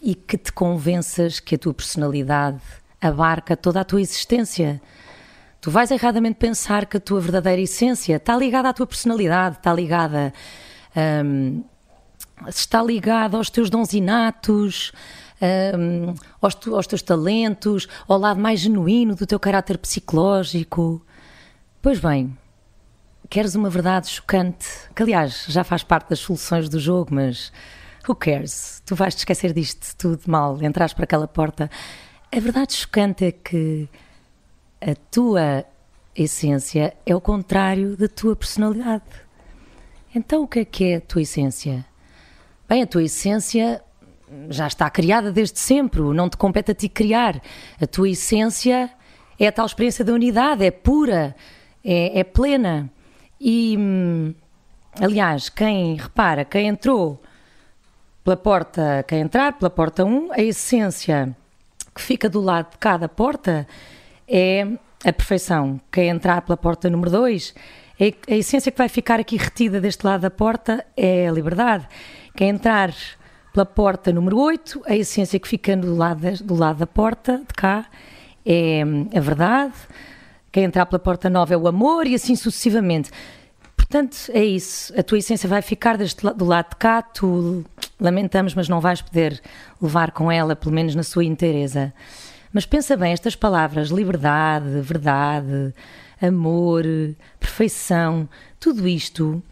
e 0.01 0.15
que 0.15 0.39
te 0.39 0.53
convenças 0.53 1.41
que 1.41 1.57
a 1.57 1.59
tua 1.59 1.75
personalidade 1.75 2.63
abarca 3.01 3.57
toda 3.57 3.81
a 3.81 3.85
tua 3.85 4.01
existência. 4.01 4.81
Tu 5.67 5.71
vais 5.73 5.91
erradamente 5.91 6.37
pensar 6.37 6.87
que 6.87 6.97
a 6.97 7.01
tua 7.01 7.21
verdadeira 7.21 7.61
essência 7.61 8.19
está 8.19 8.37
ligada 8.37 8.69
à 8.69 8.73
tua 8.73 8.87
personalidade, 8.87 9.57
está 9.57 9.75
ligada. 9.75 10.33
Hum, 11.25 11.65
está 12.47 12.81
ligada 12.81 13.37
aos 13.37 13.51
teus 13.51 13.69
dons 13.69 13.93
inatos, 13.93 14.93
hum, 15.77 16.15
aos, 16.41 16.55
tu, 16.55 16.77
aos 16.77 16.87
teus 16.87 17.03
talentos, 17.03 17.89
ao 18.07 18.17
lado 18.17 18.39
mais 18.39 18.61
genuíno 18.61 19.17
do 19.17 19.27
teu 19.27 19.41
caráter 19.41 19.77
psicológico. 19.79 21.05
Pois 21.83 21.99
bem, 21.99 22.39
queres 23.29 23.57
uma 23.57 23.69
verdade 23.69 24.07
chocante, 24.07 24.69
que 24.95 25.03
aliás 25.03 25.47
já 25.49 25.65
faz 25.65 25.83
parte 25.83 26.11
das 26.11 26.21
soluções 26.21 26.69
do 26.69 26.79
jogo, 26.79 27.13
mas 27.13 27.53
who 28.09 28.15
cares? 28.15 28.81
Tu 28.87 28.95
vais 28.95 29.17
te 29.17 29.19
esquecer 29.19 29.53
disto 29.53 29.97
tudo 29.99 30.23
mal, 30.29 30.63
entras 30.63 30.93
para 30.93 31.03
aquela 31.03 31.27
porta. 31.27 31.69
A 32.31 32.39
verdade 32.39 32.73
chocante 32.73 33.25
é 33.25 33.33
que 33.33 33.89
a 34.81 34.95
tua 35.11 35.65
essência 36.15 36.95
é 37.05 37.15
o 37.15 37.21
contrário 37.21 37.97
da 37.97 38.09
tua 38.09 38.35
personalidade. 38.35 39.05
Então 40.15 40.43
o 40.43 40.49
que 40.49 40.61
é 40.61 40.65
que 40.65 40.85
é 40.85 40.97
a 40.97 41.01
tua 41.01 41.23
essência? 41.23 41.85
Bem, 42.69 42.83
a 42.83 42.87
tua 42.87 43.03
essência 43.03 43.83
já 44.49 44.67
está 44.67 44.89
criada 44.91 45.31
desde 45.31 45.59
sempre, 45.59 46.01
não 46.01 46.29
te 46.29 46.37
compete 46.37 46.73
a 46.73 46.75
ti 46.75 46.89
criar. 46.89 47.41
A 47.81 47.87
tua 47.87 48.09
essência 48.09 48.91
é 49.39 49.47
a 49.47 49.53
tal 49.53 49.67
experiência 49.67 50.05
da 50.05 50.13
unidade, 50.13 50.65
é 50.65 50.71
pura, 50.71 51.37
é, 51.85 52.21
é 52.21 52.25
plena. 52.25 52.91
E, 53.41 53.77
hum, 53.79 54.35
aliás, 55.01 55.49
quem 55.49 55.97
repara, 55.97 56.45
quem 56.45 56.69
entrou 56.69 57.23
pela 58.25 58.37
porta, 58.37 59.05
quem 59.07 59.21
entrar 59.21 59.53
pela 59.53 59.71
porta 59.71 60.05
1, 60.05 60.33
a 60.33 60.41
essência 60.41 61.37
que 61.95 62.01
fica 62.01 62.29
do 62.29 62.41
lado 62.41 62.73
de 62.73 62.79
cada 62.79 63.09
porta 63.09 63.67
é 64.29 64.67
a 65.05 65.13
perfeição. 65.13 65.81
Quem 65.91 66.09
entrar 66.09 66.43
pela 66.43 66.57
porta 66.57 66.91
número 66.91 67.11
2, 67.11 67.55
é 67.99 68.13
a 68.29 68.37
essência 68.37 68.71
que 68.71 68.79
vai 68.79 68.89
ficar 68.89 69.21
aqui 69.21 69.37
retida 69.37 69.81
deste 69.81 70.05
lado 70.05 70.23
da 70.23 70.31
porta 70.31 70.85
é 70.97 71.29
a 71.29 71.33
liberdade. 71.33 71.87
Quem 72.35 72.51
entrar 72.51 72.95
pela 73.53 73.65
porta 73.65 74.13
número 74.13 74.39
8, 74.39 74.83
a 74.87 74.95
essência 74.95 75.39
que 75.41 75.49
fica 75.49 75.77
do 75.77 75.95
lado, 75.95 76.21
do 76.45 76.55
lado 76.55 76.79
da 76.79 76.87
porta, 76.87 77.39
de 77.39 77.55
cá, 77.55 77.87
é 78.45 78.83
a 79.15 79.21
verdade. 79.21 79.75
Quem 80.53 80.65
entrar 80.65 80.87
pela 80.87 80.99
porta 80.99 81.31
nova 81.31 81.55
é 81.55 81.57
o 81.57 81.67
amor 81.67 82.07
e 82.07 82.15
assim 82.15 82.37
sucessivamente. 82.37 83.11
Portanto, 83.77 84.17
é 84.31 84.45
isso. 84.45 84.93
A 84.99 85.03
tua 85.03 85.19
essência 85.19 85.49
vai 85.49 85.63
ficar 85.63 85.97
deste, 85.97 86.21
do 86.35 86.45
lado 86.45 86.71
de 86.71 86.77
cá, 86.77 87.01
tu 87.01 87.65
lamentamos, 88.01 88.55
mas 88.55 88.69
não 88.69 88.81
vais 88.81 89.01
poder 89.01 89.41
levar 89.81 90.11
com 90.11 90.31
ela, 90.31 90.57
pelo 90.57 90.75
menos 90.75 90.95
na 90.95 91.03
sua 91.03 91.25
inteireza. 91.25 91.95
Mas 92.57 92.65
pensa 92.65 92.97
bem, 92.97 93.13
estas 93.13 93.37
palavras, 93.37 93.91
liberdade, 93.91 94.81
verdade, 94.81 95.75
amor, 96.23 96.85
perfeição, 97.39 98.27
tudo 98.59 98.89
isto 98.89 99.43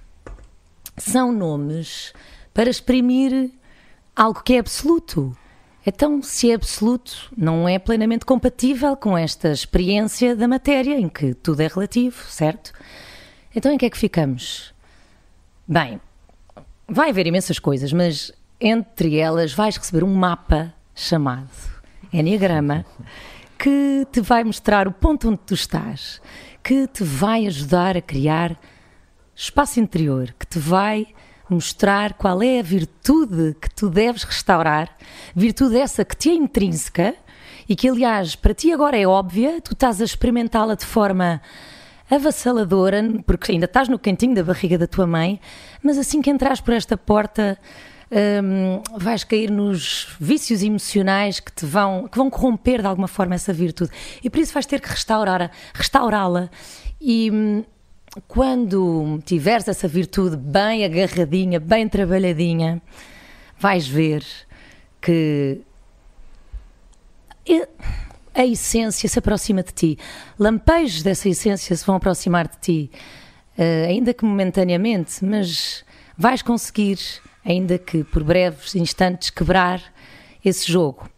são 0.97 1.31
nomes 1.31 2.14
para 2.55 2.71
exprimir 2.71 3.51
algo 4.17 4.43
que 4.43 4.55
é 4.55 4.59
absoluto. 4.59 5.37
Então, 5.85 6.23
se 6.23 6.51
é 6.51 6.55
absoluto, 6.55 7.31
não 7.37 7.69
é 7.69 7.79
plenamente 7.79 8.25
compatível 8.25 8.97
com 8.97 9.19
esta 9.19 9.51
experiência 9.51 10.35
da 10.35 10.49
matéria, 10.49 10.99
em 10.99 11.11
que 11.11 11.35
tudo 11.35 11.61
é 11.61 11.67
relativo, 11.67 12.25
certo? 12.27 12.73
Então, 13.55 13.71
em 13.71 13.77
que 13.77 13.85
é 13.85 13.90
que 13.90 13.99
ficamos? 13.99 14.73
Bem, 15.69 16.01
vai 16.88 17.11
haver 17.11 17.27
imensas 17.27 17.59
coisas, 17.59 17.93
mas 17.93 18.33
entre 18.59 19.19
elas 19.19 19.53
vais 19.53 19.77
receber 19.77 20.03
um 20.03 20.14
mapa 20.14 20.73
chamado 20.95 21.74
Enneagrama 22.14 22.87
que 23.59 24.07
te 24.12 24.20
vai 24.20 24.44
mostrar 24.44 24.87
o 24.87 24.92
ponto 24.92 25.29
onde 25.29 25.38
tu 25.38 25.55
estás, 25.55 26.22
que 26.62 26.87
te 26.87 27.03
vai 27.03 27.44
ajudar 27.44 27.96
a 27.96 28.00
criar 28.00 28.57
espaço 29.35 29.81
interior, 29.81 30.33
que 30.38 30.46
te 30.46 30.61
vai 30.61 31.09
mostrar 31.50 32.14
qual 32.14 32.40
é 32.40 32.61
a 32.61 32.62
virtude 32.62 33.57
que 33.61 33.68
tu 33.74 33.90
deves 33.90 34.22
restaurar, 34.22 34.96
virtude 35.35 35.77
essa 35.77 36.05
que 36.05 36.16
te 36.16 36.31
é 36.31 36.35
intrínseca 36.35 37.16
e 37.68 37.74
que, 37.74 37.88
aliás, 37.88 38.37
para 38.37 38.55
ti 38.55 38.72
agora 38.72 38.96
é 38.96 39.07
óbvia, 39.07 39.61
tu 39.61 39.72
estás 39.72 40.00
a 40.00 40.05
experimentá-la 40.05 40.77
de 40.77 40.87
forma 40.87 41.42
avassaladora, 42.09 43.03
porque 43.27 43.50
ainda 43.50 43.64
estás 43.64 43.88
no 43.88 43.98
cantinho 43.98 44.37
da 44.37 44.44
barriga 44.44 44.79
da 44.79 44.87
tua 44.87 45.07
mãe, 45.07 45.40
mas 45.83 45.98
assim 45.98 46.22
que 46.22 46.31
entras 46.31 46.61
por 46.61 46.74
esta 46.74 46.96
porta. 46.96 47.59
Vais 48.97 49.25
cair 49.25 49.51
nos 49.51 50.09
vícios 50.21 50.62
emocionais 50.62 51.40
que 51.40 51.51
te 51.53 51.67
vão 51.67 52.07
que 52.07 52.17
vão 52.17 52.31
corromper 52.31 52.81
de 52.81 52.87
alguma 52.87 53.09
forma 53.09 53.35
essa 53.35 53.53
virtude 53.53 53.90
e 54.23 54.31
por 54.31 54.38
isso 54.38 54.53
vais 54.53 54.67
ter 54.67 54.81
que 54.81 54.88
restaurar 54.88 55.51
restaurá-la 55.75 56.51
e 57.01 57.31
hum, 57.31 57.64
quando 58.29 59.21
tiveres 59.25 59.67
essa 59.67 59.88
virtude 59.88 60.37
bem 60.37 60.85
agarradinha, 60.85 61.59
bem 61.59 61.88
trabalhadinha, 61.88 62.81
vais 63.59 63.87
ver 63.87 64.25
que 65.01 65.61
a 68.35 68.45
essência 68.45 69.09
se 69.09 69.19
aproxima 69.19 69.62
de 69.62 69.73
ti. 69.73 69.99
Lampejos 70.38 71.03
dessa 71.03 71.29
essência 71.29 71.77
se 71.77 71.85
vão 71.85 71.97
aproximar 71.97 72.49
de 72.49 72.59
ti, 72.59 72.90
uh, 73.59 73.88
ainda 73.88 74.14
que 74.14 74.25
momentaneamente, 74.25 75.25
mas 75.25 75.85
vais 76.17 76.43
conseguir, 76.43 76.99
ainda 77.44 77.78
que 77.78 78.02
por 78.04 78.24
breves 78.24 78.74
instantes, 78.74 79.30
quebrar 79.30 79.83
esse 80.44 80.70
jogo. 80.70 81.09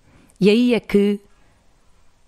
E 0.40 0.50
aí 0.50 0.74
é 0.74 0.80
que 0.80 1.20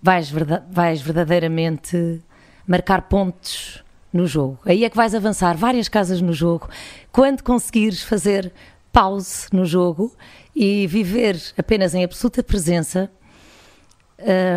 vais, 0.01 0.31
vais 0.71 1.01
verdadeiramente 1.01 2.21
marcar 2.67 3.03
pontos 3.03 3.83
no 4.11 4.25
jogo. 4.25 4.59
Aí 4.65 4.83
é 4.83 4.89
que 4.89 4.95
vais 4.95 5.13
avançar 5.13 5.55
várias 5.55 5.87
casas 5.87 6.21
no 6.21 6.33
jogo. 6.33 6.69
Quando 7.11 7.43
conseguires 7.43 8.01
fazer 8.01 8.51
pause 8.91 9.47
no 9.51 9.65
jogo 9.65 10.11
e 10.55 10.87
viver 10.87 11.39
apenas 11.57 11.93
em 11.93 12.03
absoluta 12.03 12.41
presença, 12.41 13.11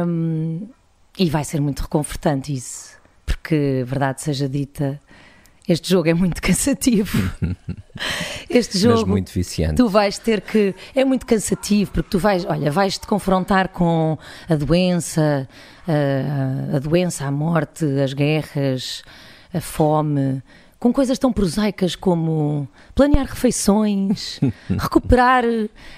um, 0.07 0.67
e 1.19 1.29
vai 1.29 1.45
ser 1.45 1.61
muito 1.61 1.81
reconfortante 1.81 2.53
isso, 2.53 2.97
porque, 3.27 3.85
verdade 3.87 4.23
seja 4.23 4.49
dita, 4.49 5.01
este 5.69 5.91
jogo 5.91 6.09
é 6.09 6.15
muito 6.15 6.41
cansativo. 6.43 7.31
Este 8.49 8.79
jogo. 8.79 9.01
Mas 9.01 9.09
muito 9.09 9.33
viciante. 9.33 9.77
Tu 9.77 9.89
vais 9.89 10.19
ter 10.19 10.41
que. 10.41 10.75
É 10.95 11.05
muito 11.05 11.27
cansativo, 11.27 11.91
porque 11.93 12.11
tu 12.11 12.19
vais, 12.19 12.45
olha, 12.45 12.71
vais 12.71 12.99
te 12.99 13.07
confrontar 13.07 13.69
com 13.69 14.19
a 14.49 14.55
doença, 14.55 15.49
a, 15.87 16.77
a 16.77 16.79
doença, 16.79 17.27
a 17.27 17.31
morte, 17.31 17.85
as 18.01 18.13
guerras, 18.13 19.03
a 19.55 19.61
fome, 19.61 20.43
com 20.83 20.93
coisas 20.93 21.17
tão 21.17 21.33
prosaicas 21.33 21.95
como 21.95 22.69
planear 22.93 23.27
refeições, 23.27 24.41
recuperar 24.69 25.45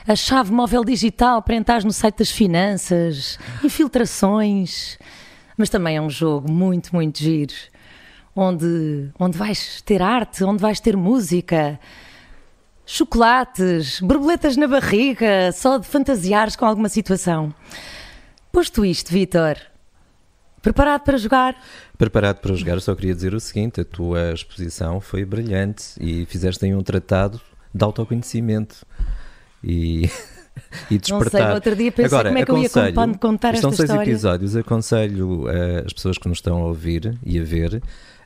a 0.07 0.15
chave 0.15 0.53
móvel 0.53 0.85
digital 0.85 1.41
para 1.41 1.55
entrar 1.55 1.83
no 1.85 1.93
site 1.93 2.19
das 2.19 2.31
finanças, 2.31 3.39
infiltrações. 3.63 4.99
Mas 5.57 5.71
também 5.71 5.97
é 5.97 6.03
um 6.03 6.11
jogo 6.11 6.51
muito, 6.51 6.95
muito 6.95 7.19
giro, 7.19 7.55
onde, 8.35 9.11
onde 9.19 9.37
vais 9.37 9.81
ter 9.83 10.03
arte, 10.03 10.45
onde 10.45 10.61
vais 10.61 10.81
ter 10.81 10.97
música, 10.97 11.79
chocolates, 12.87 14.01
borboletas 14.01 14.57
na 14.57 14.67
barriga, 14.67 15.53
só 15.53 15.79
de 15.79 15.87
fantasiares 15.87 16.57
com 16.57 16.65
alguma 16.65 16.89
situação. 16.89 17.55
Posto 18.53 18.85
isto, 18.85 19.13
Vitor, 19.13 19.57
Preparado 20.65 21.03
para 21.03 21.19
jogar? 21.19 21.55
Preparado 21.99 22.39
para 22.41 22.55
jogar, 22.55 22.81
só 22.81 22.95
queria 22.95 23.15
dizer 23.15 23.35
o 23.35 23.41
seguinte: 23.41 23.83
a 23.83 23.85
tua 23.85 24.33
exposição 24.33 24.99
foi 24.99 25.23
brilhante 25.23 25.93
e 26.01 26.25
fizeste 26.25 26.65
aí 26.65 26.75
um 26.75 26.83
tratado 26.83 27.39
de 27.73 27.85
autoconhecimento. 27.85 28.87
E 29.63 30.09
e 30.91 30.99
despertar. 30.99 31.41
Não 31.41 31.47
sei, 31.49 31.55
outro 31.55 31.77
dia 31.77 31.93
pensei 31.93 32.07
Agora, 32.07 32.31
como 32.31 32.39
é 32.39 32.45
que 32.45 32.51
eu 32.51 32.59
ia 32.59 33.19
contar 33.19 33.51
esta 33.51 33.61
são 33.61 33.73
seis 33.73 33.91
história. 33.91 34.11
episódios, 34.11 34.57
aconselho 34.57 35.45
uh, 35.45 35.85
as 35.85 35.93
pessoas 35.93 36.17
que 36.17 36.29
nos 36.29 36.39
estão 36.39 36.63
a 36.63 36.67
ouvir 36.67 37.15
e 37.25 37.39
a 37.39 37.45
ver 37.45 37.83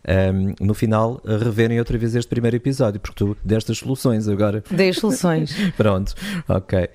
um, 0.09 0.55
no 0.65 0.75
final 0.75 1.21
reverem 1.25 1.79
outra 1.79 1.99
vez 1.99 2.15
este 2.15 2.29
primeiro 2.29 2.57
episódio, 2.57 2.99
porque 2.99 3.17
tu 3.17 3.37
deste 3.45 3.73
as 3.73 3.79
soluções 3.79 4.27
agora. 4.27 4.65
Dei 4.71 4.89
as 4.89 4.97
soluções. 4.97 5.55
Pronto, 5.77 6.15
ok. 6.49 6.89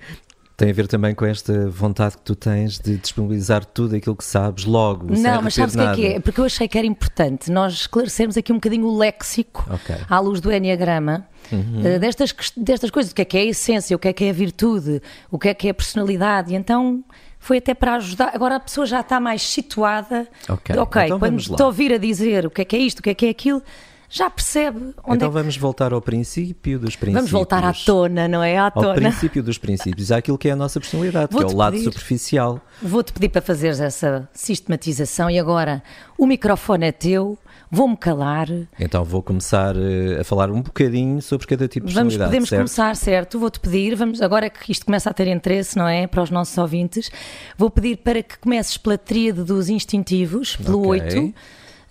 Tem 0.56 0.70
a 0.70 0.72
ver 0.72 0.86
também 0.86 1.14
com 1.16 1.26
esta 1.26 1.68
vontade 1.68 2.16
que 2.16 2.22
tu 2.22 2.36
tens 2.36 2.78
de 2.78 2.96
disponibilizar 2.96 3.64
tudo 3.64 3.96
aquilo 3.96 4.14
que 4.14 4.24
sabes 4.24 4.64
logo. 4.64 5.06
Não, 5.10 5.42
mas 5.42 5.54
sabes 5.54 5.74
o 5.74 5.78
que 5.78 5.84
é 5.84 5.94
que 5.94 6.06
é? 6.06 6.20
Porque 6.20 6.40
eu 6.40 6.44
achei 6.44 6.68
que 6.68 6.78
era 6.78 6.86
importante 6.86 7.50
nós 7.50 7.72
esclarecermos 7.72 8.36
aqui 8.36 8.52
um 8.52 8.56
bocadinho 8.56 8.86
o 8.86 8.96
léxico 8.96 9.68
okay. 9.72 9.96
à 10.08 10.20
luz 10.20 10.40
do 10.40 10.52
Enneagrama. 10.52 11.26
Uhum. 11.50 11.80
Uh, 11.80 11.98
destas, 11.98 12.32
destas 12.56 12.90
coisas, 12.90 13.10
o 13.10 13.14
que 13.14 13.22
é 13.22 13.24
que 13.24 13.36
é 13.36 13.40
a 13.40 13.44
essência, 13.46 13.96
o 13.96 13.98
que 13.98 14.08
é 14.08 14.12
que 14.12 14.24
é 14.24 14.30
a 14.30 14.32
virtude, 14.32 15.02
o 15.28 15.38
que 15.38 15.48
é 15.48 15.54
que 15.54 15.66
é 15.66 15.70
a 15.72 15.74
personalidade, 15.74 16.52
e 16.52 16.56
então 16.56 17.04
foi 17.44 17.58
até 17.58 17.74
para 17.74 17.96
ajudar. 17.96 18.30
Agora 18.34 18.56
a 18.56 18.60
pessoa 18.60 18.86
já 18.86 19.00
está 19.00 19.20
mais 19.20 19.42
situada. 19.42 20.26
Ok, 20.48 20.78
okay 20.78 21.04
então 21.04 21.18
quando 21.18 21.38
estou 21.38 21.64
a 21.64 21.66
ouvir 21.66 21.92
a 21.92 21.98
dizer 21.98 22.46
o 22.46 22.50
que 22.50 22.62
é 22.62 22.64
que 22.64 22.74
é 22.74 22.78
isto, 22.78 23.00
o 23.00 23.02
que 23.02 23.10
é 23.10 23.14
que 23.14 23.26
é 23.26 23.28
aquilo, 23.28 23.62
já 24.08 24.30
percebe 24.30 24.78
onde 25.04 25.16
Então 25.16 25.28
é 25.28 25.30
vamos 25.30 25.54
voltar 25.58 25.92
ao 25.92 26.00
princípio 26.00 26.78
dos 26.78 26.96
princípios. 26.96 27.14
Vamos 27.16 27.30
voltar 27.30 27.62
à 27.62 27.74
tona, 27.74 28.26
não 28.26 28.42
é? 28.42 28.56
À 28.56 28.70
tona. 28.70 28.88
Ao 28.88 28.94
princípio 28.94 29.42
dos 29.42 29.58
princípios, 29.58 30.10
àquilo 30.10 30.38
que 30.38 30.48
é 30.48 30.52
a 30.52 30.56
nossa 30.56 30.80
personalidade, 30.80 31.36
que 31.36 31.42
é 31.42 31.46
o 31.46 31.54
lado 31.54 31.72
pedir, 31.74 31.84
superficial. 31.84 32.60
Vou-te 32.80 33.12
pedir 33.12 33.28
para 33.28 33.42
fazeres 33.42 33.78
essa 33.78 34.26
sistematização 34.32 35.28
e 35.28 35.38
agora 35.38 35.82
o 36.16 36.26
microfone 36.26 36.86
é 36.86 36.92
teu 36.92 37.38
vou-me 37.74 37.96
calar. 37.96 38.48
Então 38.78 39.04
vou 39.04 39.22
começar 39.22 39.76
uh, 39.76 40.20
a 40.20 40.24
falar 40.24 40.50
um 40.50 40.62
bocadinho 40.62 41.20
sobre 41.20 41.46
cada 41.46 41.68
tipo 41.68 41.86
de 41.86 41.94
vamos, 41.94 42.16
Podemos 42.16 42.48
certo? 42.48 42.60
começar, 42.60 42.96
certo? 42.96 43.38
Vou-te 43.38 43.60
pedir, 43.60 43.94
vamos, 43.94 44.22
agora 44.22 44.48
que 44.48 44.72
isto 44.72 44.86
começa 44.86 45.10
a 45.10 45.12
ter 45.12 45.28
interesse, 45.28 45.76
não 45.76 45.86
é? 45.86 46.06
Para 46.06 46.22
os 46.22 46.30
nossos 46.30 46.56
ouvintes, 46.56 47.10
vou 47.58 47.68
pedir 47.68 47.98
para 47.98 48.22
que 48.22 48.38
comeces 48.38 48.76
pela 48.76 48.96
tríade 48.96 49.42
dos 49.42 49.68
instintivos, 49.68 50.56
pelo 50.56 50.88
okay. 50.88 51.18
8, 51.18 51.34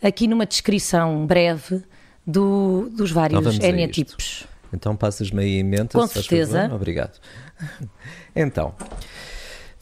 aqui 0.02 0.28
numa 0.28 0.46
descrição 0.46 1.26
breve 1.26 1.84
do, 2.26 2.90
dos 2.92 3.12
vários 3.12 3.60
eneatipos. 3.60 4.46
Então 4.74 4.96
passas-me 4.96 5.44
aí 5.44 5.60
em 5.60 5.64
mente. 5.64 5.92
Com 5.92 6.08
certeza. 6.08 6.70
Obrigado. 6.74 7.20
Então, 8.36 8.74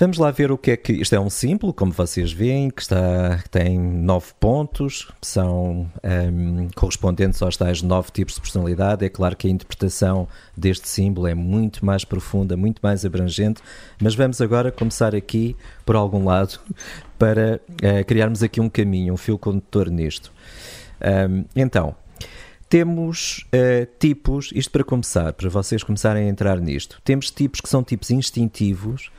Vamos 0.02 0.18
lá 0.18 0.32
ver 0.32 0.52
o 0.52 0.58
que 0.58 0.72
é 0.72 0.78
que. 0.78 0.94
Isto 0.94 1.14
é 1.14 1.20
um 1.20 1.30
símbolo, 1.30 1.72
como 1.72 1.92
vocês 1.92 2.34
veem, 2.34 2.72
que, 2.72 2.82
está, 2.82 3.44
tem 3.52 3.78
nove 3.78 4.30
pontos, 4.40 5.12
são 5.22 5.92
um, 6.04 6.68
correspondentes 6.76 7.40
aos 7.40 7.56
tais 7.56 7.84
nove 7.84 8.10
tipos 8.12 8.34
de 8.34 8.42
personalidade. 8.42 9.06
É 9.06 9.10
claro 9.10 9.38
que 9.38 9.48
a 9.48 9.52
interpretação 9.52 10.28
deste 10.58 10.90
símbolo 10.90 11.28
é 11.28 11.36
muito 11.36 11.86
mais 11.86 12.04
profunda, 12.04 12.58
muito 12.58 12.80
mais 12.82 13.06
abrangente, 13.06 13.62
mas 14.02 14.16
vamos 14.16 14.42
agora 14.42 14.72
começar 14.72 15.14
aqui 15.14 15.56
por 15.86 15.96
algum 15.96 16.26
lado 16.26 16.60
para 17.20 17.62
uh, 17.70 18.04
criarmos 18.04 18.42
aqui 18.42 18.60
um 18.60 18.70
caminho, 18.70 19.14
um 19.14 19.18
fio 19.18 19.38
condutor 19.38 19.88
nisto. 19.88 20.34
Um, 21.30 21.46
então, 21.56 21.96
temos 22.68 23.46
uh, 23.54 23.88
tipos, 24.00 24.50
isto 24.56 24.72
para 24.72 24.84
começar, 24.84 25.32
para 25.34 25.48
vocês 25.48 25.84
começarem 25.84 26.26
a 26.26 26.28
entrar 26.28 26.60
nisto, 26.60 27.00
temos 27.06 27.30
tipos 27.30 27.62
que 27.62 27.70
são 27.70 27.84
tipos 27.84 28.10
instintivos 28.10 29.12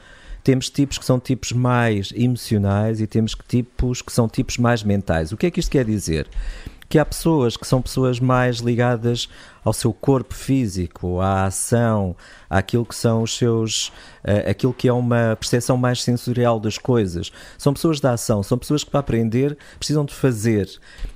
temos 0.42 0.68
tipos 0.68 0.98
que 0.98 1.05
são 1.05 1.20
tipos 1.20 1.52
mais 1.52 2.12
emocionais 2.14 3.00
e 3.00 3.07
temos 3.07 3.37
tipos 3.46 4.02
que 4.02 4.12
são 4.12 4.28
tipos 4.28 4.59
mais 4.59 4.83
mentais. 4.83 5.33
O 5.33 5.37
que 5.37 5.46
é 5.46 5.50
que 5.50 5.61
isto 5.61 5.70
quer 5.70 5.85
dizer? 5.85 6.28
Que 6.92 6.98
há 6.98 7.07
pessoas 7.07 7.57
que 7.57 7.66
são 7.66 7.81
pessoas 7.81 8.20
mais 8.20 8.59
ligadas 8.59 9.26
ao 9.64 9.72
seu 9.72 9.94
corpo 9.94 10.35
físico, 10.35 11.20
à 11.20 11.46
ação, 11.46 12.14
àquilo 12.50 12.85
que 12.85 12.94
são 12.94 13.22
os 13.22 13.35
seus, 13.35 13.90
aquilo 14.46 14.74
que 14.74 14.88
é 14.88 14.92
uma 14.92 15.35
percepção 15.40 15.78
mais 15.78 16.02
sensorial 16.02 16.61
das 16.61 16.76
coisas. 16.76 17.33
São 17.57 17.72
pessoas 17.72 17.98
da 17.98 18.12
ação, 18.12 18.42
são 18.42 18.59
pessoas 18.59 18.85
que 18.85 18.90
para 18.90 19.00
aprender 19.00 19.57
precisam 19.78 20.05
de 20.05 20.12
fazer 20.12 20.68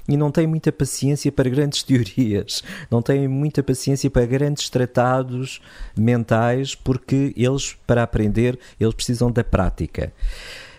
e 0.09 0.17
não 0.17 0.31
têm 0.31 0.47
muita 0.47 0.73
paciência 0.73 1.31
para 1.31 1.51
grandes 1.51 1.83
teorias, 1.85 2.65
não 2.91 3.03
têm 3.03 3.29
muita 3.29 3.63
paciência 3.63 4.09
para 4.09 4.25
grandes 4.25 4.71
tratados 4.71 5.61
mentais, 5.95 6.75
porque 6.75 7.35
eles 7.37 7.77
para 7.87 8.03
aprender 8.03 8.59
eles 8.81 8.95
precisam 8.95 9.31
da 9.31 9.45
prática. 9.45 10.11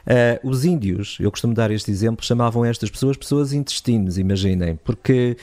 Uh, 0.07 0.47
os 0.47 0.63
índios, 0.63 1.17
eu 1.19 1.29
costumo 1.29 1.53
dar 1.53 1.69
este 1.69 1.91
exemplo, 1.91 2.25
chamavam 2.25 2.63
estas 2.63 2.89
pessoas 2.89 3.17
pessoas 3.17 3.51
intestinos, 3.51 4.17
imaginem, 4.17 4.79
porque 4.83 5.35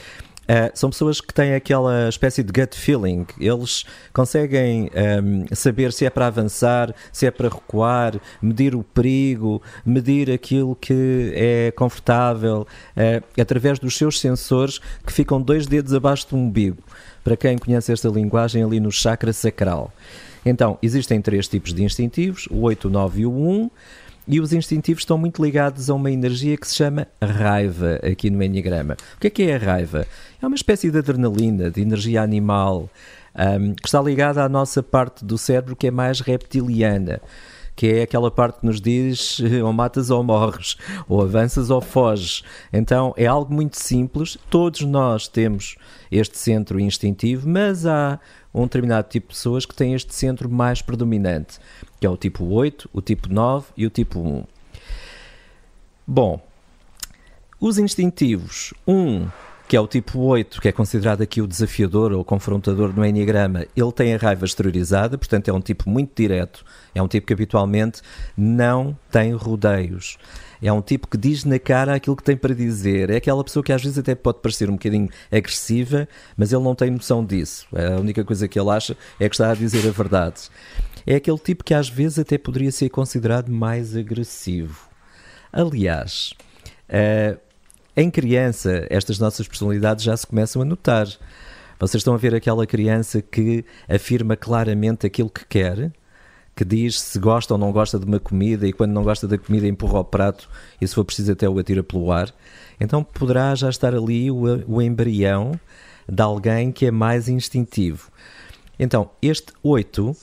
Uh, 0.45 0.69
são 0.75 0.91
pessoas 0.91 1.19
que 1.19 1.33
têm 1.33 1.55
aquela 1.55 2.07
espécie 2.07 2.43
de 2.43 2.51
gut 2.51 2.77
feeling. 2.77 3.25
Eles 3.39 3.83
conseguem 4.13 4.83
um, 4.83 4.87
ehm, 4.93 5.45
saber 5.53 5.91
se 5.91 6.05
é 6.05 6.09
para 6.11 6.27
avançar, 6.27 6.93
se 7.11 7.25
é 7.25 7.31
para 7.31 7.49
recuar, 7.49 8.21
medir 8.39 8.75
o 8.75 8.83
perigo, 8.83 9.59
medir 9.83 10.29
aquilo 10.29 10.75
que 10.75 11.31
é 11.33 11.71
confortável 11.71 12.67
uh, 12.95 13.41
através 13.41 13.79
dos 13.79 13.97
seus 13.97 14.19
sensores 14.19 14.77
que 15.03 15.11
ficam 15.11 15.41
dois 15.41 15.65
dedos 15.65 15.95
abaixo 15.95 16.29
do 16.29 16.35
umbigo. 16.35 16.83
Para 17.23 17.35
quem 17.35 17.57
conhece 17.57 17.91
esta 17.91 18.07
linguagem, 18.07 18.61
ali 18.61 18.79
no 18.79 18.91
chakra 18.91 19.33
sacral. 19.33 19.91
Então, 20.45 20.77
existem 20.79 21.19
três 21.19 21.47
tipos 21.47 21.73
de 21.73 21.83
instintivos: 21.83 22.47
o 22.51 22.61
8, 22.61 22.87
o 22.87 22.91
9 22.91 23.21
e 23.21 23.25
o 23.25 23.31
1. 23.31 23.71
E 24.27 24.39
os 24.39 24.53
instintivos 24.53 25.01
estão 25.01 25.17
muito 25.17 25.43
ligados 25.43 25.89
a 25.89 25.93
uma 25.93 26.09
energia 26.09 26.57
que 26.57 26.67
se 26.67 26.75
chama 26.75 27.07
raiva 27.21 27.99
aqui 28.03 28.29
no 28.31 28.41
Enneagrama. 28.41 28.97
O 29.15 29.19
que 29.19 29.27
é 29.27 29.29
que 29.29 29.43
é 29.43 29.55
a 29.55 29.59
raiva? 29.59 30.07
É 30.41 30.47
uma 30.47 30.55
espécie 30.55 30.89
de 30.89 30.97
adrenalina, 30.97 31.69
de 31.69 31.81
energia 31.81 32.23
animal, 32.23 32.89
um, 33.35 33.75
que 33.75 33.87
está 33.87 34.01
ligada 34.01 34.43
à 34.43 34.49
nossa 34.49 34.81
parte 34.81 35.23
do 35.23 35.37
cérebro 35.37 35.75
que 35.75 35.87
é 35.87 35.91
mais 35.91 36.21
reptiliana 36.21 37.21
que 37.75 37.87
é 37.87 38.01
aquela 38.03 38.31
parte 38.31 38.61
que 38.61 38.65
nos 38.65 38.79
diz 38.79 39.39
ou 39.63 39.73
matas 39.73 40.09
ou 40.09 40.23
morres, 40.23 40.77
ou 41.07 41.21
avanças 41.21 41.69
ou 41.69 41.81
foges. 41.81 42.43
Então 42.71 43.13
é 43.17 43.25
algo 43.25 43.53
muito 43.53 43.77
simples, 43.77 44.37
todos 44.49 44.81
nós 44.81 45.27
temos 45.27 45.75
este 46.09 46.37
centro 46.37 46.79
instintivo, 46.79 47.49
mas 47.49 47.85
há 47.85 48.19
um 48.53 48.63
determinado 48.63 49.09
tipo 49.09 49.27
de 49.27 49.33
pessoas 49.33 49.65
que 49.65 49.75
têm 49.75 49.93
este 49.93 50.15
centro 50.15 50.49
mais 50.49 50.81
predominante, 50.81 51.59
que 52.05 52.07
é 52.07 52.11
o 52.11 52.17
tipo 52.17 52.45
8, 52.45 52.87
o 52.93 53.01
tipo 53.01 53.33
9 53.33 53.65
e 53.75 53.83
o 53.83 53.89
tipo 53.89 54.19
1. 54.19 54.43
Bom, 56.05 56.39
os 57.59 57.79
instintivos 57.79 58.75
1 58.87 59.27
que 59.67 59.75
é 59.75 59.81
o 59.81 59.87
tipo 59.87 60.19
8, 60.19 60.61
que 60.61 60.67
é 60.67 60.71
considerado 60.71 61.23
aqui 61.23 61.41
o 61.41 61.47
desafiador 61.47 62.11
ou 62.11 62.23
confrontador 62.23 62.93
no 62.95 63.03
Enneagrama, 63.03 63.65
ele 63.75 63.91
tem 63.91 64.13
a 64.13 64.17
raiva 64.17 64.45
exteriorizada, 64.45 65.17
portanto 65.17 65.49
é 65.49 65.53
um 65.53 65.59
tipo 65.59 65.89
muito 65.89 66.11
direto, 66.15 66.63
é 66.93 67.01
um 67.01 67.07
tipo 67.07 67.25
que 67.25 67.33
habitualmente 67.33 68.03
não 68.37 68.95
tem 69.11 69.33
rodeios. 69.33 70.19
É 70.61 70.71
um 70.71 70.81
tipo 70.81 71.07
que 71.07 71.17
diz 71.17 71.43
na 71.43 71.59
cara 71.59 71.95
aquilo 71.95 72.15
que 72.15 72.23
tem 72.23 72.37
para 72.37 72.53
dizer. 72.53 73.09
É 73.09 73.17
aquela 73.17 73.43
pessoa 73.43 73.63
que 73.63 73.73
às 73.73 73.81
vezes 73.81 73.97
até 73.97 74.15
pode 74.15 74.39
parecer 74.39 74.69
um 74.69 74.73
bocadinho 74.73 75.09
agressiva, 75.31 76.07
mas 76.37 76.53
ele 76.53 76.63
não 76.63 76.75
tem 76.75 76.89
noção 76.89 77.25
disso. 77.25 77.67
A 77.73 77.99
única 77.99 78.23
coisa 78.23 78.47
que 78.47 78.59
ele 78.59 78.69
acha 78.69 78.95
é 79.19 79.27
que 79.27 79.35
está 79.35 79.51
a 79.51 79.55
dizer 79.55 79.87
a 79.87 79.91
verdade. 79.91 80.49
É 81.05 81.15
aquele 81.15 81.37
tipo 81.37 81.63
que 81.63 81.73
às 81.73 81.87
vezes 81.87 82.19
até 82.19 82.37
poderia 82.37 82.71
ser 82.71 82.89
considerado 82.89 83.49
mais 83.49 83.95
agressivo. 83.95 84.89
Aliás, 85.51 86.33
uh, 86.89 87.39
em 87.95 88.09
criança, 88.09 88.85
estas 88.89 89.19
nossas 89.19 89.47
personalidades 89.47 90.03
já 90.03 90.17
se 90.17 90.25
começam 90.27 90.61
a 90.61 90.65
notar. 90.65 91.07
Vocês 91.79 92.01
estão 92.01 92.13
a 92.13 92.17
ver 92.17 92.33
aquela 92.33 92.65
criança 92.65 93.21
que 93.21 93.63
afirma 93.87 94.35
claramente 94.35 95.05
aquilo 95.05 95.29
que 95.29 95.45
quer, 95.45 95.91
que 96.55 96.65
diz 96.65 96.99
se 96.99 97.19
gosta 97.19 97.53
ou 97.53 97.57
não 97.57 97.71
gosta 97.71 97.99
de 97.99 98.05
uma 98.05 98.19
comida 98.19 98.65
e 98.65 98.73
quando 98.73 98.91
não 98.91 99.03
gosta 99.03 99.27
da 99.27 99.37
comida 99.37 99.67
empurra 99.67 99.99
o 99.99 100.05
prato 100.05 100.49
e 100.81 100.87
se 100.87 100.95
for 100.95 101.05
preciso 101.05 101.33
até 101.33 101.47
o 101.47 101.59
atira 101.59 101.83
pelo 101.83 102.11
ar. 102.11 102.33
Então 102.79 103.03
poderá 103.03 103.53
já 103.55 103.69
estar 103.69 103.93
ali 103.93 104.31
o, 104.31 104.43
o 104.67 104.81
embrião 104.81 105.59
de 106.07 106.21
alguém 106.21 106.71
que 106.71 106.85
é 106.85 106.91
mais 106.91 107.27
instintivo. 107.27 108.09
Então, 108.79 109.09
este 109.21 109.53
8, 109.63 110.15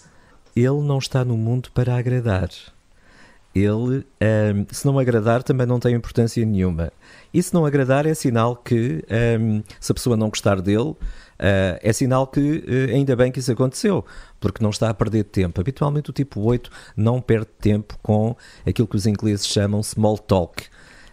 ele 0.55 0.81
não 0.83 0.99
está 0.99 1.25
no 1.25 1.37
mundo 1.37 1.71
para 1.73 1.97
agradar 1.97 2.51
ele, 3.55 4.05
um, 4.21 4.67
se 4.71 4.87
não 4.87 4.99
agradar, 4.99 5.43
também 5.43 5.67
não 5.67 5.79
tem 5.79 5.95
importância 5.95 6.45
nenhuma. 6.45 6.91
E 7.33 7.43
se 7.43 7.53
não 7.53 7.67
agradar, 7.67 8.07
é 8.07 8.15
sinal 8.15 8.57
que, 8.57 9.05
um, 9.39 9.63
se 9.79 9.93
a 9.93 9.95
pessoa 9.95 10.17
não 10.17 10.31
gostar 10.31 10.61
dele, 10.61 10.91
uh, 10.91 10.97
é 11.83 11.93
sinal 11.93 12.27
que 12.27 12.41
uh, 12.41 12.95
ainda 12.95 13.15
bem 13.15 13.31
que 13.31 13.41
isso 13.41 13.53
aconteceu, 13.53 14.05
porque 14.41 14.63
não 14.63 14.71
está 14.71 14.89
a 14.89 14.95
perder 14.95 15.25
tempo. 15.25 15.61
Habitualmente, 15.61 16.11
o 16.11 16.13
tipo 16.13 16.41
8 16.41 16.71
não 16.97 17.21
perde 17.21 17.49
tempo 17.61 17.99
com 18.03 18.35
aquilo 18.67 18.89
que 18.89 18.97
os 18.97 19.07
ingleses 19.07 19.47
chamam 19.47 19.83
small 19.83 20.19
talk 20.19 20.65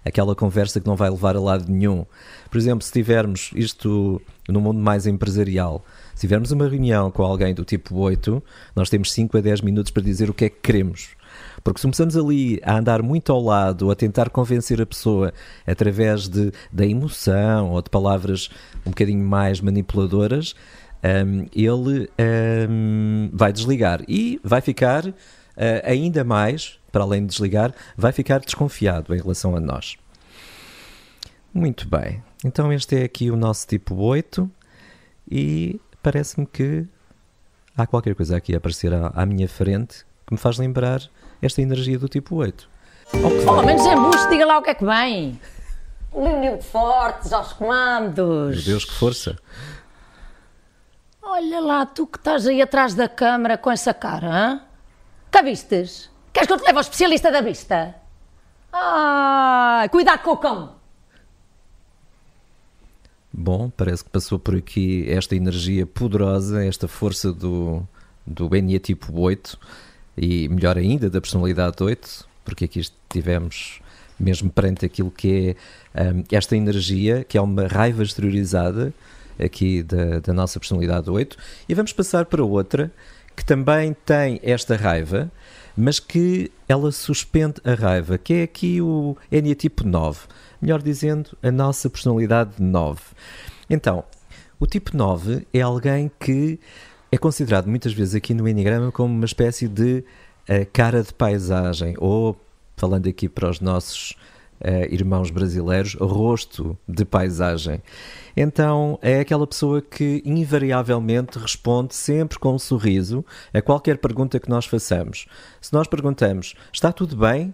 aquela 0.04 0.34
conversa 0.34 0.80
que 0.80 0.88
não 0.88 0.96
vai 0.96 1.10
levar 1.10 1.36
a 1.36 1.40
lado 1.40 1.70
nenhum. 1.70 2.06
Por 2.50 2.58
exemplo, 2.58 2.84
se 2.84 2.92
tivermos 2.92 3.52
isto 3.54 4.20
no 4.48 4.60
mundo 4.60 4.80
mais 4.80 5.06
empresarial, 5.06 5.86
se 6.20 6.28
tivermos 6.28 6.52
uma 6.52 6.68
reunião 6.68 7.10
com 7.10 7.24
alguém 7.24 7.54
do 7.54 7.64
tipo 7.64 7.96
8, 7.96 8.44
nós 8.76 8.90
temos 8.90 9.10
5 9.14 9.38
a 9.38 9.40
10 9.40 9.62
minutos 9.62 9.90
para 9.90 10.04
dizer 10.04 10.30
o 10.30 10.34
que 10.34 10.44
é 10.44 10.50
que 10.50 10.60
queremos. 10.62 11.12
Porque 11.64 11.80
se 11.80 11.84
começamos 11.84 12.18
ali 12.18 12.60
a 12.62 12.78
andar 12.78 13.02
muito 13.02 13.32
ao 13.32 13.42
lado, 13.42 13.90
a 13.90 13.96
tentar 13.96 14.30
convencer 14.30 14.82
a 14.82 14.86
pessoa 14.86 15.34
através 15.66 16.28
de, 16.28 16.52
da 16.74 16.86
emoção 16.86 17.72
ou 17.72 17.82
de 17.82 17.90
palavras 17.90 18.50
um 18.86 18.90
bocadinho 18.90 19.24
mais 19.24 19.62
manipuladoras, 19.62 20.56
um, 21.02 21.46
ele 21.56 22.10
um, 22.70 23.30
vai 23.32 23.54
desligar 23.54 24.04
e 24.06 24.42
vai 24.44 24.60
ficar 24.60 25.08
uh, 25.08 25.14
ainda 25.86 26.26
mais, 26.26 26.82
para 26.92 27.02
além 27.02 27.22
de 27.22 27.28
desligar, 27.30 27.74
vai 27.96 28.12
ficar 28.12 28.42
desconfiado 28.42 29.16
em 29.16 29.22
relação 29.22 29.56
a 29.56 29.62
nós. 29.62 29.96
Muito 31.54 31.88
bem. 31.88 32.22
Então 32.44 32.74
este 32.74 32.98
é 32.98 33.04
aqui 33.06 33.32
o 33.32 33.38
nosso 33.38 33.66
tipo 33.66 33.96
8 33.96 34.52
e 35.32 35.80
parece-me 36.02 36.46
que 36.46 36.88
há 37.78 37.86
qualquer 37.88 38.16
coisa 38.16 38.38
aqui 38.38 38.54
a 38.54 38.58
aparecer 38.58 38.94
à, 38.94 39.12
à, 39.16 39.26
minha 39.26 39.48
frente 39.48 40.06
que 40.26 40.34
me 40.34 40.38
faz 40.38 40.58
lembrar 40.58 41.02
esta 41.42 41.62
energia 41.62 41.98
do 41.98 42.08
tipo 42.08 42.36
8. 42.36 42.70
Oh, 43.14 43.62
menos 43.64 43.86
é 43.86 43.96
bucho, 43.96 44.30
diga 44.30 44.46
lá 44.46 44.60
o 44.60 44.62
que 44.62 44.70
é 44.70 44.74
que 44.74 44.86
vem. 44.86 45.40
De 46.14 46.64
fortes 46.64 47.32
aos 47.34 47.54
comandos. 47.54 48.56
Meu 48.56 48.66
Deus, 48.66 48.86
que 48.86 48.94
força. 48.94 49.38
Olha 51.22 51.60
lá, 51.60 51.86
tu 51.86 52.08
que 52.08 52.18
estás 52.18 52.48
aí 52.48 52.62
atrás 52.62 52.96
da 52.96 53.08
câmara 53.08 53.58
com 53.58 53.72
essa 53.72 53.94
cara, 53.94 54.28
hã? 54.28 54.62
Que 55.32 55.42
vistes? 55.44 56.10
Queres 56.34 56.48
que 56.48 56.54
eu 56.54 56.58
te 56.58 56.64
leve 56.64 56.78
ao 56.78 56.82
especialista 56.82 57.32
da 57.32 57.42
vista? 57.42 57.96
Ai, 58.72 59.90
cuidado 59.90 60.24
com 60.24 60.32
o 60.32 60.38
cão. 60.38 60.79
Bom, 63.32 63.70
parece 63.70 64.04
que 64.04 64.10
passou 64.10 64.40
por 64.40 64.56
aqui 64.56 65.06
esta 65.08 65.36
energia 65.36 65.86
poderosa, 65.86 66.66
esta 66.66 66.88
força 66.88 67.32
do, 67.32 67.88
do 68.26 68.50
NE 68.50 68.80
tipo 68.80 69.20
8 69.20 69.58
e 70.18 70.50
melhor 70.50 70.78
ainda 70.78 71.10
da 71.10 71.22
personalidade 71.22 71.82
8, 71.82 72.28
porque 72.44 72.66
aqui 72.66 72.80
estivemos 72.80 73.82
mesmo 74.20 74.50
perante 74.50 74.86
aquilo 74.86 75.12
que 75.12 75.56
é 75.94 76.04
um, 76.12 76.24
esta 76.32 76.58
energia, 76.58 77.24
que 77.24 77.38
é 77.38 77.42
uma 77.42 77.68
raiva 77.68 78.04
exteriorizada 78.04 78.94
aqui 79.40 79.82
da, 79.82 80.20
da 80.20 80.34
nossa 80.34 80.60
personalidade 80.60 81.10
8, 81.10 81.38
e 81.70 81.74
vamos 81.74 81.94
passar 81.94 82.26
para 82.26 82.44
outra 82.44 82.92
que 83.40 83.46
também 83.46 83.96
tem 84.06 84.38
esta 84.44 84.76
raiva, 84.76 85.32
mas 85.76 85.98
que 85.98 86.52
ela 86.68 86.92
suspende 86.92 87.62
a 87.64 87.74
raiva, 87.74 88.18
que 88.18 88.34
é 88.34 88.44
aqui 88.44 88.82
o 88.82 89.16
NE 89.32 89.56
tipo 89.56 89.88
9, 89.88 90.28
melhor 90.62 90.82
dizendo, 90.82 91.38
a 91.42 91.50
nossa 91.50 91.90
personalidade 91.90 92.56
9. 92.60 93.00
Então, 93.70 94.04
o 94.60 94.68
tipo 94.68 94.96
9 94.96 95.48
é 95.54 95.62
alguém 95.62 96.12
que 96.20 96.60
é 97.10 97.18
considerado 97.18 97.68
muitas 97.68 97.94
vezes 97.94 98.14
aqui 98.14 98.34
no 98.34 98.46
Enneagrama 98.46 98.92
como 98.92 99.14
uma 99.14 99.26
espécie 99.26 99.70
de 99.70 100.04
uh, 100.50 100.68
cara 100.74 101.02
de 101.02 101.14
paisagem, 101.14 101.96
ou, 101.98 102.36
falando 102.76 103.08
aqui 103.08 103.30
para 103.30 103.50
os 103.50 103.62
nossos 103.62 104.18
irmãos 104.90 105.32
brasileiros, 105.32 105.96
rosto 105.96 106.78
de 106.88 107.06
paisagem. 107.06 107.82
Então 108.36 109.00
é 109.02 109.20
aquela 109.20 109.48
pessoa 109.48 109.82
que 109.82 110.22
invariavelmente 110.26 111.40
responde 111.40 111.96
sempre 111.96 112.38
com 112.38 112.54
um 112.54 112.60
sorriso 112.60 113.24
a 113.54 113.62
qualquer 113.62 113.98
pergunta 113.98 114.40
que 114.40 114.50
nós 114.50 114.66
façamos. 114.66 115.26
Se 115.62 115.74
nós 115.74 115.88
perguntamos 115.88 116.56
está 116.74 116.92
tudo 116.92 117.16
bem? 117.16 117.54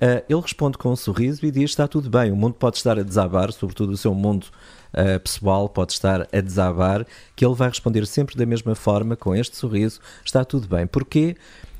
Uh, 0.00 0.22
ele 0.28 0.40
responde 0.40 0.78
com 0.78 0.92
um 0.92 0.96
sorriso 0.96 1.44
e 1.44 1.50
diz 1.50 1.70
está 1.70 1.88
tudo 1.88 2.08
bem. 2.08 2.30
O 2.30 2.36
mundo 2.36 2.54
pode 2.54 2.76
estar 2.76 2.96
a 2.98 3.02
desabar, 3.02 3.50
sobretudo 3.52 3.92
o 3.92 3.96
seu 3.96 4.14
mundo 4.14 4.46
uh, 4.92 5.18
pessoal 5.18 5.68
pode 5.68 5.92
estar 5.92 6.28
a 6.32 6.40
desabar, 6.40 7.04
que 7.34 7.44
ele 7.44 7.54
vai 7.54 7.68
responder 7.68 8.06
sempre 8.06 8.36
da 8.36 8.46
mesma 8.46 8.76
forma, 8.76 9.16
com 9.16 9.34
este 9.34 9.56
sorriso, 9.56 10.00
está 10.24 10.44
tudo 10.44 10.68
bem. 10.68 10.86
Porquê? 10.86 11.36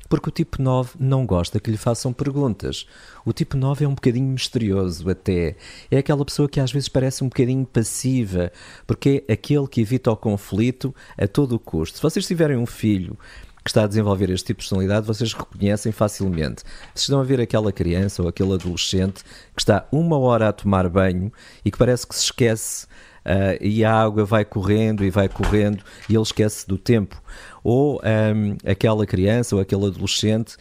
Porque 0.09 0.29
o 0.29 0.31
tipo 0.31 0.61
9 0.61 0.95
não 0.99 1.25
gosta 1.25 1.59
que 1.59 1.69
lhe 1.69 1.77
façam 1.77 2.11
perguntas. 2.11 2.87
O 3.23 3.31
tipo 3.31 3.55
9 3.55 3.85
é 3.85 3.87
um 3.87 3.93
bocadinho 3.93 4.27
misterioso 4.27 5.07
até. 5.09 5.55
É 5.89 5.99
aquela 5.99 6.25
pessoa 6.25 6.49
que 6.49 6.59
às 6.59 6.71
vezes 6.71 6.89
parece 6.89 7.23
um 7.23 7.29
bocadinho 7.29 7.65
passiva, 7.65 8.51
porque 8.87 9.23
é 9.27 9.33
aquele 9.33 9.67
que 9.67 9.81
evita 9.81 10.11
o 10.11 10.17
conflito 10.17 10.93
a 11.17 11.27
todo 11.27 11.53
o 11.53 11.59
custo. 11.59 11.97
Se 11.97 12.01
vocês 12.01 12.25
tiverem 12.25 12.57
um 12.57 12.65
filho 12.65 13.17
que 13.63 13.69
está 13.69 13.83
a 13.83 13.87
desenvolver 13.87 14.29
este 14.29 14.47
tipo 14.47 14.61
de 14.61 14.67
personalidade, 14.67 15.05
vocês 15.05 15.33
reconhecem 15.33 15.91
facilmente. 15.91 16.63
Se 16.95 17.03
estão 17.03 17.19
a 17.19 17.23
ver 17.23 17.39
aquela 17.39 17.71
criança 17.71 18.23
ou 18.23 18.27
aquele 18.27 18.53
adolescente 18.53 19.23
que 19.55 19.61
está 19.61 19.87
uma 19.91 20.17
hora 20.17 20.49
a 20.49 20.53
tomar 20.53 20.89
banho 20.89 21.31
e 21.63 21.69
que 21.69 21.77
parece 21.77 22.07
que 22.07 22.15
se 22.15 22.23
esquece 22.23 22.87
uh, 23.25 23.61
e 23.61 23.83
a 23.83 23.93
água 23.93 24.25
vai 24.25 24.45
correndo 24.45 25.03
e 25.03 25.09
vai 25.09 25.29
correndo 25.29 25.83
e 26.07 26.15
ele 26.15 26.23
esquece 26.23 26.67
do 26.67 26.77
tempo. 26.77 27.21
Ou 27.63 28.01
um, 28.03 28.57
aquela 28.69 29.05
criança 29.05 29.55
ou 29.55 29.61
aquele 29.61 29.85
adolescente 29.85 30.57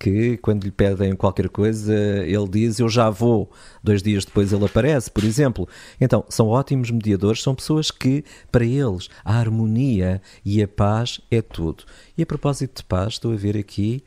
que 0.00 0.38
quando 0.38 0.64
lhe 0.64 0.70
pedem 0.70 1.14
qualquer 1.14 1.50
coisa 1.50 1.94
ele 2.24 2.48
diz 2.48 2.80
eu 2.80 2.88
já 2.88 3.10
vou, 3.10 3.50
dois 3.84 4.02
dias 4.02 4.24
depois 4.24 4.50
ele 4.50 4.64
aparece, 4.64 5.10
por 5.10 5.22
exemplo. 5.22 5.68
Então, 6.00 6.24
são 6.30 6.48
ótimos 6.48 6.90
mediadores, 6.90 7.42
são 7.42 7.54
pessoas 7.54 7.90
que, 7.90 8.24
para 8.50 8.64
eles, 8.64 9.10
a 9.22 9.36
harmonia 9.36 10.22
e 10.42 10.62
a 10.62 10.66
paz 10.66 11.20
é 11.30 11.42
tudo. 11.42 11.84
E 12.16 12.22
a 12.22 12.26
propósito 12.26 12.78
de 12.78 12.84
paz, 12.84 13.14
estou 13.14 13.34
a 13.34 13.36
ver 13.36 13.58
aqui 13.58 14.02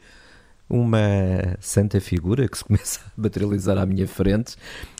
uma 0.67 0.97
santa 1.59 2.01
figura 2.01 2.47
que 2.47 2.57
se 2.57 2.63
começa 2.65 2.99
a 3.01 3.21
materializar 3.21 3.77
à 3.77 3.85
minha 3.85 4.07
frente. 4.07 4.55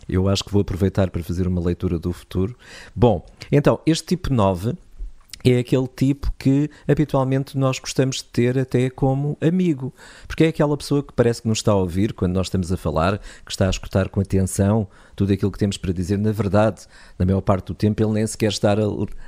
Eu 0.08 0.29
acho 0.29 0.43
que 0.43 0.51
vou 0.51 0.62
aproveitar 0.62 1.10
para 1.10 1.23
fazer 1.23 1.47
uma 1.47 1.62
leitura 1.62 1.97
do 1.97 2.13
futuro. 2.13 2.56
Bom, 2.95 3.25
então, 3.51 3.79
este 3.88 4.06
tipo 4.10 4.32
9 4.32 4.73
é 5.43 5.60
aquele 5.60 5.88
tipo 5.88 6.32
que 6.38 6.69
habitualmente 6.88 7.58
nós 7.58 7.79
gostamos 7.79 8.17
de 8.17 8.25
ter 8.25 8.58
até 8.58 8.89
como 8.89 9.38
amigo, 9.41 9.93
porque 10.27 10.45
é 10.45 10.47
aquela 10.47 10.77
pessoa 10.77 11.03
que 11.03 11.13
parece 11.13 11.41
que 11.41 11.47
nos 11.47 11.60
está 11.60 11.71
a 11.71 11.75
ouvir 11.75 12.13
quando 12.13 12.34
nós 12.34 12.47
estamos 12.47 12.71
a 12.71 12.77
falar, 12.77 13.19
que 13.45 13.51
está 13.51 13.67
a 13.67 13.69
escutar 13.69 14.10
com 14.10 14.21
atenção 14.21 14.88
tudo 15.15 15.34
aquilo 15.34 15.52
que 15.52 15.58
temos 15.58 15.78
para 15.78 15.91
dizer. 15.91 16.17
Na 16.17 16.32
verdade, 16.32 16.86
na 17.17 17.26
maior 17.26 17.41
parte 17.41 17.67
do 17.67 17.73
tempo, 17.73 18.02
ele 18.04 18.13
nem 18.13 18.28
sequer, 18.28 18.49
estar, 18.49 18.78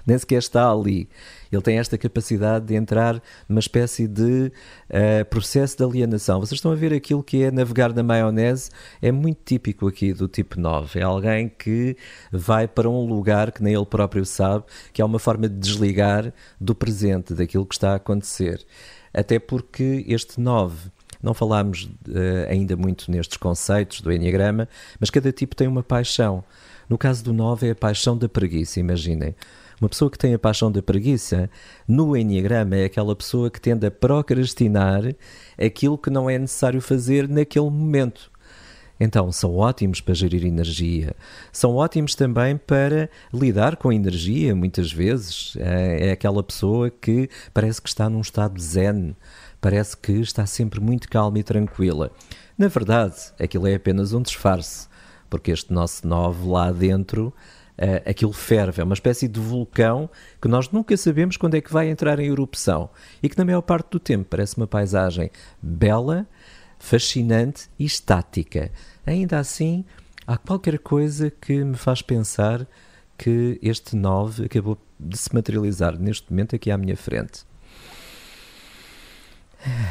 nem 0.05 0.17
sequer 0.17 0.39
está 0.39 0.69
ali. 0.69 1.09
Ele 1.51 1.61
tem 1.61 1.79
esta 1.79 1.97
capacidade 1.97 2.65
de 2.65 2.75
entrar 2.75 3.21
numa 3.47 3.59
espécie 3.59 4.07
de 4.07 4.51
uh, 4.89 5.25
processo 5.29 5.77
de 5.77 5.83
alienação. 5.83 6.39
Vocês 6.39 6.57
estão 6.57 6.71
a 6.71 6.75
ver 6.75 6.93
aquilo 6.93 7.23
que 7.23 7.43
é 7.43 7.51
navegar 7.51 7.93
na 7.93 8.03
maionese? 8.03 8.69
É 9.01 9.11
muito 9.11 9.39
típico 9.45 9.87
aqui 9.87 10.13
do 10.13 10.27
tipo 10.27 10.59
9. 10.59 10.99
É 10.99 11.03
alguém 11.03 11.49
que 11.49 11.95
vai 12.31 12.67
para 12.67 12.89
um 12.89 13.05
lugar 13.05 13.51
que 13.51 13.63
nem 13.63 13.73
ele 13.73 13.85
próprio 13.85 14.25
sabe, 14.25 14.65
que 14.91 15.01
é 15.01 15.05
uma 15.05 15.19
forma 15.19 15.47
de 15.47 15.55
desligar 15.55 16.33
do 16.59 16.75
presente, 16.75 17.33
daquilo 17.33 17.65
que 17.65 17.75
está 17.75 17.93
a 17.93 17.95
acontecer. 17.95 18.65
Até 19.13 19.39
porque 19.39 20.03
este 20.07 20.41
9 20.41 20.91
não 21.25 21.33
falámos 21.33 21.89
uh, 22.07 22.49
ainda 22.49 22.77
muito 22.77 23.09
nestes 23.09 23.35
conceitos 23.35 23.99
do 23.99 24.11
Enneagrama, 24.13 24.69
mas 24.99 25.09
cada 25.09 25.31
tipo 25.31 25.55
tem 25.55 25.67
uma 25.67 25.81
paixão. 25.81 26.43
No 26.87 26.99
caso 26.99 27.23
do 27.23 27.33
9 27.33 27.67
é 27.67 27.71
a 27.71 27.75
paixão 27.75 28.15
da 28.15 28.29
preguiça, 28.29 28.79
imaginem. 28.79 29.35
Uma 29.81 29.89
pessoa 29.89 30.09
que 30.09 30.19
tem 30.19 30.35
a 30.35 30.39
paixão 30.39 30.71
da 30.71 30.83
preguiça, 30.83 31.49
no 31.87 32.15
Enneagrama, 32.15 32.75
é 32.75 32.85
aquela 32.85 33.15
pessoa 33.15 33.49
que 33.49 33.59
tende 33.59 33.87
a 33.87 33.91
procrastinar 33.91 35.01
aquilo 35.57 35.97
que 35.97 36.11
não 36.11 36.29
é 36.29 36.37
necessário 36.37 36.79
fazer 36.79 37.27
naquele 37.27 37.71
momento. 37.71 38.31
Então, 38.99 39.29
são 39.31 39.57
ótimos 39.57 39.99
para 39.99 40.13
gerir 40.13 40.45
energia. 40.45 41.13
São 41.51 41.75
ótimos 41.75 42.15
também 42.15 42.55
para 42.55 43.09
lidar 43.33 43.75
com 43.75 43.91
energia, 43.91 44.55
muitas 44.55 44.91
vezes. 44.91 45.53
É, 45.57 46.09
é 46.09 46.11
aquela 46.11 46.41
pessoa 46.41 46.89
que 46.89 47.29
parece 47.53 47.81
que 47.81 47.89
está 47.89 48.09
num 48.09 48.21
estado 48.21 48.59
zen, 48.61 49.15
parece 49.65 49.97
que 49.97 50.11
está 50.11 50.45
sempre 50.45 50.79
muito 50.79 51.09
calma 51.09 51.39
e 51.39 51.43
tranquila. 51.43 52.11
Na 52.55 52.67
verdade, 52.67 53.15
aquilo 53.39 53.65
é 53.65 53.73
apenas 53.73 54.13
um 54.13 54.21
disfarce, 54.21 54.87
porque 55.27 55.49
este 55.49 55.73
nosso 55.73 56.07
9 56.07 56.47
lá 56.47 56.71
dentro 56.71 57.33
uh, 57.79 58.07
aquilo 58.07 58.31
ferve, 58.31 58.79
é 58.79 58.83
uma 58.83 58.93
espécie 58.93 59.27
de 59.27 59.39
vulcão 59.39 60.07
que 60.39 60.47
nós 60.47 60.69
nunca 60.69 60.95
sabemos 60.95 61.35
quando 61.35 61.55
é 61.55 61.61
que 61.61 61.73
vai 61.73 61.89
entrar 61.89 62.19
em 62.19 62.27
erupção 62.27 62.91
e 63.23 63.27
que 63.27 63.35
na 63.39 63.43
maior 63.43 63.63
parte 63.63 63.89
do 63.89 63.99
tempo 63.99 64.27
parece 64.29 64.55
uma 64.55 64.67
paisagem 64.67 65.31
bela, 65.59 66.27
fascinante 66.77 67.67
e 67.79 67.85
estática. 67.85 68.71
Ainda 69.03 69.39
assim, 69.39 69.83
há 70.27 70.37
qualquer 70.37 70.77
coisa 70.77 71.31
que 71.31 71.63
me 71.63 71.75
faz 71.75 72.03
pensar 72.03 72.67
que 73.17 73.57
este 73.63 73.95
9 73.95 74.45
acabou 74.45 74.77
de 74.99 75.17
se 75.17 75.33
materializar 75.33 75.97
neste 75.97 76.31
momento 76.31 76.55
aqui 76.55 76.69
à 76.69 76.77
minha 76.77 76.95
frente. 76.95 77.45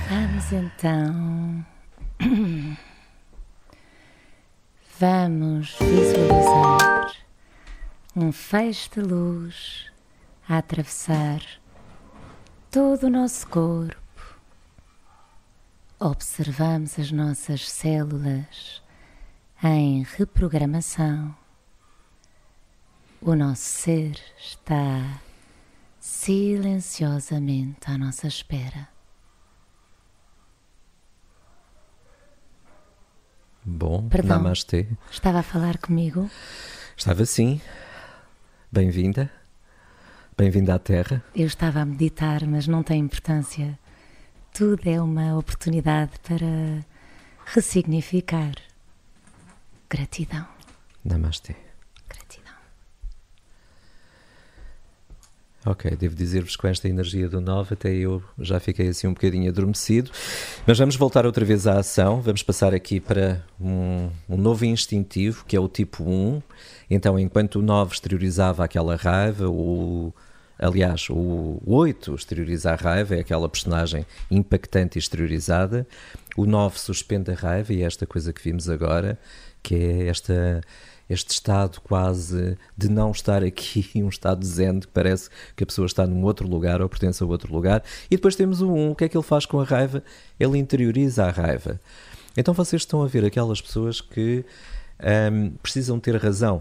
Vamos 0.09 0.53
então. 0.53 1.67
Vamos 5.01 5.77
visualizar 5.81 7.13
um 8.15 8.31
feixe 8.31 8.89
de 8.91 9.01
luz 9.01 9.91
a 10.49 10.59
atravessar 10.59 11.41
todo 12.71 13.09
o 13.09 13.11
nosso 13.11 13.49
corpo. 13.49 14.39
Observamos 15.99 16.97
as 16.97 17.11
nossas 17.11 17.69
células 17.69 18.81
em 19.61 20.05
reprogramação. 20.05 21.35
O 23.21 23.35
nosso 23.35 23.63
ser 23.63 24.23
está 24.39 25.21
silenciosamente 25.99 27.91
à 27.91 27.99
nossa 27.99 28.29
espera. 28.29 28.94
Bom, 33.65 34.09
Perdão, 34.09 34.37
namastê. 34.43 34.87
Estava 35.11 35.39
a 35.39 35.43
falar 35.43 35.79
comigo? 35.79 36.31
Estava 36.97 37.25
sim. 37.25 37.61
Bem-vinda. 38.71 39.31
Bem-vinda 40.37 40.75
à 40.75 40.79
Terra. 40.79 41.25
Eu 41.35 41.47
estava 41.47 41.81
a 41.81 41.85
meditar, 41.85 42.47
mas 42.47 42.67
não 42.67 42.83
tem 42.83 43.01
importância. 43.01 43.79
tudo 44.53 44.87
é 44.89 45.01
uma 45.01 45.37
oportunidade 45.39 46.13
para 46.23 46.85
ressignificar. 47.47 48.55
Gratidão. 49.89 50.47
Namastê. 51.05 51.57
Gratidão. 52.09 52.55
Ok, 55.67 55.91
devo 55.97 56.15
dizer-vos 56.15 56.57
que 56.57 56.63
com 56.63 56.69
esta 56.69 56.89
energia 56.89 57.27
do 57.27 57.41
9 57.41 57.73
até 57.73 57.91
eu 57.95 58.23
já 58.39 58.61
fiquei 58.61 58.89
assim 58.89 59.07
um 59.07 59.15
bocadinho 59.15 59.49
adormecido. 59.49 60.11
Mas 60.67 60.79
vamos 60.79 60.95
voltar 60.97 61.25
outra 61.25 61.45
vez 61.45 61.67
à 61.67 61.79
ação. 61.79 62.21
Vamos 62.21 62.43
passar 62.43 62.75
aqui 62.75 63.01
para 63.01 63.43
um, 63.59 64.11
um 64.29 64.37
novo 64.37 64.67
instintivo, 64.67 65.45
que 65.47 65.57
é 65.57 65.61
o 65.61 65.67
tipo 65.67 66.05
1. 66.05 66.43
Então, 66.91 67.19
enquanto 67.19 67.61
o 67.61 67.63
9 67.63 67.95
exteriorizava 67.95 68.63
aquela 68.63 68.95
raiva, 68.95 69.49
o 69.49 70.13
Aliás, 70.59 71.09
o 71.11 71.61
8 71.67 72.15
exterioriza 72.15 72.71
a 72.71 72.77
raiva, 72.77 73.17
é 73.17 73.21
aquela 73.21 73.49
personagem 73.49 74.07
impactante 74.31 74.99
e 74.99 75.01
exteriorizada. 75.01 75.87
O 76.37 76.47
9 76.47 76.79
suspende 76.79 77.33
a 77.33 77.35
raiva, 77.35 77.73
e 77.73 77.83
é 77.83 77.87
esta 77.87 78.07
coisa 78.07 78.33
que 78.33 78.43
vimos 78.43 78.69
agora, 78.71 79.19
que 79.63 79.75
é 79.75 80.07
esta, 80.07 80.61
este 81.09 81.31
estado 81.33 81.81
quase 81.81 82.57
de 82.77 82.89
não 82.89 83.11
estar 83.11 83.43
aqui, 83.43 83.91
um 84.03 84.09
estado 84.09 84.45
zen, 84.45 84.81
que 84.81 84.89
parece 84.89 85.29
que 85.57 85.65
a 85.65 85.67
pessoa 85.67 85.87
está 85.87 86.07
num 86.07 86.23
outro 86.25 86.49
lugar 86.49 86.81
ou 86.81 86.89
pertence 86.89 87.23
a 87.23 87.27
outro 87.27 87.53
lugar. 87.53 87.83
E 88.11 88.17
depois 88.17 88.37
temos 88.37 88.61
o 88.61 88.71
1, 88.71 88.91
o 88.91 88.95
que 88.95 89.05
é 89.05 89.09
que 89.09 89.17
ele 89.17 89.25
faz 89.25 89.47
com 89.47 89.61
a 89.61 89.65
raiva? 89.65 90.03
Ele 90.39 90.59
interioriza 90.59 91.25
a 91.25 91.31
raiva. 91.31 91.81
Então 92.37 92.53
vocês 92.53 92.83
estão 92.83 93.03
a 93.03 93.07
ver 93.07 93.25
aquelas 93.25 93.61
pessoas 93.61 94.01
que 94.01 94.45
um, 95.33 95.51
precisam 95.63 96.01
ter 96.01 96.17
razão. 96.17 96.61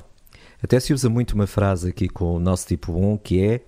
Até 0.62 0.80
se 0.80 0.94
usa 0.94 1.10
muito 1.10 1.34
uma 1.34 1.48
frase 1.48 1.90
aqui 1.90 2.08
com 2.08 2.36
o 2.36 2.40
nosso 2.40 2.68
tipo 2.68 2.94
1 2.94 3.18
que 3.18 3.44
é 3.44 3.62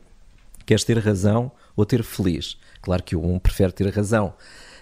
Queres 0.65 0.83
ter 0.83 0.97
razão 0.97 1.51
ou 1.75 1.85
ter 1.85 2.03
feliz? 2.03 2.57
Claro 2.81 3.03
que 3.03 3.15
o 3.15 3.23
1 3.23 3.33
um 3.35 3.39
prefere 3.39 3.71
ter 3.71 3.87
razão. 3.93 4.33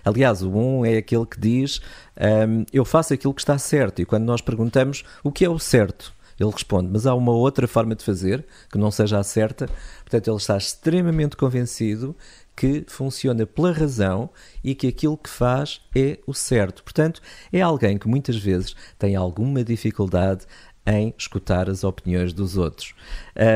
Aliás, 0.03 0.41
o 0.41 0.49
1 0.49 0.79
um 0.79 0.85
é 0.85 0.97
aquele 0.97 1.25
que 1.25 1.39
diz 1.39 1.79
um, 2.19 2.65
eu 2.71 2.83
faço 2.83 3.13
aquilo 3.13 3.33
que 3.33 3.41
está 3.41 3.57
certo. 3.57 4.01
E 4.01 4.05
quando 4.05 4.23
nós 4.23 4.41
perguntamos 4.41 5.03
o 5.23 5.31
que 5.31 5.45
é 5.45 5.49
o 5.49 5.59
certo, 5.59 6.13
ele 6.39 6.51
responde, 6.51 6.89
mas 6.91 7.05
há 7.05 7.13
uma 7.13 7.31
outra 7.31 7.67
forma 7.67 7.95
de 7.95 8.03
fazer 8.03 8.45
que 8.71 8.77
não 8.77 8.91
seja 8.91 9.19
a 9.19 9.23
certa. 9.23 9.67
Portanto, 10.01 10.27
ele 10.29 10.37
está 10.37 10.57
extremamente 10.57 11.37
convencido 11.37 12.15
que 12.55 12.83
funciona 12.87 13.45
pela 13.45 13.71
razão 13.71 14.29
e 14.63 14.75
que 14.75 14.87
aquilo 14.87 15.17
que 15.17 15.29
faz 15.29 15.81
é 15.95 16.19
o 16.27 16.33
certo. 16.33 16.83
Portanto, 16.83 17.21
é 17.51 17.61
alguém 17.61 17.97
que 17.97 18.07
muitas 18.07 18.37
vezes 18.37 18.75
tem 18.97 19.15
alguma 19.15 19.63
dificuldade 19.63 20.45
em 20.85 21.13
escutar 21.17 21.69
as 21.69 21.83
opiniões 21.83 22.33
dos 22.33 22.57
outros. 22.57 22.93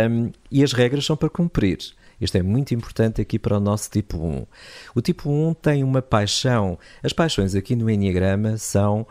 Um, 0.10 0.32
e 0.50 0.64
as 0.64 0.74
regras 0.74 1.06
são 1.06 1.16
para 1.18 1.30
cumprir. 1.30 1.78
Isto 2.20 2.38
é 2.38 2.42
muito 2.42 2.74
importante 2.74 3.22
aqui 3.22 3.38
para 3.38 3.58
o 3.58 3.60
nosso 3.60 3.90
tipo 3.90 4.18
1. 4.18 4.46
O 4.96 5.02
tipo 5.02 5.30
1 5.30 5.54
tem 5.56 5.84
uma 5.84 6.02
paixão. 6.02 6.78
As 7.04 7.14
paixões 7.14 7.56
aqui 7.56 7.76
no 7.76 7.90
Enneagrama 7.90 8.58
são 8.58 9.06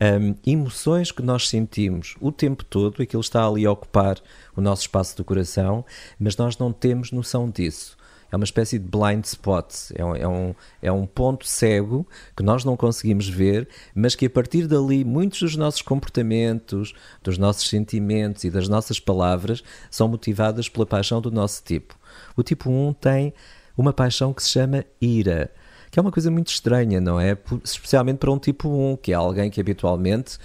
um, 0.00 0.34
emoções 0.50 1.12
que 1.12 1.22
nós 1.22 1.48
sentimos 1.48 2.16
o 2.20 2.32
tempo 2.32 2.64
todo, 2.64 3.02
aquilo 3.02 3.20
está 3.20 3.46
ali 3.46 3.66
a 3.66 3.72
ocupar 3.72 4.18
o 4.56 4.60
nosso 4.60 4.82
espaço 4.82 5.16
do 5.16 5.24
coração, 5.24 5.84
mas 6.18 6.36
nós 6.36 6.56
não 6.56 6.72
temos 6.72 7.12
noção 7.12 7.50
disso. 7.50 7.99
É 8.30 8.36
uma 8.36 8.44
espécie 8.44 8.78
de 8.78 8.86
blind 8.88 9.24
spot, 9.24 9.74
é 9.94 10.04
um, 10.04 10.16
é, 10.16 10.28
um, 10.28 10.54
é 10.82 10.92
um 10.92 11.06
ponto 11.06 11.46
cego 11.46 12.06
que 12.36 12.42
nós 12.42 12.64
não 12.64 12.76
conseguimos 12.76 13.28
ver, 13.28 13.68
mas 13.94 14.14
que 14.14 14.26
a 14.26 14.30
partir 14.30 14.66
dali 14.66 15.04
muitos 15.04 15.40
dos 15.40 15.56
nossos 15.56 15.82
comportamentos, 15.82 16.94
dos 17.22 17.38
nossos 17.38 17.68
sentimentos 17.68 18.44
e 18.44 18.50
das 18.50 18.68
nossas 18.68 19.00
palavras 19.00 19.64
são 19.90 20.06
motivadas 20.08 20.68
pela 20.68 20.86
paixão 20.86 21.20
do 21.20 21.30
nosso 21.30 21.62
tipo. 21.64 21.98
O 22.36 22.42
tipo 22.42 22.70
1 22.70 22.92
tem 22.94 23.34
uma 23.76 23.92
paixão 23.92 24.32
que 24.32 24.42
se 24.42 24.50
chama 24.50 24.84
ira, 25.00 25.50
que 25.90 25.98
é 25.98 26.02
uma 26.02 26.12
coisa 26.12 26.30
muito 26.30 26.48
estranha, 26.48 27.00
não 27.00 27.18
é? 27.18 27.36
Especialmente 27.64 28.18
para 28.18 28.30
um 28.30 28.38
tipo 28.38 28.68
1, 28.68 28.98
que 28.98 29.12
é 29.12 29.14
alguém 29.14 29.50
que 29.50 29.60
habitualmente 29.60 30.38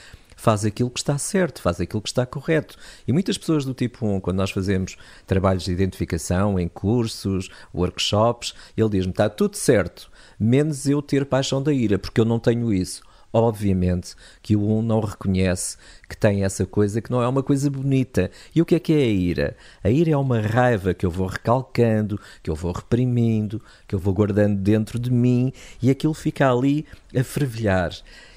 faz 0.45 0.63
aquilo 0.63 0.91
que 0.91 0.99
está 0.99 1.17
certo, 1.17 1.59
faz 1.59 1.81
aquilo 1.81 2.03
que 2.03 2.07
está 2.09 2.23
correto. 2.23 2.77
E 3.07 3.11
muitas 3.11 3.35
pessoas 3.35 3.65
do 3.65 3.73
tipo 3.73 4.05
1, 4.05 4.19
quando 4.19 4.37
nós 4.37 4.51
fazemos 4.51 4.95
trabalhos 5.25 5.63
de 5.63 5.71
identificação 5.71 6.59
em 6.59 6.67
cursos, 6.67 7.49
workshops, 7.73 8.53
ele 8.77 8.89
diz-me: 8.89 9.09
está 9.09 9.27
tudo 9.27 9.57
certo, 9.57 10.07
menos 10.39 10.85
eu 10.85 11.01
ter 11.01 11.25
paixão 11.25 11.63
da 11.63 11.73
ira, 11.73 11.97
porque 11.97 12.21
eu 12.21 12.25
não 12.25 12.39
tenho 12.39 12.71
isso. 12.71 13.01
Obviamente 13.37 14.15
que 14.41 14.55
o 14.55 14.65
1 14.65 14.81
não 14.81 15.01
reconhece 15.01 15.75
que 16.07 16.15
tem 16.15 16.45
essa 16.45 16.65
coisa 16.65 17.01
que 17.01 17.11
não 17.11 17.21
é 17.21 17.27
uma 17.27 17.43
coisa 17.43 17.69
bonita. 17.69 18.31
E 18.55 18.61
o 18.61 18.65
que 18.65 18.75
é 18.75 18.79
que 18.79 18.93
é 18.93 18.95
a 18.95 19.07
ira? 19.07 19.57
A 19.83 19.89
ira 19.89 20.11
é 20.11 20.15
uma 20.15 20.39
raiva 20.39 20.93
que 20.93 21.05
eu 21.05 21.11
vou 21.11 21.27
recalcando, 21.27 22.17
que 22.41 22.49
eu 22.49 22.55
vou 22.55 22.71
reprimindo, 22.71 23.61
que 23.85 23.93
eu 23.93 23.99
vou 23.99 24.13
guardando 24.13 24.55
dentro 24.55 24.97
de 24.97 25.11
mim 25.11 25.51
e 25.81 25.89
aquilo 25.89 26.13
fica 26.13 26.49
ali 26.49 26.85
a 27.13 27.25
fervilhar 27.25 27.91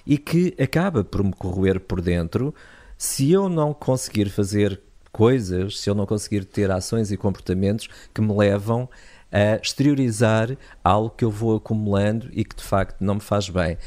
e 0.05 0.19
que 0.19 0.53
acaba 0.61 1.05
por 1.05 1.23
me 1.23 1.33
corroer 1.33 1.79
por 1.79 2.01
dentro 2.01 2.53
se 2.97 3.31
eu 3.31 3.49
não 3.49 3.73
conseguir 3.73 4.29
fazer 4.29 4.81
coisas, 5.13 5.79
se 5.79 5.89
eu 5.89 5.95
não 5.95 6.07
conseguir 6.07 6.45
ter 6.45 6.73
ações 6.73 7.13
e 7.13 7.17
comportamentos 7.17 7.89
que 8.13 8.21
me 8.21 8.37
levam 8.37 8.89
a 9.31 9.61
exteriorizar 9.63 10.57
algo 10.83 11.11
que 11.11 11.25
eu 11.25 11.31
vou 11.31 11.57
acumulando 11.57 12.29
e 12.33 12.45
que 12.45 12.57
de 12.57 12.65
facto 12.65 12.97
não 13.01 13.15
me 13.15 13.21
faz 13.21 13.49
bem. 13.49 13.79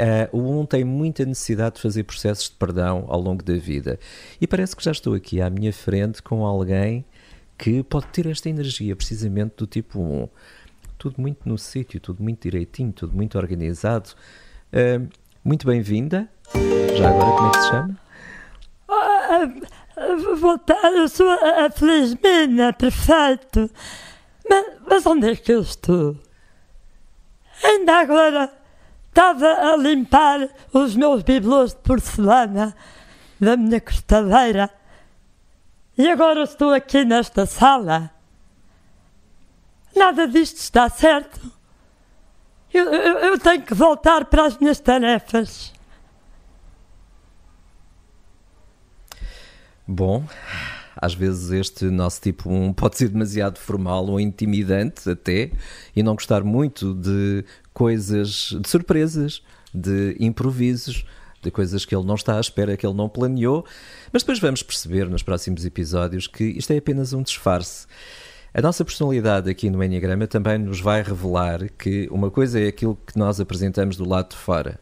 Uh, 0.00 0.34
o 0.34 0.60
1 0.60 0.66
tem 0.66 0.82
muita 0.82 1.26
necessidade 1.26 1.74
de 1.74 1.82
fazer 1.82 2.04
processos 2.04 2.48
de 2.48 2.56
perdão 2.56 3.04
ao 3.08 3.20
longo 3.20 3.42
da 3.42 3.52
vida. 3.56 3.98
E 4.40 4.46
parece 4.46 4.74
que 4.74 4.82
já 4.82 4.92
estou 4.92 5.12
aqui 5.12 5.42
à 5.42 5.50
minha 5.50 5.74
frente 5.74 6.22
com 6.22 6.46
alguém 6.46 7.04
que 7.58 7.82
pode 7.82 8.06
ter 8.06 8.26
esta 8.26 8.48
energia, 8.48 8.96
precisamente 8.96 9.56
do 9.58 9.66
tipo 9.66 10.00
1. 10.00 10.28
Tudo 10.96 11.20
muito 11.20 11.46
no 11.46 11.58
sítio, 11.58 12.00
tudo 12.00 12.22
muito 12.22 12.42
direitinho, 12.42 12.92
tudo 12.92 13.14
muito 13.14 13.36
organizado. 13.36 14.08
Uh, 14.72 15.06
muito 15.44 15.66
bem-vinda. 15.66 16.26
Já 16.96 17.10
agora, 17.10 17.36
como 17.36 17.48
é 17.48 17.50
que 17.50 17.60
se 17.60 17.68
chama? 17.68 18.00
Tarde, 20.64 20.96
eu 20.96 21.08
sou 21.08 21.28
a, 21.28 21.66
a 21.66 21.70
Felizmina, 21.70 22.72
perfeito. 22.72 23.70
Mas, 24.48 24.66
mas 24.88 25.06
onde 25.06 25.30
é 25.30 25.36
que 25.36 25.52
eu 25.52 25.60
estou? 25.60 26.16
Ainda 27.62 27.98
agora 27.98 28.59
Estava 29.10 29.46
a 29.46 29.76
limpar 29.76 30.48
os 30.72 30.94
meus 30.94 31.22
bibelôs 31.22 31.74
de 31.74 31.80
porcelana 31.80 32.74
da 33.40 33.56
minha 33.56 33.80
costadeira 33.80 34.70
e 35.98 36.08
agora 36.08 36.44
estou 36.44 36.72
aqui 36.72 37.04
nesta 37.04 37.44
sala. 37.44 38.10
Nada 39.94 40.26
disto 40.28 40.56
está 40.58 40.88
certo. 40.88 41.40
Eu, 42.72 42.84
eu, 42.84 43.18
eu 43.18 43.38
tenho 43.38 43.62
que 43.62 43.74
voltar 43.74 44.24
para 44.26 44.46
as 44.46 44.56
minhas 44.56 44.78
tarefas. 44.78 45.72
Bom, 49.86 50.24
às 50.94 51.14
vezes 51.14 51.50
este 51.50 51.86
nosso 51.86 52.20
tipo 52.20 52.48
1 52.48 52.72
pode 52.74 52.96
ser 52.96 53.08
demasiado 53.08 53.58
formal 53.58 54.06
ou 54.06 54.20
intimidante 54.20 55.10
até 55.10 55.50
e 55.96 56.02
não 56.02 56.14
gostar 56.14 56.44
muito 56.44 56.94
de 56.94 57.44
coisas, 57.80 58.54
de 58.60 58.68
surpresas, 58.68 59.42
de 59.72 60.14
improvisos, 60.20 61.06
de 61.40 61.50
coisas 61.50 61.86
que 61.86 61.96
ele 61.96 62.04
não 62.04 62.14
está 62.14 62.36
à 62.36 62.40
espera, 62.40 62.76
que 62.76 62.86
ele 62.86 62.94
não 62.94 63.08
planeou, 63.08 63.64
mas 64.12 64.22
depois 64.22 64.38
vamos 64.38 64.62
perceber 64.62 65.08
nos 65.08 65.22
próximos 65.22 65.64
episódios 65.64 66.26
que 66.26 66.44
isto 66.44 66.70
é 66.74 66.76
apenas 66.76 67.14
um 67.14 67.22
disfarce. 67.22 67.86
A 68.52 68.60
nossa 68.60 68.84
personalidade 68.84 69.48
aqui 69.48 69.70
no 69.70 69.82
Enneagrama 69.82 70.26
também 70.26 70.58
nos 70.58 70.78
vai 70.78 71.02
revelar 71.02 71.70
que 71.70 72.06
uma 72.10 72.30
coisa 72.30 72.60
é 72.60 72.68
aquilo 72.68 72.98
que 73.06 73.18
nós 73.18 73.40
apresentamos 73.40 73.96
do 73.96 74.06
lado 74.06 74.28
de 74.32 74.36
fora, 74.36 74.78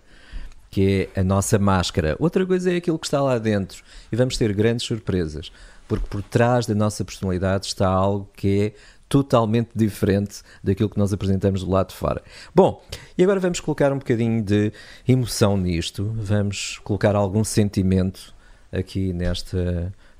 que 0.68 1.08
é 1.14 1.20
a 1.20 1.22
nossa 1.22 1.56
máscara, 1.56 2.16
outra 2.18 2.44
coisa 2.44 2.72
é 2.72 2.78
aquilo 2.78 2.98
que 2.98 3.06
está 3.06 3.22
lá 3.22 3.38
dentro, 3.38 3.80
e 4.10 4.16
vamos 4.16 4.36
ter 4.36 4.52
grandes 4.52 4.84
surpresas, 4.84 5.52
porque 5.86 6.08
por 6.08 6.20
trás 6.20 6.66
da 6.66 6.74
nossa 6.74 7.04
personalidade 7.04 7.66
está 7.66 7.86
algo 7.86 8.28
que 8.34 8.60
é 8.60 8.72
totalmente 9.08 9.70
diferente 9.74 10.42
daquilo 10.62 10.88
que 10.88 10.98
nós 10.98 11.12
apresentamos 11.12 11.64
do 11.64 11.70
lado 11.70 11.88
de 11.88 11.94
fora. 11.94 12.22
Bom, 12.54 12.82
e 13.16 13.22
agora 13.22 13.40
vamos 13.40 13.60
colocar 13.60 13.92
um 13.92 13.98
bocadinho 13.98 14.42
de 14.42 14.72
emoção 15.06 15.56
nisto, 15.56 16.12
vamos 16.16 16.78
colocar 16.84 17.16
algum 17.16 17.42
sentimento 17.42 18.34
aqui 18.70 19.12
neste, 19.12 19.56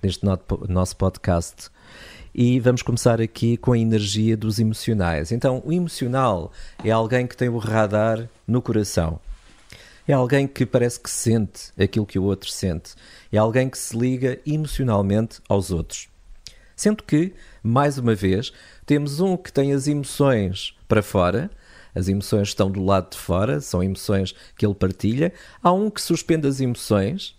neste 0.02 0.24
nosso 0.68 0.96
podcast. 0.96 1.70
E 2.34 2.60
vamos 2.60 2.82
começar 2.82 3.20
aqui 3.20 3.56
com 3.56 3.72
a 3.72 3.78
energia 3.78 4.36
dos 4.36 4.58
emocionais. 4.58 5.32
Então, 5.32 5.62
o 5.64 5.72
emocional 5.72 6.52
é 6.84 6.90
alguém 6.90 7.26
que 7.26 7.36
tem 7.36 7.48
o 7.48 7.58
radar 7.58 8.28
no 8.46 8.62
coração. 8.62 9.18
É 10.06 10.12
alguém 10.12 10.46
que 10.46 10.64
parece 10.64 11.00
que 11.00 11.10
sente 11.10 11.72
aquilo 11.78 12.06
que 12.06 12.18
o 12.18 12.22
outro 12.22 12.48
sente. 12.48 12.94
É 13.32 13.38
alguém 13.38 13.68
que 13.68 13.76
se 13.76 13.96
liga 13.96 14.38
emocionalmente 14.46 15.40
aos 15.48 15.70
outros. 15.70 16.08
Sendo 16.78 17.02
que, 17.02 17.32
mais 17.60 17.98
uma 17.98 18.14
vez, 18.14 18.52
temos 18.86 19.18
um 19.18 19.36
que 19.36 19.52
tem 19.52 19.72
as 19.72 19.88
emoções 19.88 20.76
para 20.86 21.02
fora, 21.02 21.50
as 21.92 22.06
emoções 22.06 22.46
estão 22.46 22.70
do 22.70 22.80
lado 22.80 23.10
de 23.10 23.18
fora, 23.18 23.60
são 23.60 23.82
emoções 23.82 24.32
que 24.56 24.64
ele 24.64 24.76
partilha. 24.76 25.32
Há 25.60 25.72
um 25.72 25.90
que 25.90 26.00
suspende 26.00 26.46
as 26.46 26.60
emoções 26.60 27.34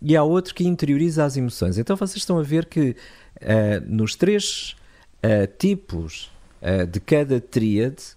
e 0.00 0.16
há 0.16 0.22
outro 0.22 0.54
que 0.54 0.66
interioriza 0.66 1.22
as 1.22 1.36
emoções. 1.36 1.76
Então 1.76 1.98
vocês 1.98 2.16
estão 2.16 2.38
a 2.38 2.42
ver 2.42 2.64
que 2.64 2.96
uh, 3.42 3.84
nos 3.86 4.14
três 4.14 4.74
uh, 5.22 5.46
tipos 5.58 6.32
uh, 6.62 6.86
de 6.86 6.98
cada 6.98 7.42
tríade 7.42 8.16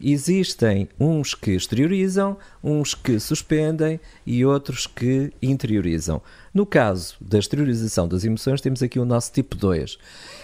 existem 0.00 0.88
uns 1.00 1.34
que 1.34 1.50
exteriorizam, 1.50 2.36
uns 2.62 2.94
que 2.94 3.18
suspendem 3.18 3.98
e 4.24 4.44
outros 4.44 4.86
que 4.86 5.32
interiorizam. 5.42 6.22
No 6.54 6.66
caso 6.66 7.14
da 7.18 7.38
exteriorização 7.38 8.06
das 8.06 8.24
emoções, 8.24 8.60
temos 8.60 8.82
aqui 8.82 8.98
o 8.98 9.06
nosso 9.06 9.32
tipo 9.32 9.56
2. 9.56 9.96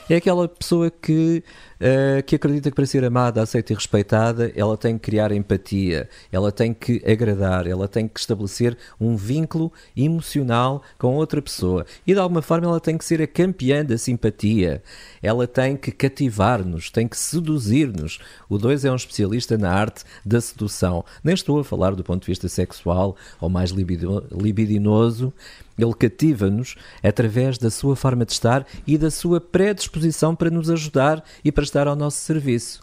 É 0.09 0.17
aquela 0.17 0.49
pessoa 0.49 0.91
que, 0.91 1.45
uh, 1.79 2.23
que 2.23 2.35
acredita 2.35 2.71
que 2.71 2.75
para 2.75 2.87
ser 2.87 3.05
amada, 3.05 3.43
aceita 3.43 3.75
e 3.75 3.77
respeitada, 3.77 4.51
ela 4.57 4.75
tem 4.75 4.97
que 4.97 5.05
criar 5.05 5.33
empatia, 5.33 6.09
ela 6.33 6.51
tem 6.51 6.73
que 6.73 7.03
agradar, 7.07 7.67
ela 7.67 7.87
tem 7.87 8.09
que 8.09 8.19
estabelecer 8.19 8.75
um 8.99 9.17
vínculo 9.17 9.71
emocional 9.95 10.83
com 10.99 11.15
outra 11.15 11.43
pessoa. 11.43 11.85
E 12.07 12.15
de 12.15 12.19
alguma 12.19 12.41
forma 12.41 12.67
ela 12.67 12.81
tem 12.81 12.97
que 12.97 13.05
ser 13.05 13.21
a 13.21 13.27
campeã 13.27 13.85
da 13.85 13.99
simpatia, 13.99 14.83
ela 15.23 15.47
tem 15.47 15.77
que 15.77 15.93
cativar-nos, 15.93 16.91
tem 16.91 17.07
que 17.07 17.19
seduzir-nos. 17.19 18.19
O 18.49 18.57
2 18.57 18.87
é 18.87 18.91
um 18.91 18.97
especialista 18.97 19.59
na 19.59 19.71
arte 19.71 20.05
da 20.25 20.41
sedução. 20.41 21.05
Nem 21.23 21.35
estou 21.35 21.61
a 21.61 21.65
falar 21.65 21.95
do 21.95 22.03
ponto 22.03 22.23
de 22.23 22.29
vista 22.29 22.49
sexual 22.49 23.15
ou 23.39 23.51
mais 23.51 23.73
libidinoso 23.73 25.35
ele 25.79 25.95
cativa-nos 25.95 26.74
através 27.03 27.57
da 27.57 27.70
sua 27.70 27.95
forma 27.95 28.24
de 28.24 28.33
estar 28.33 28.66
e 28.87 28.99
da 28.99 29.11
sua 29.11 29.41
predisposição 29.41 30.35
para 30.35 30.51
nos 30.51 30.68
ajudar 30.68 31.24
e 31.45 31.53
para 31.53 31.64
estar 31.64 31.87
ao 31.87 31.97
nosso 31.97 32.18
serviço. 32.18 32.81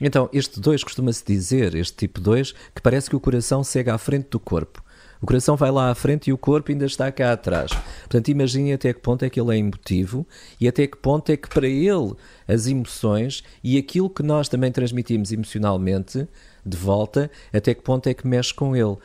Então, 0.00 0.28
este 0.32 0.58
2 0.58 0.82
costuma-se 0.82 1.24
dizer, 1.24 1.74
este 1.74 1.96
tipo 1.96 2.20
2, 2.20 2.52
que 2.74 2.82
parece 2.82 3.08
que 3.08 3.14
o 3.14 3.20
coração 3.20 3.62
segue 3.62 3.90
à 3.90 3.98
frente 3.98 4.30
do 4.30 4.40
corpo. 4.40 4.82
O 5.20 5.26
coração 5.26 5.54
vai 5.54 5.70
lá 5.70 5.88
à 5.88 5.94
frente 5.94 6.28
e 6.28 6.32
o 6.32 6.38
corpo 6.38 6.72
ainda 6.72 6.84
está 6.84 7.12
cá 7.12 7.30
atrás. 7.32 7.70
Portanto, 8.00 8.28
imaginem 8.28 8.72
até 8.72 8.92
que 8.92 8.98
ponto 8.98 9.24
é 9.24 9.30
que 9.30 9.40
ele 9.40 9.54
é 9.54 9.58
emotivo 9.58 10.26
e 10.60 10.66
até 10.66 10.84
que 10.88 10.96
ponto 10.96 11.30
é 11.30 11.36
que 11.36 11.48
para 11.48 11.68
ele 11.68 12.14
as 12.48 12.66
emoções 12.66 13.44
e 13.62 13.78
aquilo 13.78 14.10
que 14.10 14.24
nós 14.24 14.48
também 14.48 14.72
transmitimos 14.72 15.30
emocionalmente 15.30 16.26
de 16.66 16.76
volta, 16.76 17.30
até 17.52 17.72
que 17.72 17.82
ponto 17.82 18.08
é 18.08 18.14
que 18.14 18.26
mexe 18.26 18.52
com 18.52 18.74
ele. 18.74 18.96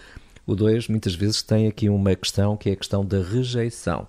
O 0.47 0.55
2 0.55 0.87
muitas 0.87 1.13
vezes 1.13 1.43
tem 1.43 1.67
aqui 1.67 1.89
uma 1.89 2.15
questão 2.15 2.55
que 2.55 2.69
é 2.69 2.73
a 2.73 2.75
questão 2.77 3.05
da 3.05 3.21
rejeição. 3.21 4.07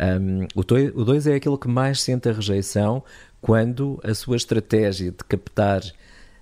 Um, 0.00 0.46
o 0.54 1.04
2 1.04 1.26
é 1.26 1.34
aquele 1.34 1.58
que 1.58 1.68
mais 1.68 2.00
sente 2.00 2.28
a 2.28 2.32
rejeição 2.32 3.02
quando 3.40 4.00
a 4.04 4.14
sua 4.14 4.36
estratégia 4.36 5.10
de 5.10 5.24
captar 5.24 5.82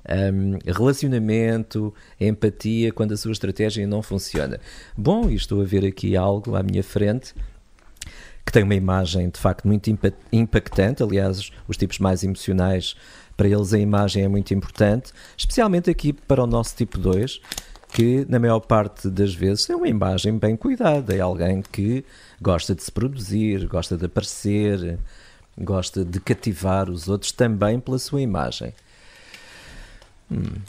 um, 0.08 0.58
relacionamento, 0.70 1.94
empatia, 2.20 2.92
quando 2.92 3.12
a 3.12 3.16
sua 3.16 3.32
estratégia 3.32 3.86
não 3.86 4.02
funciona. 4.02 4.60
Bom, 4.96 5.30
e 5.30 5.34
estou 5.34 5.62
a 5.62 5.64
ver 5.64 5.86
aqui 5.86 6.14
algo 6.14 6.54
à 6.54 6.62
minha 6.62 6.82
frente 6.82 7.34
que 8.44 8.52
tem 8.52 8.62
uma 8.62 8.74
imagem 8.74 9.28
de 9.28 9.38
facto 9.38 9.66
muito 9.66 9.90
impactante. 10.32 11.02
Aliás, 11.02 11.50
os 11.66 11.76
tipos 11.76 11.98
mais 11.98 12.24
emocionais, 12.24 12.96
para 13.36 13.46
eles 13.46 13.74
a 13.74 13.78
imagem 13.78 14.24
é 14.24 14.28
muito 14.28 14.54
importante, 14.54 15.12
especialmente 15.36 15.90
aqui 15.90 16.14
para 16.14 16.42
o 16.42 16.46
nosso 16.46 16.74
tipo 16.74 16.98
2, 16.98 17.40
que 17.92 18.26
na 18.28 18.38
maior 18.38 18.60
parte 18.60 19.08
das 19.08 19.34
vezes 19.34 19.68
é 19.70 19.76
uma 19.76 19.88
imagem 19.88 20.38
bem 20.38 20.56
cuidada, 20.56 21.14
é 21.14 21.20
alguém 21.20 21.62
que 21.62 22.04
gosta 22.40 22.74
de 22.74 22.82
se 22.82 22.92
produzir, 22.92 23.66
gosta 23.66 23.96
de 23.96 24.06
aparecer, 24.06 24.98
gosta 25.56 26.04
de 26.04 26.20
cativar 26.20 26.90
os 26.90 27.08
outros 27.08 27.32
também 27.32 27.80
pela 27.80 27.98
sua 27.98 28.20
imagem. 28.20 28.72
Hum. 30.30 30.60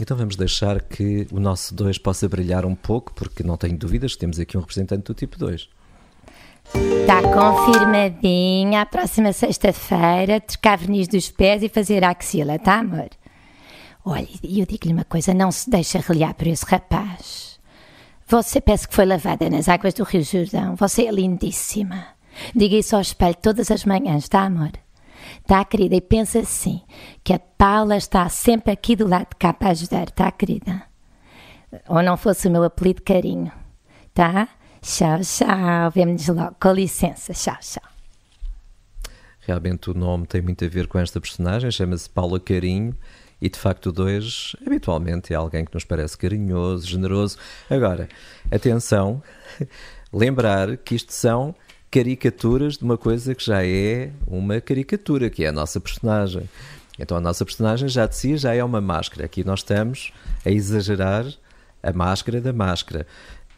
Então 0.00 0.16
vamos 0.16 0.36
deixar 0.36 0.80
que 0.80 1.26
o 1.32 1.40
nosso 1.40 1.74
2 1.74 1.98
possa 1.98 2.28
brilhar 2.28 2.64
um 2.64 2.74
pouco, 2.74 3.12
porque 3.14 3.42
não 3.42 3.56
tenho 3.56 3.76
dúvidas 3.76 4.12
que 4.12 4.18
temos 4.18 4.38
aqui 4.38 4.56
um 4.56 4.60
representante 4.60 5.02
do 5.02 5.14
tipo 5.14 5.36
2. 5.36 5.68
Está 6.74 7.22
confirmadinha 7.22 8.82
a 8.82 8.86
próxima 8.86 9.32
sexta-feira, 9.32 10.40
trocar 10.40 10.76
verniz 10.78 11.08
dos 11.08 11.30
pés 11.30 11.62
e 11.62 11.68
fazer 11.68 12.04
a 12.04 12.10
axila, 12.10 12.58
tá 12.58 12.78
amor? 12.78 13.08
Olha, 14.04 14.28
e 14.42 14.60
eu 14.60 14.66
digo-lhe 14.66 14.92
uma 14.92 15.04
coisa: 15.04 15.34
não 15.34 15.50
se 15.50 15.68
deixa 15.68 15.98
reliar 15.98 16.34
por 16.34 16.46
esse 16.46 16.64
rapaz. 16.64 17.58
Você 18.26 18.60
parece 18.60 18.86
que 18.86 18.94
foi 18.94 19.06
lavada 19.06 19.48
nas 19.48 19.68
águas 19.68 19.94
do 19.94 20.04
Rio 20.04 20.22
Jordão. 20.22 20.76
Você 20.76 21.06
é 21.06 21.10
lindíssima. 21.10 22.06
Diga 22.54 22.76
isso 22.76 22.94
ao 22.94 23.02
espelho 23.02 23.34
todas 23.34 23.70
as 23.70 23.84
manhãs, 23.84 24.28
tá, 24.28 24.42
amor? 24.42 24.70
Tá, 25.46 25.64
querida? 25.64 25.96
E 25.96 26.00
pensa 26.00 26.40
assim: 26.40 26.82
que 27.24 27.32
a 27.32 27.38
Paula 27.38 27.96
está 27.96 28.28
sempre 28.28 28.72
aqui 28.72 28.94
do 28.94 29.06
lado 29.06 29.28
de 29.30 29.36
cá 29.36 29.52
para 29.52 29.70
ajudar, 29.70 30.10
tá, 30.10 30.30
querida? 30.30 30.82
Ou 31.88 32.02
não 32.02 32.16
fosse 32.16 32.48
o 32.48 32.50
meu 32.50 32.64
apelido 32.64 33.02
carinho, 33.02 33.52
tá? 34.14 34.48
Tchau, 34.80 35.20
tchau. 35.20 35.90
Vemo-nos 35.92 36.28
logo. 36.28 36.56
Com 36.60 36.72
licença. 36.72 37.32
Tchau, 37.32 37.56
tchau. 37.60 37.82
Realmente 39.40 39.90
o 39.90 39.94
nome 39.94 40.26
tem 40.26 40.42
muito 40.42 40.64
a 40.64 40.68
ver 40.68 40.86
com 40.86 40.98
esta 40.98 41.18
personagem, 41.18 41.70
chama-se 41.70 42.08
Paula 42.08 42.38
Carinho 42.38 42.94
e 43.40 43.48
de 43.48 43.58
facto 43.58 43.86
o 43.86 43.92
2 43.92 44.56
habitualmente 44.66 45.32
é 45.32 45.36
alguém 45.36 45.64
que 45.64 45.74
nos 45.74 45.84
parece 45.84 46.16
carinhoso, 46.18 46.86
generoso. 46.86 47.36
Agora, 47.70 48.08
atenção, 48.50 49.22
lembrar 50.12 50.76
que 50.76 50.94
isto 50.94 51.12
são 51.12 51.54
caricaturas 51.90 52.76
de 52.76 52.84
uma 52.84 52.98
coisa 52.98 53.34
que 53.34 53.44
já 53.44 53.64
é 53.64 54.12
uma 54.26 54.60
caricatura, 54.60 55.30
que 55.30 55.44
é 55.44 55.48
a 55.48 55.52
nossa 55.52 55.80
personagem. 55.80 56.48
Então 56.98 57.16
a 57.16 57.20
nossa 57.20 57.44
personagem 57.44 57.88
já 57.88 58.06
de 58.06 58.16
si 58.16 58.36
já 58.36 58.54
é 58.54 58.62
uma 58.62 58.80
máscara. 58.80 59.24
Aqui 59.24 59.44
nós 59.44 59.60
estamos 59.60 60.12
a 60.44 60.50
exagerar 60.50 61.24
a 61.82 61.92
máscara 61.92 62.40
da 62.40 62.52
máscara. 62.52 63.06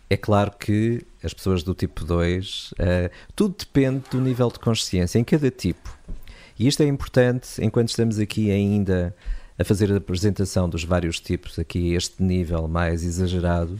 É 0.08 0.16
claro 0.16 0.52
que 0.58 1.06
as 1.22 1.32
pessoas 1.32 1.62
do 1.62 1.74
tipo 1.74 2.04
2, 2.04 2.72
uh, 2.72 2.74
eh, 2.78 3.10
tudo 3.34 3.54
depende 3.58 4.02
do 4.10 4.20
nível 4.20 4.50
de 4.50 4.58
consciência 4.58 5.18
em 5.18 5.24
cada 5.24 5.50
tipo. 5.50 5.96
E 6.58 6.66
isto 6.66 6.82
é 6.82 6.86
importante 6.86 7.64
enquanto 7.64 7.88
estamos 7.88 8.18
aqui 8.18 8.50
ainda 8.50 9.14
a 9.60 9.64
fazer 9.64 9.92
a 9.92 9.98
apresentação 9.98 10.66
dos 10.66 10.84
vários 10.84 11.20
tipos 11.20 11.58
aqui 11.58 11.92
este 11.92 12.22
nível 12.22 12.66
mais 12.66 13.04
exagerado, 13.04 13.78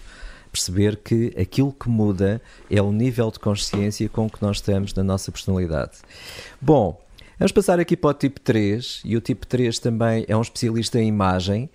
perceber 0.53 0.97
que 0.97 1.33
aquilo 1.41 1.72
que 1.72 1.89
muda 1.89 2.43
é 2.70 2.83
o 2.83 2.93
nível 2.93 3.31
de 3.31 3.39
consciência 3.39 4.07
com 4.07 4.28
que 4.28 4.43
nós 4.43 4.59
estamos 4.59 4.93
na 4.93 5.03
nossa 5.03 5.33
personalidade. 5.33 5.93
Bom, 6.61 7.01
vamos 7.39 7.53
passar 7.53 7.81
aqui 7.81 7.97
para 7.97 8.11
o 8.11 8.14
tipo 8.14 8.39
3, 8.41 9.01
e 9.07 9.16
o 9.16 9.22
tipo 9.22 9.47
3 9.47 9.78
também 9.78 10.26
é 10.28 10.37
um 10.37 10.43
especialista 10.43 11.01
em 11.01 11.09
imagem 11.09 11.70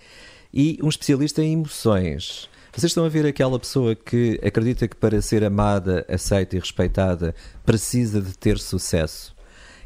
e 0.53 0.77
um 0.83 0.89
especialista 0.89 1.41
em 1.41 1.53
emoções. 1.53 2.47
Vocês 2.71 2.91
estão 2.91 3.05
a 3.05 3.09
ver 3.09 3.25
aquela 3.25 3.57
pessoa 3.57 3.95
que 3.95 4.39
acredita 4.45 4.87
que 4.87 4.95
para 4.95 5.19
ser 5.19 5.43
amada, 5.43 6.05
aceita 6.07 6.55
e 6.55 6.59
respeitada 6.59 7.33
precisa 7.65 8.21
de 8.21 8.37
ter 8.37 8.59
sucesso. 8.59 9.34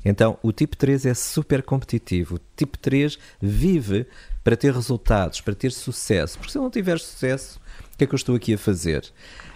Então, 0.04 0.38
o 0.41 0.52
tipo 0.52 0.78
3 0.78 1.06
é 1.06 1.14
super 1.14 1.62
competitivo. 1.64 2.36
O 2.36 2.39
tipo 2.56 2.78
3 2.78 3.18
vive 3.41 4.06
para 4.43 4.56
ter 4.56 4.74
resultados, 4.74 5.41
para 5.41 5.54
ter 5.54 5.72
sucesso. 5.72 6.38
Porque 6.38 6.52
se 6.52 6.58
eu 6.58 6.62
não 6.62 6.70
tiver 6.70 7.00
sucesso, 7.00 7.60
o 7.93 7.97
que 7.97 8.04
é 8.04 8.08
que 8.08 8.14
eu 8.14 8.18
estou 8.18 8.36
aqui 8.36 8.54
a 8.54 8.58
fazer? 8.58 9.04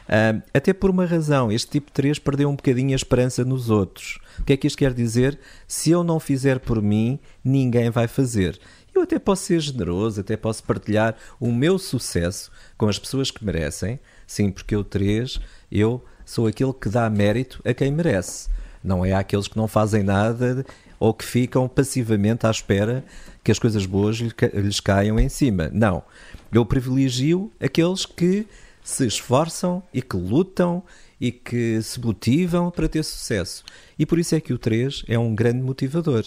Uh, 0.04 0.44
até 0.54 0.74
por 0.74 0.89
uma 0.89 1.06
razão, 1.06 1.52
este 1.52 1.72
tipo 1.72 1.91
3 1.91 2.20
perdeu 2.20 2.50
um 2.50 2.56
bocadinho 2.56 2.91
a 2.91 2.96
esperança 2.96 3.46
nos 3.46 3.70
outros. 3.70 4.20
O 4.39 4.44
que 4.44 4.54
é 4.54 4.58
que 4.58 4.68
isto 4.68 4.78
quer 4.78 4.94
dizer? 4.94 5.39
Se 5.68 5.91
eu 5.91 6.04
não 6.04 6.20
fizer 6.20 6.60
por 6.60 6.82
mim, 6.82 7.20
ninguém 7.44 7.89
vai 7.89 8.08
fazer. 8.08 8.60
Eu 8.94 9.02
até 9.02 9.18
posso 9.18 9.46
ser 9.46 9.60
generoso, 9.60 10.22
até 10.22 10.38
posso 10.38 10.64
partilhar 10.64 11.16
o 11.39 11.52
meu 11.52 11.80
sucesso 11.80 12.52
com 12.78 12.88
as 12.88 13.00
pessoas 13.00 13.32
que 13.32 13.44
merecem. 13.44 14.00
Sim, 14.28 14.52
porque 14.52 14.76
eu 14.76 14.84
3, 14.84 15.39
eu 15.72 16.04
sou 16.26 16.48
aquele 16.48 16.74
que 16.74 16.89
dá 16.89 17.10
mérito 17.10 17.62
a 17.66 17.74
quem 17.74 17.91
merece. 17.91 18.50
Não 18.84 19.05
é 19.05 19.13
aqueles 19.13 19.47
que 19.47 19.57
não 19.57 19.67
fazem 19.67 20.03
nada 20.03 20.65
ou 20.99 21.13
que 21.13 21.25
ficam 21.25 21.67
passivamente 21.67 22.45
à 22.45 22.51
espera 22.51 23.03
que 23.43 23.51
as 23.51 23.59
coisas 23.59 23.86
boas 23.86 24.17
lhes 24.17 24.79
caiam 24.79 25.19
em 25.19 25.29
cima. 25.29 25.69
Não. 25.73 26.03
Eu 26.51 26.65
privilegio 26.65 27.51
aqueles 27.59 28.05
que 28.05 28.47
se 28.84 29.05
esforçam 29.07 29.81
e 29.93 30.01
que 30.01 30.17
lutam 30.17 30.84
e 31.19 31.31
que 31.31 31.81
se 31.81 31.99
motivam 32.01 32.69
para 32.69 32.89
ter 32.89 33.03
sucesso. 33.03 33.63
E 33.97 34.05
por 34.05 34.19
isso 34.19 34.36
é 34.36 34.41
que 34.41 34.53
o 34.53 34.57
3 34.57 35.03
é 35.07 35.17
um 35.17 35.34
grande 35.34 35.61
motivador. 35.61 36.25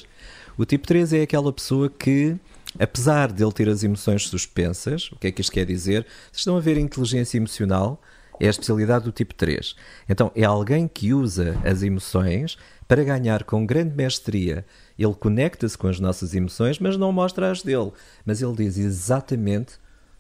O 0.57 0.65
tipo 0.65 0.87
3 0.87 1.13
é 1.13 1.23
aquela 1.23 1.53
pessoa 1.53 1.91
que, 1.91 2.37
apesar 2.79 3.31
de 3.31 3.45
ele 3.45 3.53
ter 3.53 3.69
as 3.69 3.83
emoções 3.83 4.27
suspensas, 4.27 5.11
o 5.13 5.17
que 5.17 5.27
é 5.27 5.33
que 5.33 5.43
isto 5.43 5.53
quer 5.53 5.67
dizer? 5.67 6.07
Se 6.33 6.39
estão 6.39 6.57
a 6.57 6.61
ver 6.61 6.79
inteligência 6.79 7.37
emocional, 7.37 8.01
é 8.41 8.47
a 8.47 8.51
especialidade 8.51 9.05
do 9.05 9.13
tipo 9.13 9.35
3. 9.35 9.75
Então, 10.09 10.31
é 10.35 10.45
alguém 10.45 10.89
que 10.89 11.13
usa 11.13 11.61
as 11.65 11.83
emoções 11.83 12.57
para 12.89 13.05
ganhar 13.05 13.45
com 13.45 13.67
grande 13.67 13.95
mestria. 13.95 14.65
Ele 14.99 15.15
conecta-se 15.15 15.77
com 15.77 15.89
as 15.89 15.99
nossas 15.99 16.35
emoções, 16.35 16.79
mas 16.79 16.97
não 16.97 17.13
mostra 17.13 17.51
as 17.51 17.63
dele. 17.63 17.93
Mas 18.25 18.43
ele 18.43 18.55
diz 18.55 18.79
exatamente 18.79 19.75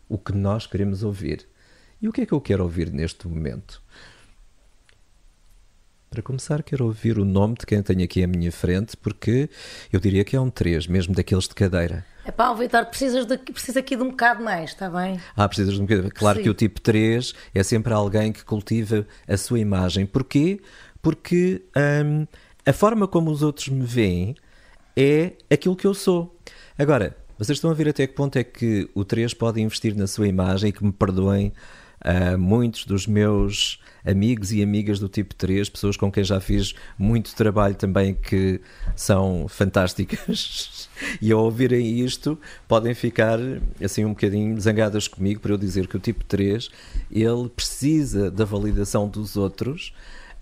o 0.08 0.18
que 0.18 0.32
nós 0.32 0.66
queremos 0.66 1.02
ouvir. 1.02 1.46
E 2.00 2.08
o 2.08 2.12
que 2.12 2.22
é 2.22 2.26
que 2.26 2.32
eu 2.32 2.40
quero 2.40 2.62
ouvir 2.62 2.92
neste 2.92 3.26
momento? 3.26 3.82
Para 6.10 6.22
começar, 6.22 6.62
quero 6.62 6.86
ouvir 6.86 7.18
o 7.18 7.24
nome 7.24 7.56
de 7.58 7.66
quem 7.66 7.82
tenho 7.82 8.04
aqui 8.04 8.22
à 8.22 8.26
minha 8.26 8.52
frente, 8.52 8.96
porque 8.96 9.50
eu 9.92 10.00
diria 10.00 10.24
que 10.24 10.36
é 10.36 10.40
um 10.40 10.48
3, 10.48 10.86
mesmo 10.86 11.14
daqueles 11.14 11.48
de 11.48 11.54
cadeira. 11.54 12.04
É 12.26 12.32
pá, 12.32 12.52
Vitor, 12.52 12.84
precisas, 12.86 13.24
de, 13.24 13.38
precisas 13.38 13.76
aqui 13.76 13.94
de 13.94 14.02
um 14.02 14.10
bocado 14.10 14.42
mais, 14.42 14.70
está 14.70 14.90
bem? 14.90 15.20
Ah, 15.36 15.46
precisas 15.46 15.74
de 15.74 15.80
um 15.80 15.86
bocado. 15.86 16.10
Claro 16.10 16.38
Sim. 16.38 16.42
que 16.42 16.50
o 16.50 16.54
tipo 16.54 16.80
3 16.80 17.32
é 17.54 17.62
sempre 17.62 17.92
alguém 17.92 18.32
que 18.32 18.44
cultiva 18.44 19.06
a 19.28 19.36
sua 19.36 19.60
imagem. 19.60 20.04
Porquê? 20.04 20.60
Porque 21.00 21.62
hum, 22.04 22.26
a 22.66 22.72
forma 22.72 23.06
como 23.06 23.30
os 23.30 23.42
outros 23.42 23.68
me 23.68 23.86
veem 23.86 24.34
é 24.96 25.34
aquilo 25.48 25.76
que 25.76 25.86
eu 25.86 25.94
sou. 25.94 26.36
Agora, 26.76 27.16
Vocês 27.38 27.58
estão 27.58 27.70
a 27.70 27.74
ver 27.74 27.90
até 27.90 28.06
que 28.06 28.14
ponto 28.14 28.36
é 28.38 28.42
que 28.42 28.88
o 28.94 29.04
3 29.04 29.34
pode 29.34 29.60
investir 29.60 29.94
na 29.94 30.06
sua 30.06 30.26
imagem 30.26 30.70
e 30.70 30.72
que 30.72 30.82
me 30.82 30.90
perdoem 30.90 31.52
uh, 32.02 32.38
muitos 32.38 32.86
dos 32.86 33.06
meus 33.06 33.78
amigos 34.06 34.52
e 34.52 34.62
amigas 34.62 34.98
do 34.98 35.08
tipo 35.08 35.34
3, 35.34 35.68
pessoas 35.68 35.96
com 35.96 36.10
quem 36.10 36.22
já 36.22 36.40
fiz 36.40 36.74
muito 36.98 37.34
trabalho 37.34 37.74
também 37.74 38.14
que 38.14 38.60
são 38.94 39.46
fantásticas 39.48 40.88
e 41.20 41.32
ao 41.32 41.44
ouvirem 41.44 42.00
isto 42.00 42.38
podem 42.68 42.94
ficar 42.94 43.38
assim 43.82 44.04
um 44.04 44.10
bocadinho 44.10 44.58
zangadas 44.60 45.08
comigo 45.08 45.40
para 45.40 45.52
eu 45.52 45.58
dizer 45.58 45.88
que 45.88 45.96
o 45.96 46.00
tipo 46.00 46.24
3 46.24 46.70
ele 47.10 47.48
precisa 47.48 48.30
da 48.30 48.44
validação 48.44 49.08
dos 49.08 49.36
outros 49.36 49.92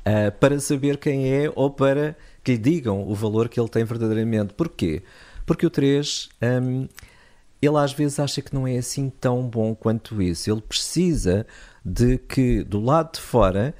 uh, 0.00 0.30
para 0.38 0.60
saber 0.60 0.98
quem 0.98 1.32
é 1.32 1.50
ou 1.54 1.70
para 1.70 2.16
que 2.42 2.52
lhe 2.52 2.58
digam 2.58 3.08
o 3.08 3.14
valor 3.14 3.48
que 3.48 3.58
ele 3.58 3.68
tem 3.70 3.84
verdadeiramente. 3.84 4.52
Porquê? 4.52 5.02
Porque 5.46 5.66
o 5.66 5.70
3 5.70 6.28
um, 6.62 6.86
ele 7.60 7.78
às 7.78 7.92
vezes 7.92 8.20
acha 8.20 8.42
que 8.42 8.54
não 8.54 8.66
é 8.66 8.76
assim 8.76 9.08
tão 9.08 9.48
bom 9.48 9.74
quanto 9.74 10.20
isso. 10.20 10.50
Ele 10.50 10.60
precisa 10.60 11.46
de 11.84 12.18
que 12.18 12.64
do 12.64 12.80
lado 12.80 13.12
de 13.14 13.20
fora 13.20 13.74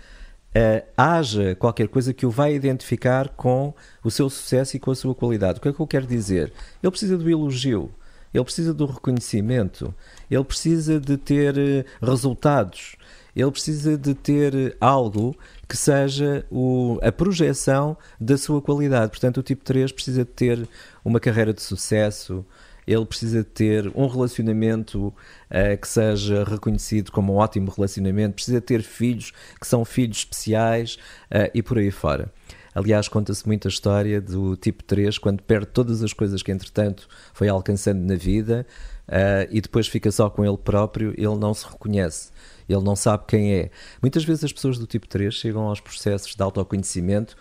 uh, 0.55 0.87
haja 0.97 1.55
qualquer 1.55 1.89
coisa 1.89 2.13
que 2.13 2.27
o 2.27 2.31
vai 2.31 2.55
identificar 2.55 3.31
com 3.31 3.75
o 4.03 4.11
seu 4.11 4.29
sucesso 4.31 4.77
e 4.77 4.81
com 4.81 4.91
a 4.91 4.95
sua 4.95 5.15
qualidade. 5.15 5.59
O 5.59 5.63
que 5.63 5.69
é 5.69 5.73
que 5.73 5.81
eu 5.81 5.87
quero 5.87 6.07
dizer? 6.07 6.53
Ele 6.83 6.91
precisa 6.91 7.17
do 7.17 7.29
elogio, 7.29 7.91
ele 8.33 8.45
precisa 8.45 8.75
do 8.75 8.87
reconhecimento, 8.87 9.95
ele 10.31 10.45
precisa 10.45 11.01
de 11.01 11.17
ter 11.17 11.57
eh, 11.57 11.85
resultados, 12.03 12.97
ele 13.35 13.51
precisa 13.51 13.97
de 13.97 14.15
ter 14.15 14.77
algo 14.81 15.37
que 15.69 15.77
seja 15.77 16.45
o, 16.51 16.99
a 17.03 17.11
projeção 17.11 17.97
da 18.21 18.37
sua 18.37 18.61
qualidade. 18.61 19.11
Portanto, 19.11 19.39
o 19.39 19.43
tipo 19.43 19.65
3 19.65 19.91
precisa 19.93 20.25
de 20.25 20.31
ter 20.31 20.69
uma 21.05 21.19
carreira 21.19 21.53
de 21.53 21.63
sucesso, 21.63 22.45
ele 22.87 23.05
precisa 23.05 23.43
ter 23.43 23.91
um 23.95 24.07
relacionamento 24.07 25.09
uh, 25.09 25.79
que 25.81 25.89
seja 25.89 26.45
reconhecido 26.45 27.11
como 27.11 27.35
um 27.35 27.37
ótimo 27.37 27.71
relacionamento, 27.71 28.35
precisa 28.35 28.61
ter 28.61 28.83
filhos 28.83 29.33
que 29.61 29.67
são 29.67 29.85
filhos 29.85 30.19
especiais 30.19 30.95
uh, 31.31 31.51
e 31.55 31.63
por 31.63 31.79
aí 31.79 31.91
fora. 31.91 32.31
Aliás, 32.75 33.07
conta-se 33.07 33.47
muito 33.47 33.69
a 33.69 33.71
história 33.71 34.21
do 34.21 34.57
tipo 34.57 34.83
3, 34.83 35.17
quando 35.19 35.43
perde 35.43 35.67
todas 35.67 36.03
as 36.03 36.13
coisas 36.13 36.43
que, 36.43 36.51
entretanto, 36.51 37.09
foi 37.33 37.49
alcançando 37.49 38.01
na 38.01 38.17
vida 38.17 38.67
uh, 39.09 39.49
e 39.49 39.61
depois 39.61 39.87
fica 39.87 40.11
só 40.11 40.29
com 40.29 40.45
ele 40.45 40.57
próprio, 40.57 41.15
ele 41.17 41.37
não 41.37 41.55
se 41.55 41.65
reconhece, 41.65 42.31
ele 42.69 42.83
não 42.83 42.97
sabe 42.97 43.25
quem 43.29 43.55
é. 43.55 43.71
Muitas 44.03 44.25
vezes 44.25 44.43
as 44.43 44.53
pessoas 44.53 44.77
do 44.77 44.87
tipo 44.87 45.07
3 45.07 45.33
chegam 45.33 45.63
aos 45.63 45.81
processos 45.81 46.35
de 46.35 46.43
autoconhecimento 46.43 47.37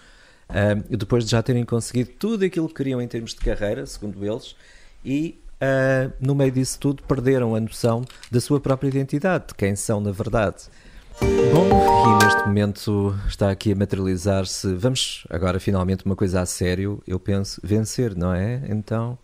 uh, 0.49 0.95
depois 0.97 1.25
de 1.25 1.31
já 1.31 1.41
terem 1.41 1.65
conseguido 1.65 2.11
tudo 2.19 2.45
aquilo 2.45 2.67
que 2.67 2.75
queriam 2.75 3.01
em 3.01 3.07
termos 3.07 3.33
de 3.33 3.39
carreira, 3.39 3.87
segundo 3.87 4.23
eles, 4.23 4.55
e 5.03 5.39
uh, 5.61 6.13
no 6.19 6.35
meio 6.35 6.51
disso 6.51 6.79
tudo 6.79 7.03
perderam 7.03 7.55
a 7.55 7.59
noção 7.59 8.03
da 8.31 8.39
sua 8.39 8.59
própria 8.59 8.87
identidade, 8.87 9.47
de 9.47 9.55
quem 9.55 9.75
são 9.75 9.99
na 9.99 10.11
verdade. 10.11 10.65
Bom, 11.53 12.19
e 12.19 12.23
neste 12.23 12.41
momento 12.47 13.15
está 13.27 13.51
aqui 13.51 13.71
a 13.71 13.75
materializar-se. 13.75 14.73
Vamos 14.73 15.25
agora 15.29 15.59
finalmente 15.59 16.05
uma 16.05 16.15
coisa 16.15 16.41
a 16.41 16.45
sério, 16.45 17.01
eu 17.07 17.19
penso, 17.19 17.61
vencer, 17.63 18.15
não 18.15 18.33
é? 18.33 18.61
Então. 18.67 19.17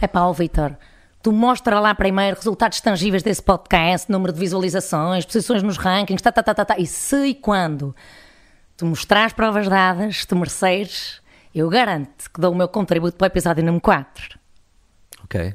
É 0.00 0.06
pá, 0.06 0.30
Vitor, 0.32 0.76
tu 1.22 1.32
mostra 1.32 1.80
lá 1.80 1.94
primeiro 1.94 2.36
resultados 2.36 2.80
tangíveis 2.80 3.22
desse 3.22 3.42
podcast, 3.42 4.10
número 4.10 4.32
de 4.32 4.38
visualizações, 4.38 5.24
posições 5.24 5.62
nos 5.62 5.76
rankings, 5.76 6.22
tá, 6.22 6.30
tá, 6.30 6.42
tá, 6.42 6.54
tá, 6.54 6.64
tá. 6.64 6.78
E 6.78 6.86
se 6.86 7.26
e 7.26 7.34
quando 7.34 7.94
tu 8.76 8.86
mostrares 8.86 9.32
provas 9.32 9.68
dadas, 9.68 10.24
te 10.24 10.34
mereceres, 10.34 11.20
eu 11.54 11.68
garanto 11.68 12.30
que 12.32 12.40
dou 12.40 12.52
o 12.52 12.56
meu 12.56 12.68
contributo 12.68 13.16
para 13.16 13.24
o 13.24 13.28
episódio 13.28 13.64
número 13.64 13.82
4. 13.82 14.43
Ok. 15.24 15.54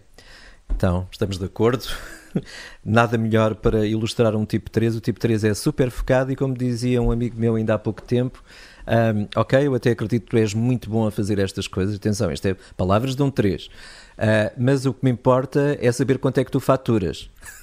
Então, 0.75 1.07
estamos 1.11 1.37
de 1.37 1.45
acordo. 1.45 1.85
Nada 2.83 3.17
melhor 3.17 3.55
para 3.55 3.85
ilustrar 3.85 4.35
um 4.35 4.45
tipo 4.45 4.69
3. 4.69 4.95
O 4.95 5.01
tipo 5.01 5.19
3 5.19 5.43
é 5.43 5.53
super 5.53 5.89
focado 5.91 6.31
e, 6.31 6.35
como 6.35 6.53
dizia 6.53 7.01
um 7.01 7.11
amigo 7.11 7.39
meu 7.39 7.55
ainda 7.55 7.73
há 7.73 7.79
pouco 7.79 8.01
tempo, 8.01 8.43
um, 8.87 9.27
ok, 9.39 9.67
eu 9.67 9.75
até 9.75 9.91
acredito 9.91 10.23
que 10.23 10.31
tu 10.31 10.37
és 10.37 10.53
muito 10.53 10.89
bom 10.89 11.05
a 11.05 11.11
fazer 11.11 11.39
estas 11.39 11.67
coisas. 11.67 11.95
Atenção, 11.95 12.31
isto 12.31 12.47
é 12.47 12.55
palavras 12.75 13.15
de 13.15 13.21
um 13.21 13.29
3. 13.29 13.65
Uh, 13.65 13.69
ah, 14.17 14.51
mas 14.57 14.85
o 14.85 14.93
que 14.93 15.03
me 15.03 15.11
importa 15.11 15.77
é 15.79 15.91
saber 15.91 16.17
quanto 16.17 16.39
é 16.39 16.43
que 16.43 16.51
tu 16.51 16.59
faturas. 16.59 17.29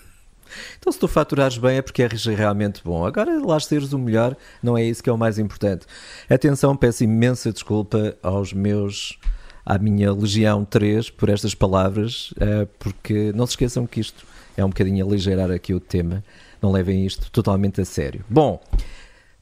Então, 0.79 0.93
se 0.93 0.99
tu 0.99 1.09
faturares 1.09 1.59
bem 1.59 1.79
é 1.79 1.83
porque 1.83 2.03
és 2.03 2.25
realmente 2.25 2.81
bom. 2.83 3.05
Agora, 3.05 3.45
lá 3.45 3.59
seres 3.59 3.93
o 3.93 3.99
melhor, 3.99 4.35
não 4.63 4.79
é 4.79 4.85
isso 4.85 5.03
que 5.03 5.11
é 5.11 5.13
o 5.13 5.19
mais 5.19 5.41
importante. 5.41 5.87
Atenção, 6.31 6.77
peço 6.77 7.03
imensa 7.03 7.53
desculpa 7.53 8.17
aos 8.23 8.53
meus 8.53 9.19
à 9.67 9.77
minha 9.79 10.13
Legião 10.13 10.65
3 10.65 11.11
por 11.11 11.29
estas 11.29 11.53
palavras, 11.53 12.31
uh, 12.33 12.67
porque 12.79 13.33
não 13.35 13.45
se 13.45 13.55
esqueçam 13.55 13.85
que 13.85 13.99
isto 13.99 14.25
é 14.57 14.65
um 14.65 14.69
bocadinho 14.69 15.05
aligeirar 15.05 15.51
aqui 15.51 15.75
o 15.75 15.81
tema, 15.81 16.23
não 16.63 16.71
levem 16.71 17.05
isto 17.05 17.29
totalmente 17.33 17.81
a 17.81 17.85
sério. 17.85 18.25
Bom, 18.31 18.63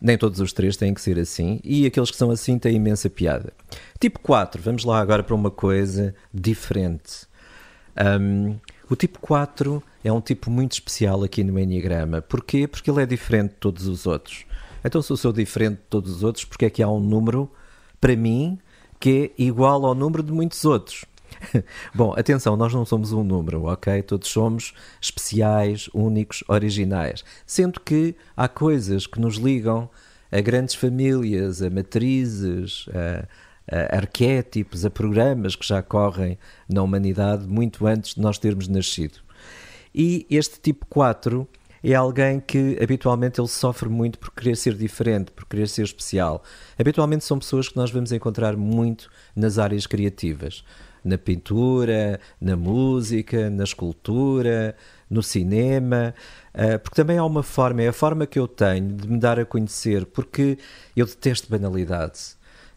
nem 0.01 0.16
todos 0.16 0.41
os 0.41 0.53
três 0.53 0.79
têm 0.79 0.95
que 0.95 1.01
ser 1.03 1.18
assim, 1.18 1.61
e 1.62 1.85
aqueles 1.85 2.11
que 2.11 2.16
são 2.16 2.31
assim 2.31 2.59
têm 2.59 2.77
imensa 2.77 3.11
piada. 3.11 3.53
Tipo 4.01 4.18
4, 4.20 4.62
vamos 4.62 4.85
lá 4.85 4.99
agora 4.99 5.22
para 5.22 5.35
uma 5.35 5.51
coisa 5.51 6.14
diferente. 6.33 7.27
Um, 8.20 8.57
o 8.91 8.97
tipo 8.97 9.20
4 9.20 9.83
é 10.03 10.11
um 10.11 10.20
tipo 10.20 10.51
muito 10.51 10.72
especial 10.72 11.22
aqui 11.22 11.45
no 11.45 11.59
Enneagrama. 11.59 12.22
Porquê? 12.22 12.66
Porque 12.66 12.91
ele 12.91 13.03
é 13.03 13.07
diferente 13.07 13.51
de 13.51 13.57
todos 13.57 13.87
os 13.87 14.07
outros. 14.07 14.45
Então, 14.85 15.01
se 15.01 15.11
eu 15.11 15.16
sou 15.16 15.33
diferente 15.33 15.77
de 15.77 15.87
todos 15.89 16.16
os 16.16 16.22
outros, 16.22 16.45
porque 16.45 16.66
é 16.66 16.70
que 16.70 16.83
há 16.83 16.89
um 16.89 17.01
número, 17.01 17.51
para 18.01 18.14
mim, 18.14 18.59
que 19.05 19.35
é 19.37 19.43
igual 19.43 19.85
ao 19.85 19.95
número 19.95 20.23
de 20.23 20.33
muitos 20.33 20.65
outros. 20.65 21.05
Bom, 21.95 22.15
atenção, 22.17 22.57
nós 22.57 22.73
não 22.73 22.87
somos 22.87 23.13
um 23.13 23.23
número, 23.23 23.65
ok? 23.65 24.01
Todos 24.01 24.29
somos 24.29 24.73
especiais, 24.99 25.91
únicos, 25.93 26.43
originais. 26.49 27.23
Sendo 27.45 27.81
que 27.81 28.17
há 28.35 28.49
coisas 28.49 29.07
que 29.07 29.21
nos 29.21 29.37
ligam 29.37 29.91
a 30.33 30.41
grandes 30.41 30.75
famílias, 30.75 31.61
a 31.61 31.69
matrizes, 31.69 32.87
a, 32.95 33.29
a 33.71 33.97
arquétipos, 33.99 34.87
a 34.87 34.91
programas 34.91 35.55
que 35.55 35.69
já 35.69 35.83
correm 35.83 36.39
na 36.67 36.83
humanidade 36.83 37.47
muito 37.47 37.87
antes 37.87 38.15
de 38.15 38.23
nós 38.23 38.39
termos 38.39 38.69
nascido. 38.69 39.19
E 39.95 40.27
este 40.31 40.59
tipo 40.59 40.87
4 40.87 41.47
é 41.93 41.95
alguém 41.95 42.41
que 42.41 42.78
habitualmente 42.82 43.41
ele 43.41 43.49
sofre 43.49 43.89
muito 43.89 44.18
por 44.18 44.30
querer 44.30 44.57
ser 44.57 44.74
diferente, 44.74 45.30
por 45.30 45.45
querer 45.45 45.68
ser 45.68 45.82
especial. 45.82 46.43
Habitualmente 46.78 47.24
são 47.24 47.39
pessoas 47.39 47.68
que 47.68 47.76
nós 47.76 47.91
vamos 47.91 48.11
encontrar 48.11 48.57
muito 48.57 49.11
nas 49.37 49.59
áreas 49.59 49.87
criativas, 49.87 50.64
na 51.05 51.18
pintura, 51.18 52.18
na 52.41 52.57
música, 52.57 53.51
na 53.51 53.64
escultura, 53.64 54.74
no 55.11 55.22
cinema, 55.22 56.14
eh, 56.55 56.78
porque 56.78 56.97
também 56.97 57.18
há 57.18 57.24
uma 57.24 57.43
forma, 57.43 57.82
é 57.82 57.89
a 57.89 57.93
forma 57.93 58.26
que 58.26 58.39
eu 58.39 58.49
tenho 58.49 58.89
de 58.95 59.07
me 59.07 59.18
dar 59.18 59.39
a 59.39 59.45
conhecer, 59.45 60.07
porque 60.07 60.57
eu 60.97 61.05
detesto 61.05 61.51
banalidade. 61.51 62.18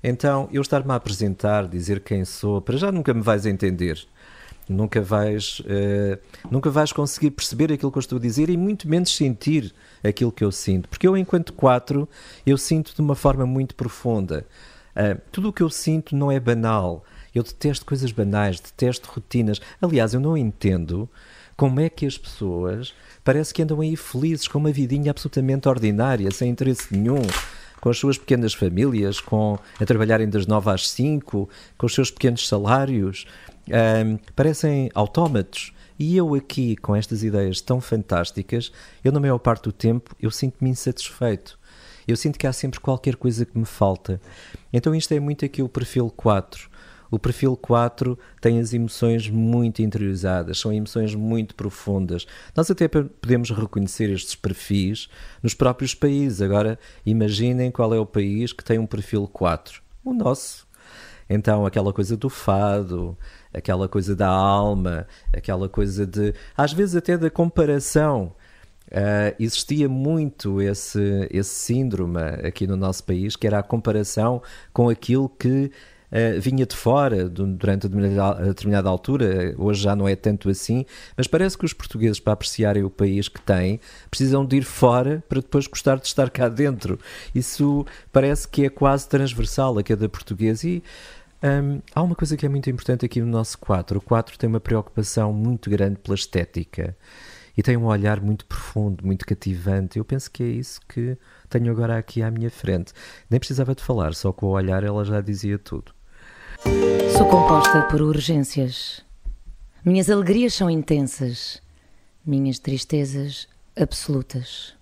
Então, 0.03 0.49
eu 0.51 0.61
estar-me 0.61 0.91
a 0.91 0.95
apresentar, 0.95 1.67
dizer 1.67 2.01
quem 2.01 2.25
sou, 2.25 2.61
para 2.61 2.77
já 2.77 2.91
nunca 2.91 3.13
me 3.13 3.21
vais 3.21 3.45
entender 3.45 4.05
nunca 4.69 5.01
vais, 5.01 5.59
uh, 5.61 6.17
nunca 6.49 6.69
vais 6.69 6.91
conseguir 6.91 7.31
perceber 7.31 7.71
aquilo 7.71 7.91
que 7.91 7.97
eu 7.97 8.01
estou 8.01 8.17
a 8.17 8.21
dizer 8.21 8.49
e 8.49 8.57
muito 8.57 8.87
menos 8.87 9.15
sentir 9.15 9.73
aquilo 10.03 10.31
que 10.31 10.43
eu 10.43 10.51
sinto. 10.51 10.89
Porque 10.89 11.07
eu, 11.07 11.15
enquanto 11.17 11.53
quatro, 11.53 12.07
eu 12.45 12.57
sinto 12.57 12.93
de 12.93 13.01
uma 13.01 13.15
forma 13.15 13.45
muito 13.45 13.75
profunda. 13.75 14.45
Uh, 14.95 15.19
tudo 15.31 15.49
o 15.49 15.53
que 15.53 15.63
eu 15.63 15.69
sinto 15.69 16.15
não 16.15 16.31
é 16.31 16.39
banal. 16.39 17.03
Eu 17.33 17.43
detesto 17.43 17.85
coisas 17.85 18.11
banais, 18.11 18.59
detesto 18.59 19.09
rotinas. 19.09 19.61
Aliás, 19.81 20.13
eu 20.13 20.19
não 20.19 20.35
entendo 20.35 21.09
como 21.55 21.79
é 21.79 21.89
que 21.89 22.05
as 22.05 22.17
pessoas 22.17 22.93
parece 23.23 23.53
que 23.53 23.61
andam 23.61 23.81
aí 23.81 23.95
felizes 23.95 24.47
com 24.47 24.59
uma 24.59 24.71
vidinha 24.71 25.11
absolutamente 25.11 25.67
ordinária, 25.67 26.29
sem 26.31 26.49
interesse 26.49 26.95
nenhum 26.95 27.21
com 27.81 27.89
as 27.89 27.97
suas 27.97 28.17
pequenas 28.17 28.53
famílias, 28.53 29.19
com 29.19 29.57
a 29.79 29.85
trabalharem 29.85 30.29
das 30.29 30.45
nove 30.45 30.69
às 30.69 30.89
cinco, 30.89 31.49
com 31.77 31.85
os 31.85 31.93
seus 31.93 32.11
pequenos 32.11 32.47
salários, 32.47 33.25
um, 33.67 34.17
parecem 34.35 34.89
autómatos. 34.93 35.73
E 35.99 36.15
eu 36.15 36.35
aqui, 36.35 36.75
com 36.75 36.95
estas 36.95 37.23
ideias 37.23 37.59
tão 37.59 37.81
fantásticas, 37.81 38.71
eu 39.03 39.11
na 39.11 39.19
maior 39.19 39.39
parte 39.39 39.63
do 39.63 39.71
tempo, 39.71 40.15
eu 40.19 40.29
sinto-me 40.29 40.69
insatisfeito. 40.69 41.57
Eu 42.07 42.15
sinto 42.15 42.39
que 42.39 42.47
há 42.47 42.53
sempre 42.53 42.79
qualquer 42.79 43.15
coisa 43.15 43.45
que 43.45 43.57
me 43.57 43.65
falta. 43.65 44.21
Então 44.71 44.95
isto 44.95 45.13
é 45.13 45.19
muito 45.19 45.43
aqui 45.43 45.61
o 45.61 45.67
perfil 45.67 46.09
4. 46.15 46.69
O 47.09 47.17
perfil 47.17 47.55
4 47.55 48.17
tem 48.41 48.59
as 48.59 48.73
emoções 48.73 49.29
muito 49.29 49.81
interiorizadas, 49.81 50.59
são 50.59 50.73
emoções 50.73 51.15
muito 51.15 51.55
profundas. 51.55 52.25
Nós 52.55 52.69
até 52.69 52.87
podemos 52.87 53.49
reconhecer 53.51 54.09
estes 54.09 54.35
perfis 54.35 55.07
nos 55.41 55.53
próprios 55.53 55.93
países. 55.93 56.41
Agora, 56.41 56.77
imaginem 57.05 57.71
qual 57.71 57.93
é 57.93 57.99
o 57.99 58.05
país 58.05 58.51
que 58.51 58.63
tem 58.63 58.79
um 58.79 58.85
perfil 58.85 59.27
4. 59.27 59.81
O 60.03 60.13
nosso. 60.13 60.67
Então, 61.29 61.65
aquela 61.65 61.91
coisa 61.91 62.15
do 62.15 62.29
fado, 62.29 63.17
aquela 63.53 63.87
coisa 63.87 64.15
da 64.15 64.29
alma, 64.29 65.05
aquela 65.33 65.67
coisa 65.67 66.05
de. 66.05 66.33
às 66.55 66.71
vezes 66.71 66.95
até 66.95 67.17
da 67.17 67.29
comparação. 67.29 68.33
Uh, 68.89 69.35
existia 69.37 69.89
muito 69.89 70.61
esse, 70.61 71.27
esse 71.29 71.49
síndrome 71.49 72.21
aqui 72.21 72.65
no 72.65 72.77
nosso 72.77 73.03
país, 73.03 73.35
que 73.35 73.45
era 73.45 73.59
a 73.59 73.63
comparação 73.63 74.41
com 74.71 74.87
aquilo 74.87 75.27
que 75.27 75.69
uh, 76.11 76.39
vinha 76.39 76.65
de 76.65 76.75
fora 76.75 77.27
durante 77.29 77.87
a 77.87 78.33
determinada 78.43 78.89
altura, 78.89 79.55
hoje 79.57 79.81
já 79.81 79.95
não 79.95 80.07
é 80.07 80.15
tanto 80.15 80.49
assim, 80.49 80.85
mas 81.15 81.27
parece 81.27 81.57
que 81.57 81.65
os 81.65 81.73
portugueses, 81.73 82.19
para 82.19 82.33
apreciarem 82.33 82.83
o 82.83 82.89
país 82.89 83.27
que 83.27 83.41
têm, 83.41 83.79
precisam 84.09 84.45
de 84.45 84.57
ir 84.57 84.63
fora 84.63 85.23
para 85.27 85.41
depois 85.41 85.67
gostar 85.67 85.97
de 85.97 86.07
estar 86.07 86.29
cá 86.29 86.49
dentro. 86.49 86.99
Isso 87.33 87.85
parece 88.11 88.47
que 88.47 88.65
é 88.65 88.69
quase 88.69 89.07
transversal 89.07 89.77
a 89.77 89.83
cada 89.83 90.07
português 90.09 90.63
e 90.63 90.83
um, 91.43 91.81
há 91.93 92.01
uma 92.01 92.15
coisa 92.15 92.35
que 92.35 92.45
é 92.45 92.49
muito 92.49 92.69
importante 92.69 93.05
aqui 93.05 93.21
no 93.21 93.27
nosso 93.27 93.57
quadro. 93.57 93.99
O 93.99 94.01
quadro 94.01 94.37
tem 94.37 94.49
uma 94.49 94.59
preocupação 94.59 95.31
muito 95.31 95.69
grande 95.69 95.99
pela 95.99 96.15
estética 96.15 96.97
e 97.55 97.63
tem 97.63 97.77
um 97.77 97.85
olhar 97.85 98.21
muito 98.21 98.45
profundo, 98.45 99.05
muito 99.05 99.25
cativante. 99.25 99.97
Eu 99.99 100.05
penso 100.05 100.29
que 100.31 100.43
é 100.43 100.47
isso 100.47 100.79
que 100.87 101.17
tenho 101.49 101.71
agora 101.71 101.97
aqui 101.97 102.21
à 102.21 102.31
minha 102.31 102.49
frente. 102.49 102.93
Nem 103.29 103.39
precisava 103.39 103.73
de 103.75 103.83
falar, 103.83 104.13
só 104.13 104.31
com 104.31 104.47
o 104.47 104.49
olhar 104.49 104.83
ela 104.83 105.03
já 105.03 105.21
dizia 105.21 105.57
tudo. 105.57 105.96
Sou 107.17 107.27
composta 107.27 107.83
por 107.83 108.01
urgências. 108.01 109.03
Minhas 109.83 110.09
alegrias 110.09 110.53
são 110.53 110.69
intensas, 110.69 111.61
minhas 112.25 112.59
tristezas 112.59 113.47
absolutas. 113.75 114.75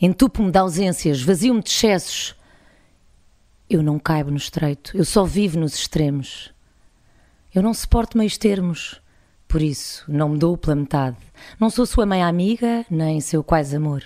Entupo-me 0.00 0.50
de 0.50 0.58
ausências, 0.58 1.22
vazio-me 1.22 1.62
de 1.62 1.70
excessos. 1.70 2.34
Eu 3.70 3.82
não 3.82 3.98
caibo 3.98 4.30
no 4.30 4.36
estreito, 4.36 4.96
eu 4.96 5.04
só 5.04 5.24
vivo 5.24 5.58
nos 5.58 5.74
extremos. 5.74 6.52
Eu 7.54 7.62
não 7.62 7.72
suporto 7.72 8.18
meios 8.18 8.36
termos, 8.36 9.00
por 9.48 9.62
isso 9.62 10.04
não 10.06 10.30
me 10.30 10.38
dou 10.38 10.56
pela 10.56 10.76
metade. 10.76 11.16
Não 11.58 11.70
sou 11.70 11.86
sua 11.86 12.04
mãe 12.04 12.22
amiga, 12.22 12.84
nem 12.90 13.20
seu 13.20 13.42
quase 13.42 13.76
amor. 13.76 14.02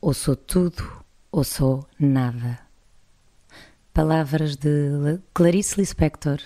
Ou 0.00 0.12
sou 0.12 0.34
tudo, 0.34 1.04
ou 1.30 1.44
sou 1.44 1.86
nada. 1.98 2.63
Palavras 3.94 4.56
de 4.56 5.20
Clarice 5.32 5.78
Lispector 5.78 6.40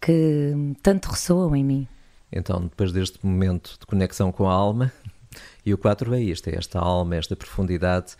que 0.00 0.54
tanto 0.82 1.10
ressoam 1.10 1.54
em 1.54 1.62
mim. 1.62 1.88
Então, 2.32 2.62
depois 2.62 2.90
deste 2.90 3.18
momento 3.22 3.76
de 3.78 3.84
conexão 3.84 4.32
com 4.32 4.48
a 4.48 4.52
alma, 4.54 4.90
e 5.64 5.74
o 5.74 5.78
4 5.78 6.14
é 6.14 6.22
isto, 6.22 6.48
é 6.48 6.56
esta 6.56 6.78
alma, 6.78 7.16
esta 7.16 7.36
profundidade 7.36 8.16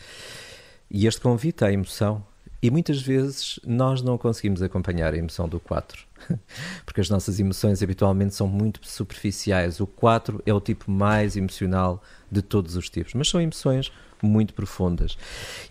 e 0.90 1.06
este 1.06 1.22
convite 1.22 1.64
à 1.64 1.72
emoção. 1.72 2.22
E 2.62 2.70
muitas 2.70 3.00
vezes 3.00 3.58
nós 3.66 4.02
não 4.02 4.18
conseguimos 4.18 4.60
acompanhar 4.60 5.14
a 5.14 5.16
emoção 5.16 5.48
do 5.48 5.58
4, 5.58 6.06
porque 6.84 7.00
as 7.00 7.08
nossas 7.08 7.40
emoções 7.40 7.82
habitualmente 7.82 8.34
são 8.34 8.46
muito 8.46 8.78
superficiais. 8.86 9.80
O 9.80 9.86
4 9.86 10.42
é 10.44 10.52
o 10.52 10.60
tipo 10.60 10.90
mais 10.90 11.34
emocional 11.34 12.02
de 12.30 12.42
todos 12.42 12.76
os 12.76 12.90
tipos, 12.90 13.14
mas 13.14 13.26
são 13.26 13.40
emoções 13.40 13.90
muito 14.24 14.54
profundas. 14.54 15.16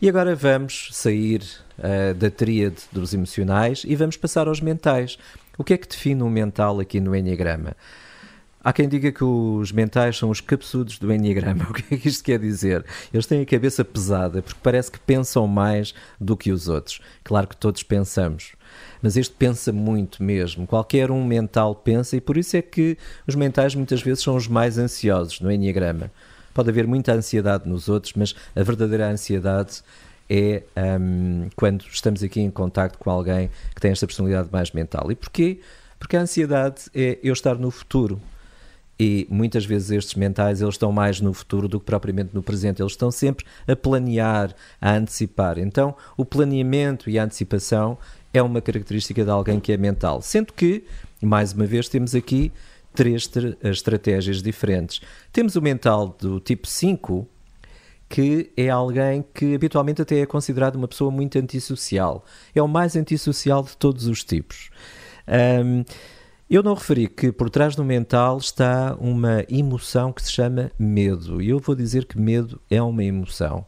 E 0.01 0.07
agora 0.07 0.35
vamos 0.35 0.89
sair 0.91 1.41
uh, 1.79 2.13
da 2.13 2.29
tríade 2.29 2.83
dos 2.91 3.13
emocionais 3.13 3.83
e 3.85 3.95
vamos 3.95 4.17
passar 4.17 4.47
aos 4.47 4.61
mentais. 4.61 5.17
O 5.57 5.63
que 5.63 5.73
é 5.73 5.77
que 5.77 5.87
define 5.87 6.23
um 6.23 6.29
mental 6.29 6.79
aqui 6.79 6.99
no 6.99 7.15
Enneagrama? 7.15 7.75
Há 8.65 8.71
quem 8.71 8.87
diga 8.87 9.11
que 9.11 9.25
os 9.25 9.73
mentais 9.73 10.17
são 10.17 10.29
os 10.29 10.39
capsudos 10.39 10.97
do 10.97 11.11
Enneagrama. 11.11 11.67
O 11.69 11.73
que 11.73 11.95
é 11.95 11.97
que 11.97 12.07
isto 12.07 12.23
quer 12.23 12.39
dizer? 12.39 12.85
Eles 13.13 13.25
têm 13.25 13.41
a 13.41 13.45
cabeça 13.45 13.83
pesada 13.83 14.41
porque 14.41 14.59
parece 14.63 14.89
que 14.89 14.99
pensam 14.99 15.45
mais 15.47 15.93
do 16.19 16.37
que 16.37 16.49
os 16.49 16.69
outros. 16.69 17.01
Claro 17.25 17.47
que 17.47 17.57
todos 17.57 17.83
pensamos, 17.83 18.53
mas 19.01 19.17
este 19.17 19.35
pensa 19.35 19.73
muito 19.73 20.23
mesmo. 20.23 20.65
Qualquer 20.65 21.11
um 21.11 21.25
mental 21.25 21.75
pensa 21.75 22.15
e 22.15 22.21
por 22.21 22.37
isso 22.37 22.55
é 22.55 22.61
que 22.61 22.97
os 23.27 23.35
mentais 23.35 23.75
muitas 23.75 24.01
vezes 24.01 24.23
são 24.23 24.35
os 24.37 24.47
mais 24.47 24.77
ansiosos 24.77 25.41
no 25.41 25.51
Enneagrama. 25.51 26.09
Pode 26.53 26.69
haver 26.69 26.87
muita 26.87 27.13
ansiedade 27.13 27.67
nos 27.67 27.89
outros, 27.89 28.13
mas 28.15 28.35
a 28.55 28.63
verdadeira 28.63 29.09
ansiedade 29.09 29.81
é 30.29 30.63
um, 30.99 31.49
quando 31.55 31.85
estamos 31.91 32.23
aqui 32.23 32.39
em 32.41 32.49
contacto 32.49 32.97
com 32.97 33.09
alguém 33.09 33.49
que 33.73 33.81
tem 33.81 33.91
esta 33.91 34.07
personalidade 34.07 34.49
mais 34.51 34.71
mental. 34.71 35.11
E 35.11 35.15
porquê? 35.15 35.59
Porque 35.99 36.17
a 36.17 36.21
ansiedade 36.21 36.83
é 36.93 37.19
eu 37.23 37.33
estar 37.33 37.55
no 37.55 37.71
futuro. 37.71 38.21
E 38.99 39.27
muitas 39.29 39.65
vezes 39.65 39.89
estes 39.89 40.15
mentais 40.15 40.61
eles 40.61 40.75
estão 40.75 40.91
mais 40.91 41.19
no 41.19 41.33
futuro 41.33 41.67
do 41.67 41.79
que 41.79 41.85
propriamente 41.85 42.29
no 42.33 42.43
presente. 42.43 42.81
Eles 42.81 42.93
estão 42.93 43.09
sempre 43.09 43.45
a 43.67 43.75
planear, 43.75 44.53
a 44.79 44.93
antecipar. 44.93 45.57
Então, 45.57 45.95
o 46.15 46.23
planeamento 46.23 47.09
e 47.09 47.17
a 47.17 47.23
antecipação 47.23 47.97
é 48.33 48.41
uma 48.41 48.61
característica 48.61 49.23
de 49.23 49.29
alguém 49.29 49.59
que 49.59 49.71
é 49.71 49.77
mental. 49.77 50.21
Sendo 50.21 50.53
que, 50.53 50.83
mais 51.21 51.53
uma 51.53 51.65
vez, 51.65 51.89
temos 51.89 52.13
aqui 52.13 52.51
três 52.93 53.29
estratégias 53.63 54.41
diferentes. 54.41 55.01
Temos 55.31 55.55
o 55.55 55.61
mental 55.61 56.15
do 56.19 56.39
tipo 56.39 56.67
5, 56.67 57.27
que 58.09 58.51
é 58.55 58.69
alguém 58.69 59.25
que 59.33 59.55
habitualmente 59.55 60.01
até 60.01 60.19
é 60.19 60.25
considerado 60.25 60.75
uma 60.75 60.87
pessoa 60.87 61.09
muito 61.09 61.37
antissocial. 61.37 62.23
É 62.53 62.61
o 62.61 62.67
mais 62.67 62.95
antissocial 62.95 63.63
de 63.63 63.75
todos 63.75 64.07
os 64.07 64.23
tipos. 64.23 64.69
Um, 65.27 65.83
eu 66.49 66.61
não 66.61 66.75
referi 66.75 67.07
que 67.07 67.31
por 67.31 67.49
trás 67.49 67.75
do 67.75 67.83
mental 67.83 68.37
está 68.37 68.95
uma 68.99 69.43
emoção 69.49 70.13
que 70.13 70.21
se 70.21 70.31
chama 70.31 70.71
medo. 70.77 71.41
E 71.41 71.49
eu 71.49 71.57
vou 71.59 71.73
dizer 71.73 72.05
que 72.05 72.19
medo 72.19 72.61
é 72.69 72.81
uma 72.81 73.03
emoção. 73.03 73.65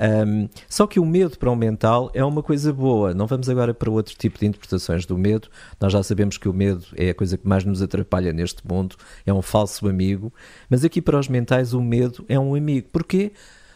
Um, 0.00 0.48
só 0.66 0.86
que 0.86 0.98
o 0.98 1.04
medo 1.04 1.38
para 1.38 1.50
o 1.50 1.56
mental 1.56 2.10
é 2.14 2.24
uma 2.24 2.42
coisa 2.42 2.72
boa. 2.72 3.12
Não 3.12 3.26
vamos 3.26 3.48
agora 3.50 3.74
para 3.74 3.90
outro 3.90 4.14
tipo 4.16 4.38
de 4.38 4.46
interpretações 4.46 5.04
do 5.04 5.18
medo. 5.18 5.48
Nós 5.78 5.92
já 5.92 6.02
sabemos 6.02 6.38
que 6.38 6.48
o 6.48 6.54
medo 6.54 6.86
é 6.96 7.10
a 7.10 7.14
coisa 7.14 7.36
que 7.36 7.46
mais 7.46 7.64
nos 7.64 7.82
atrapalha 7.82 8.32
neste 8.32 8.66
mundo, 8.66 8.96
é 9.26 9.32
um 9.32 9.42
falso 9.42 9.86
amigo. 9.86 10.32
Mas 10.70 10.84
aqui 10.84 11.02
para 11.02 11.18
os 11.18 11.28
mentais, 11.28 11.74
o 11.74 11.82
medo 11.82 12.24
é 12.28 12.38
um 12.38 12.54
amigo. 12.54 12.88
Porquê? 12.90 13.32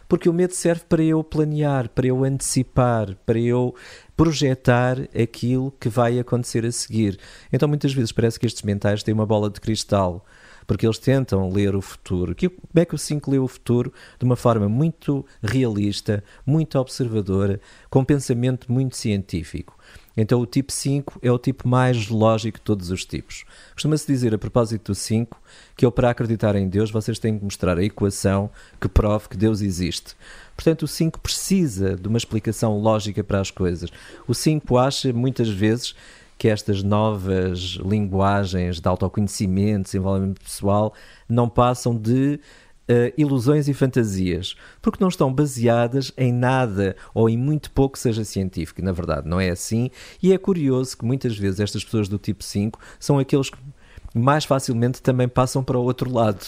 Porque 0.08 0.28
o 0.28 0.32
medo 0.32 0.54
serve 0.54 0.82
para 0.88 1.02
eu 1.02 1.22
planear, 1.24 1.88
para 1.88 2.06
eu 2.06 2.24
antecipar, 2.24 3.16
para 3.26 3.38
eu 3.38 3.74
projetar 4.16 4.98
aquilo 5.20 5.72
que 5.80 5.88
vai 5.88 6.18
acontecer 6.18 6.64
a 6.64 6.72
seguir. 6.72 7.18
Então 7.52 7.68
muitas 7.68 7.92
vezes 7.92 8.12
parece 8.12 8.38
que 8.38 8.46
estes 8.46 8.62
mentais 8.62 9.02
têm 9.02 9.14
uma 9.14 9.26
bola 9.26 9.50
de 9.50 9.60
cristal 9.60 10.24
porque 10.66 10.86
eles 10.86 10.98
tentam 10.98 11.50
ler 11.50 11.74
o 11.74 11.80
futuro. 11.80 12.34
Como 12.34 12.52
é 12.74 12.84
que 12.84 12.94
o 12.94 12.98
5 12.98 13.30
lê 13.30 13.38
o 13.38 13.48
futuro? 13.48 13.92
De 14.18 14.24
uma 14.24 14.36
forma 14.36 14.68
muito 14.68 15.24
realista, 15.42 16.22
muito 16.46 16.78
observadora, 16.78 17.60
com 17.90 18.04
pensamento 18.04 18.72
muito 18.72 18.96
científico. 18.96 19.76
Então 20.16 20.40
o 20.40 20.46
tipo 20.46 20.72
5 20.72 21.18
é 21.22 21.30
o 21.30 21.38
tipo 21.38 21.66
mais 21.66 22.08
lógico 22.08 22.58
de 22.58 22.64
todos 22.64 22.90
os 22.90 23.04
tipos. 23.04 23.44
Costuma-se 23.72 24.06
dizer 24.06 24.32
a 24.32 24.38
propósito 24.38 24.92
do 24.92 24.94
5 24.94 25.40
que 25.76 25.84
eu 25.84 25.90
para 25.90 26.10
acreditar 26.10 26.54
em 26.54 26.68
Deus 26.68 26.90
vocês 26.90 27.18
têm 27.18 27.36
que 27.36 27.44
mostrar 27.44 27.78
a 27.78 27.84
equação 27.84 28.48
que 28.80 28.88
prove 28.88 29.28
que 29.28 29.36
Deus 29.36 29.60
existe. 29.60 30.14
Portanto, 30.54 30.82
o 30.82 30.88
5 30.88 31.18
precisa 31.18 31.96
de 31.96 32.06
uma 32.06 32.18
explicação 32.18 32.78
lógica 32.78 33.24
para 33.24 33.40
as 33.40 33.50
coisas. 33.50 33.90
O 34.26 34.34
5 34.34 34.78
acha 34.78 35.12
muitas 35.12 35.48
vezes 35.48 35.96
que 36.44 36.48
estas 36.50 36.82
novas 36.82 37.78
linguagens 37.82 38.78
de 38.78 38.86
autoconhecimento, 38.86 39.84
desenvolvimento 39.84 40.42
pessoal, 40.42 40.92
não 41.26 41.48
passam 41.48 41.96
de 41.96 42.38
uh, 42.82 43.14
ilusões 43.16 43.66
e 43.66 43.72
fantasias, 43.72 44.54
porque 44.82 45.02
não 45.02 45.08
estão 45.08 45.32
baseadas 45.32 46.12
em 46.18 46.30
nada 46.30 46.96
ou 47.14 47.30
em 47.30 47.38
muito 47.38 47.70
pouco 47.70 47.98
seja 47.98 48.24
científico. 48.24 48.82
Na 48.82 48.92
verdade, 48.92 49.26
não 49.26 49.40
é 49.40 49.48
assim. 49.48 49.90
E 50.22 50.34
é 50.34 50.36
curioso 50.36 50.98
que 50.98 51.06
muitas 51.06 51.34
vezes 51.34 51.60
estas 51.60 51.82
pessoas 51.82 52.10
do 52.10 52.18
tipo 52.18 52.44
5 52.44 52.78
são 53.00 53.18
aqueles 53.18 53.48
que 53.48 53.56
mais 54.14 54.44
facilmente 54.44 55.00
também 55.00 55.26
passam 55.26 55.64
para 55.64 55.78
o 55.78 55.82
outro 55.82 56.12
lado. 56.12 56.44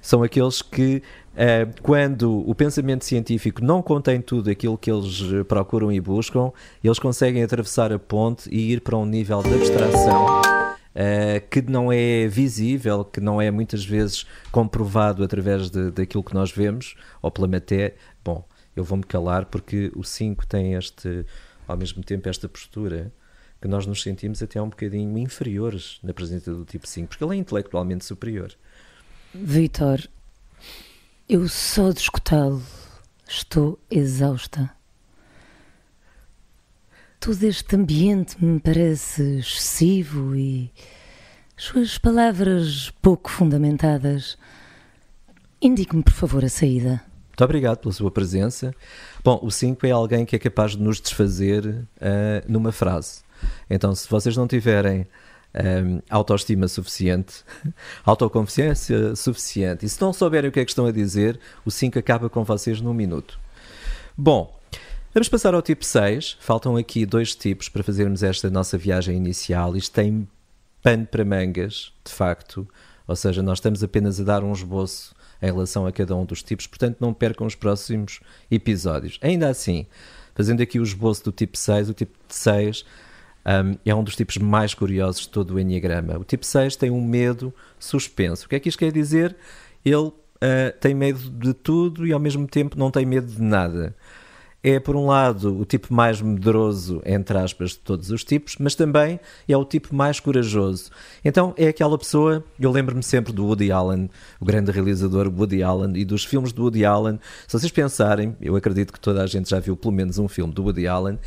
São 0.00 0.22
aqueles 0.22 0.62
que 0.62 1.02
Uh, 1.34 1.82
quando 1.82 2.48
o 2.48 2.54
pensamento 2.54 3.04
científico 3.04 3.62
não 3.64 3.82
contém 3.82 4.20
tudo 4.20 4.48
aquilo 4.48 4.78
que 4.78 4.88
eles 4.88 5.20
eh, 5.32 5.42
procuram 5.42 5.90
e 5.90 6.00
buscam, 6.00 6.52
eles 6.82 7.00
conseguem 7.00 7.42
atravessar 7.42 7.92
a 7.92 7.98
ponte 7.98 8.48
e 8.48 8.72
ir 8.72 8.80
para 8.80 8.96
um 8.96 9.04
nível 9.04 9.42
de 9.42 9.52
abstração 9.52 10.40
uh, 10.94 11.48
que 11.50 11.60
não 11.62 11.92
é 11.92 12.28
visível, 12.28 13.04
que 13.04 13.20
não 13.20 13.42
é 13.42 13.50
muitas 13.50 13.84
vezes 13.84 14.24
comprovado 14.52 15.24
através 15.24 15.70
de, 15.70 15.90
daquilo 15.90 16.22
que 16.22 16.34
nós 16.34 16.52
vemos 16.52 16.94
ou 17.20 17.32
pela 17.32 17.48
matéria. 17.48 17.96
Bom, 18.24 18.46
eu 18.76 18.84
vou-me 18.84 19.02
calar 19.04 19.46
porque 19.46 19.90
o 19.96 20.04
5 20.04 20.46
tem 20.46 20.74
este, 20.74 21.26
ao 21.66 21.76
mesmo 21.76 22.02
tempo, 22.04 22.28
esta 22.28 22.48
postura 22.48 23.12
que 23.60 23.66
nós 23.66 23.86
nos 23.86 24.02
sentimos 24.02 24.42
até 24.42 24.62
um 24.62 24.68
bocadinho 24.68 25.18
inferiores 25.18 25.98
na 26.02 26.12
presença 26.12 26.52
do 26.52 26.64
tipo 26.64 26.86
5, 26.86 27.08
porque 27.08 27.24
ele 27.24 27.34
é 27.34 27.36
intelectualmente 27.36 28.04
superior. 28.04 28.52
Vitor, 29.34 30.00
eu 31.28 31.48
só 31.48 31.90
de 31.90 32.00
escutá-lo 32.00 32.62
estou 33.26 33.78
exausta. 33.90 34.70
Todo 37.18 37.42
este 37.44 37.76
ambiente 37.76 38.42
me 38.44 38.60
parece 38.60 39.38
excessivo 39.38 40.36
e 40.36 40.70
suas 41.56 41.96
palavras 41.96 42.92
pouco 43.00 43.30
fundamentadas. 43.30 44.36
Indique-me, 45.62 46.02
por 46.02 46.12
favor, 46.12 46.44
a 46.44 46.48
saída. 46.50 47.02
Muito 47.28 47.42
obrigado 47.42 47.78
pela 47.78 47.94
sua 47.94 48.10
presença. 48.10 48.74
Bom, 49.24 49.40
o 49.42 49.50
5 49.50 49.86
é 49.86 49.90
alguém 49.90 50.26
que 50.26 50.36
é 50.36 50.38
capaz 50.38 50.72
de 50.72 50.82
nos 50.82 51.00
desfazer 51.00 51.66
uh, 51.66 51.86
numa 52.46 52.70
frase. 52.70 53.22
Então, 53.68 53.94
se 53.94 54.08
vocês 54.08 54.36
não 54.36 54.46
tiverem 54.46 55.06
um, 55.54 56.00
autoestima 56.10 56.68
suficiente, 56.68 57.44
autoconfiança 58.04 59.14
suficiente. 59.16 59.86
E 59.86 59.88
se 59.88 60.00
não 60.00 60.12
souberem 60.12 60.50
o 60.50 60.52
que 60.52 60.60
é 60.60 60.64
que 60.64 60.70
estão 60.70 60.86
a 60.86 60.92
dizer, 60.92 61.38
o 61.64 61.70
5 61.70 61.98
acaba 61.98 62.28
com 62.28 62.44
vocês 62.44 62.80
num 62.80 62.94
minuto. 62.94 63.38
Bom, 64.16 64.54
Vamos 65.12 65.28
passar 65.28 65.54
ao 65.54 65.62
tipo 65.62 65.84
6. 65.84 66.38
Faltam 66.40 66.76
aqui 66.76 67.06
dois 67.06 67.36
tipos 67.36 67.68
para 67.68 67.84
fazermos 67.84 68.24
esta 68.24 68.50
nossa 68.50 68.76
viagem 68.76 69.16
inicial. 69.16 69.76
Isto 69.76 69.94
tem 69.94 70.26
pano 70.82 71.06
para 71.06 71.24
mangas, 71.24 71.92
de 72.04 72.12
facto. 72.12 72.68
Ou 73.06 73.14
seja, 73.14 73.40
nós 73.40 73.58
estamos 73.58 73.84
apenas 73.84 74.18
a 74.18 74.24
dar 74.24 74.42
um 74.42 74.52
esboço 74.52 75.14
em 75.40 75.46
relação 75.46 75.86
a 75.86 75.92
cada 75.92 76.16
um 76.16 76.24
dos 76.24 76.42
tipos, 76.42 76.66
portanto 76.66 76.96
não 77.00 77.14
percam 77.14 77.46
os 77.46 77.54
próximos 77.54 78.18
episódios. 78.50 79.18
Ainda 79.22 79.48
assim, 79.48 79.86
fazendo 80.34 80.62
aqui 80.62 80.80
o 80.80 80.82
esboço 80.82 81.24
do 81.24 81.32
tipo 81.32 81.56
6, 81.56 81.90
o 81.90 81.94
tipo 81.94 82.18
6 82.28 82.84
um, 83.46 83.76
é 83.84 83.94
um 83.94 84.02
dos 84.02 84.16
tipos 84.16 84.36
mais 84.38 84.74
curiosos 84.74 85.22
de 85.22 85.28
todo 85.28 85.54
o 85.54 85.60
Enneagrama. 85.60 86.18
O 86.18 86.24
tipo 86.24 86.44
6 86.46 86.76
tem 86.76 86.90
um 86.90 87.04
medo 87.04 87.52
suspenso. 87.78 88.46
O 88.46 88.48
que 88.48 88.56
é 88.56 88.60
que 88.60 88.68
isto 88.68 88.78
quer 88.78 88.92
dizer? 88.92 89.36
Ele 89.84 89.96
uh, 89.96 90.12
tem 90.80 90.94
medo 90.94 91.30
de 91.30 91.52
tudo 91.52 92.06
e 92.06 92.12
ao 92.12 92.20
mesmo 92.20 92.46
tempo 92.46 92.78
não 92.78 92.90
tem 92.90 93.04
medo 93.04 93.26
de 93.26 93.42
nada 93.42 93.94
é, 94.64 94.80
por 94.80 94.96
um 94.96 95.08
lado, 95.08 95.60
o 95.60 95.64
tipo 95.66 95.92
mais 95.92 96.22
medroso, 96.22 97.02
entre 97.04 97.36
aspas, 97.36 97.72
de 97.72 97.80
todos 97.80 98.10
os 98.10 98.24
tipos, 98.24 98.56
mas 98.58 98.74
também 98.74 99.20
é 99.46 99.54
o 99.54 99.62
tipo 99.62 99.94
mais 99.94 100.18
corajoso. 100.18 100.90
Então 101.22 101.52
é 101.58 101.68
aquela 101.68 101.98
pessoa, 101.98 102.42
eu 102.58 102.70
lembro-me 102.70 103.02
sempre 103.02 103.30
do 103.30 103.44
Woody 103.44 103.70
Allen, 103.70 104.08
o 104.40 104.44
grande 104.46 104.70
realizador 104.70 105.28
Woody 105.28 105.62
Allen, 105.62 105.94
e 105.94 106.04
dos 106.06 106.24
filmes 106.24 106.50
do 106.50 106.62
Woody 106.62 106.82
Allen. 106.82 107.20
Se 107.46 107.58
vocês 107.58 107.70
pensarem, 107.70 108.34
eu 108.40 108.56
acredito 108.56 108.90
que 108.90 108.98
toda 108.98 109.22
a 109.22 109.26
gente 109.26 109.50
já 109.50 109.60
viu 109.60 109.76
pelo 109.76 109.92
menos 109.92 110.18
um 110.18 110.28
filme 110.28 110.54
do 110.54 110.62
Woody 110.62 110.88
Allen, 110.88 111.18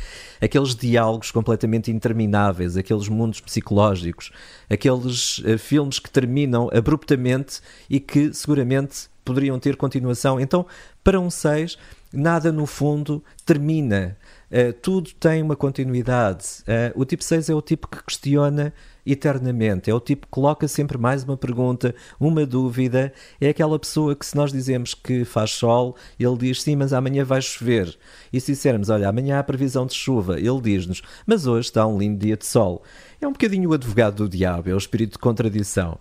aqueles 0.42 0.74
diálogos 0.74 1.30
completamente 1.30 1.92
intermináveis, 1.92 2.76
aqueles 2.76 3.08
mundos 3.08 3.40
psicológicos, 3.40 4.32
aqueles 4.68 5.38
uh, 5.38 5.56
filmes 5.56 6.00
que 6.00 6.10
terminam 6.10 6.68
abruptamente 6.74 7.60
e 7.88 8.00
que 8.00 8.34
seguramente 8.34 9.08
poderiam 9.24 9.58
ter 9.58 9.76
continuação. 9.76 10.40
Então, 10.40 10.66
para 11.04 11.20
um 11.20 11.30
6 11.30 11.78
nada 12.18 12.52
no 12.52 12.66
fundo 12.66 13.22
termina. 13.44 14.16
Uh, 14.50 14.72
tudo 14.72 15.10
tem 15.20 15.42
uma 15.42 15.54
continuidade. 15.54 16.44
Uh, 16.62 17.00
o 17.00 17.04
tipo 17.04 17.22
6 17.22 17.50
é 17.50 17.54
o 17.54 17.60
tipo 17.60 17.86
que 17.86 18.02
questiona 18.02 18.72
eternamente, 19.04 19.90
é 19.90 19.94
o 19.94 20.00
tipo 20.00 20.26
que 20.26 20.30
coloca 20.30 20.68
sempre 20.68 20.98
mais 20.98 21.24
uma 21.24 21.36
pergunta, 21.36 21.94
uma 22.18 22.44
dúvida. 22.44 23.12
É 23.40 23.48
aquela 23.48 23.78
pessoa 23.78 24.14
que, 24.14 24.24
se 24.24 24.36
nós 24.36 24.52
dizemos 24.52 24.94
que 24.94 25.24
faz 25.24 25.52
sol, 25.52 25.96
ele 26.18 26.36
diz 26.36 26.62
sim, 26.62 26.76
mas 26.76 26.92
amanhã 26.92 27.24
vai 27.24 27.40
chover. 27.40 27.96
E 28.32 28.40
se 28.40 28.52
dissermos, 28.52 28.90
olha, 28.90 29.08
amanhã 29.08 29.38
há 29.38 29.42
previsão 29.42 29.86
de 29.86 29.94
chuva, 29.94 30.38
ele 30.38 30.60
diz-nos, 30.60 31.02
mas 31.26 31.46
hoje 31.46 31.68
está 31.68 31.86
um 31.86 31.98
lindo 31.98 32.18
dia 32.18 32.36
de 32.36 32.46
sol. 32.46 32.82
É 33.20 33.26
um 33.26 33.32
bocadinho 33.32 33.70
o 33.70 33.74
advogado 33.74 34.16
do 34.16 34.28
diabo, 34.28 34.70
é 34.70 34.74
o 34.74 34.78
espírito 34.78 35.12
de 35.12 35.18
contradição. 35.18 35.98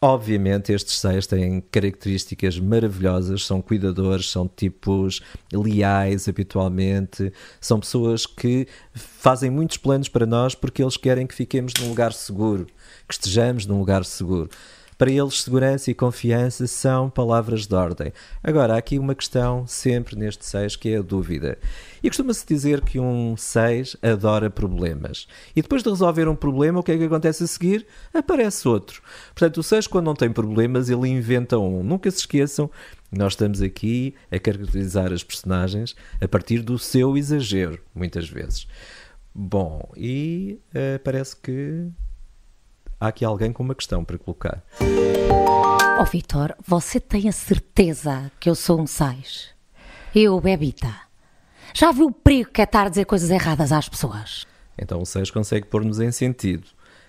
Obviamente, 0.00 0.72
estes 0.72 1.00
seis 1.00 1.26
têm 1.26 1.60
características 1.60 2.58
maravilhosas, 2.60 3.44
são 3.44 3.60
cuidadores, 3.60 4.30
são 4.30 4.46
tipos 4.46 5.20
leais 5.52 6.28
habitualmente, 6.28 7.32
são 7.60 7.80
pessoas 7.80 8.24
que 8.24 8.68
fazem 8.94 9.50
muitos 9.50 9.76
planos 9.76 10.08
para 10.08 10.24
nós 10.24 10.54
porque 10.54 10.82
eles 10.82 10.96
querem 10.96 11.26
que 11.26 11.34
fiquemos 11.34 11.72
num 11.80 11.88
lugar 11.88 12.12
seguro, 12.12 12.66
que 13.08 13.14
estejamos 13.14 13.66
num 13.66 13.78
lugar 13.78 14.04
seguro. 14.04 14.48
Para 14.98 15.12
eles, 15.12 15.42
segurança 15.42 15.92
e 15.92 15.94
confiança 15.94 16.66
são 16.66 17.08
palavras 17.08 17.68
de 17.68 17.74
ordem. 17.76 18.12
Agora, 18.42 18.74
há 18.74 18.78
aqui 18.78 18.98
uma 18.98 19.14
questão 19.14 19.64
sempre 19.64 20.16
neste 20.16 20.44
6 20.44 20.74
que 20.74 20.88
é 20.88 20.98
a 20.98 21.02
dúvida. 21.02 21.56
E 22.02 22.08
costuma-se 22.08 22.44
dizer 22.44 22.80
que 22.80 22.98
um 22.98 23.36
6 23.36 23.96
adora 24.02 24.50
problemas. 24.50 25.28
E 25.54 25.62
depois 25.62 25.84
de 25.84 25.88
resolver 25.88 26.26
um 26.26 26.34
problema, 26.34 26.80
o 26.80 26.82
que 26.82 26.90
é 26.90 26.98
que 26.98 27.04
acontece 27.04 27.44
a 27.44 27.46
seguir? 27.46 27.86
Aparece 28.12 28.66
outro. 28.66 29.00
Portanto, 29.28 29.58
o 29.58 29.62
6, 29.62 29.86
quando 29.86 30.06
não 30.06 30.14
tem 30.14 30.32
problemas, 30.32 30.90
ele 30.90 31.08
inventa 31.08 31.56
um. 31.56 31.84
Nunca 31.84 32.10
se 32.10 32.18
esqueçam 32.18 32.68
nós 33.10 33.32
estamos 33.32 33.62
aqui 33.62 34.14
a 34.30 34.38
caracterizar 34.38 35.12
as 35.12 35.24
personagens 35.24 35.96
a 36.20 36.28
partir 36.28 36.60
do 36.60 36.78
seu 36.78 37.16
exagero, 37.16 37.80
muitas 37.94 38.28
vezes. 38.28 38.66
Bom, 39.34 39.90
e 39.96 40.60
uh, 40.74 40.98
parece 41.02 41.34
que 41.36 41.88
há 43.00 43.08
aqui 43.08 43.24
alguém 43.24 43.52
com 43.52 43.62
uma 43.62 43.74
questão 43.74 44.04
para 44.04 44.18
colocar. 44.18 44.62
Oh, 46.00 46.04
Vitor, 46.04 46.54
você 46.66 47.00
tem 47.00 47.28
a 47.28 47.32
certeza 47.32 48.30
que 48.38 48.48
eu 48.48 48.54
sou 48.54 48.80
um 48.80 48.86
sais? 48.86 49.48
Eu, 50.14 50.40
Bebita. 50.40 50.94
Já 51.74 51.92
viu 51.92 52.06
o 52.06 52.12
perigo 52.12 52.50
que 52.50 52.60
é 52.60 52.64
estar 52.64 52.86
a 52.86 52.88
dizer 52.88 53.04
coisas 53.04 53.30
erradas 53.30 53.72
às 53.72 53.88
pessoas? 53.88 54.46
Então 54.76 55.00
o 55.02 55.06
6 55.06 55.30
consegue 55.30 55.66
pôr-nos 55.66 56.00
em 56.00 56.10
sentido. 56.12 56.66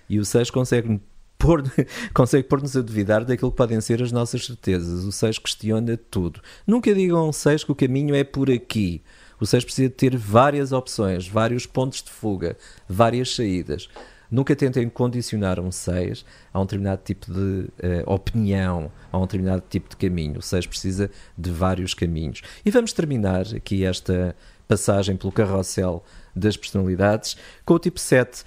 E 0.10 0.20
o 0.20 0.26
6 0.26 0.50
consegue 0.50 1.00
pôr, 1.38 1.64
consegue 2.14 2.48
pôr-nos 2.48 2.76
a 2.76 2.82
duvidar 2.82 3.24
daquilo 3.24 3.52
que 3.52 3.58
podem 3.58 3.80
ser 3.80 4.02
as 4.02 4.12
nossas 4.12 4.46
certezas. 4.46 5.06
O 5.06 5.12
6 5.12 5.40
questiona 5.40 5.96
tudo. 5.96 6.42
Nunca 6.68 6.94
digam 6.94 7.20
ao 7.20 7.34
6 7.34 7.64
que 7.64 7.72
o 7.72 7.76
caminho 7.76 8.14
é 8.16 8.24
por 8.24 8.50
aqui. 8.50 9.02
O 9.40 9.46
6 9.46 9.64
precisa 9.64 9.90
ter 9.90 10.18
várias 10.18 10.72
opções, 10.72 11.28
vários 11.28 11.66
pontos 11.66 12.04
de 12.04 12.10
fuga, 12.10 12.58
várias 12.88 13.34
saídas. 13.36 13.88
Nunca 14.32 14.56
tentem 14.56 14.88
condicionar 14.90 15.60
um 15.60 15.72
6 15.72 16.24
a 16.54 16.60
um 16.60 16.64
determinado 16.64 17.02
tipo 17.04 17.32
de 17.32 17.40
uh, 17.40 18.04
opinião, 18.06 18.92
a 19.12 19.18
um 19.18 19.22
determinado 19.22 19.64
tipo 19.70 19.90
de 19.90 19.96
caminho. 19.96 20.40
O 20.40 20.42
6 20.42 20.68
precisa 20.68 21.10
de 21.38 21.50
vários 21.50 21.94
caminhos. 21.94 22.42
E 22.64 22.70
vamos 22.70 22.94
terminar 22.94 23.46
aqui 23.56 23.84
esta 23.84 24.36
passagem 24.68 25.18
pelo 25.18 25.32
carrossel 25.32 26.04
das 26.36 26.56
personalidades 26.56 27.36
com 27.66 27.74
o 27.74 27.80
tipo 27.80 28.00
7. 28.00 28.44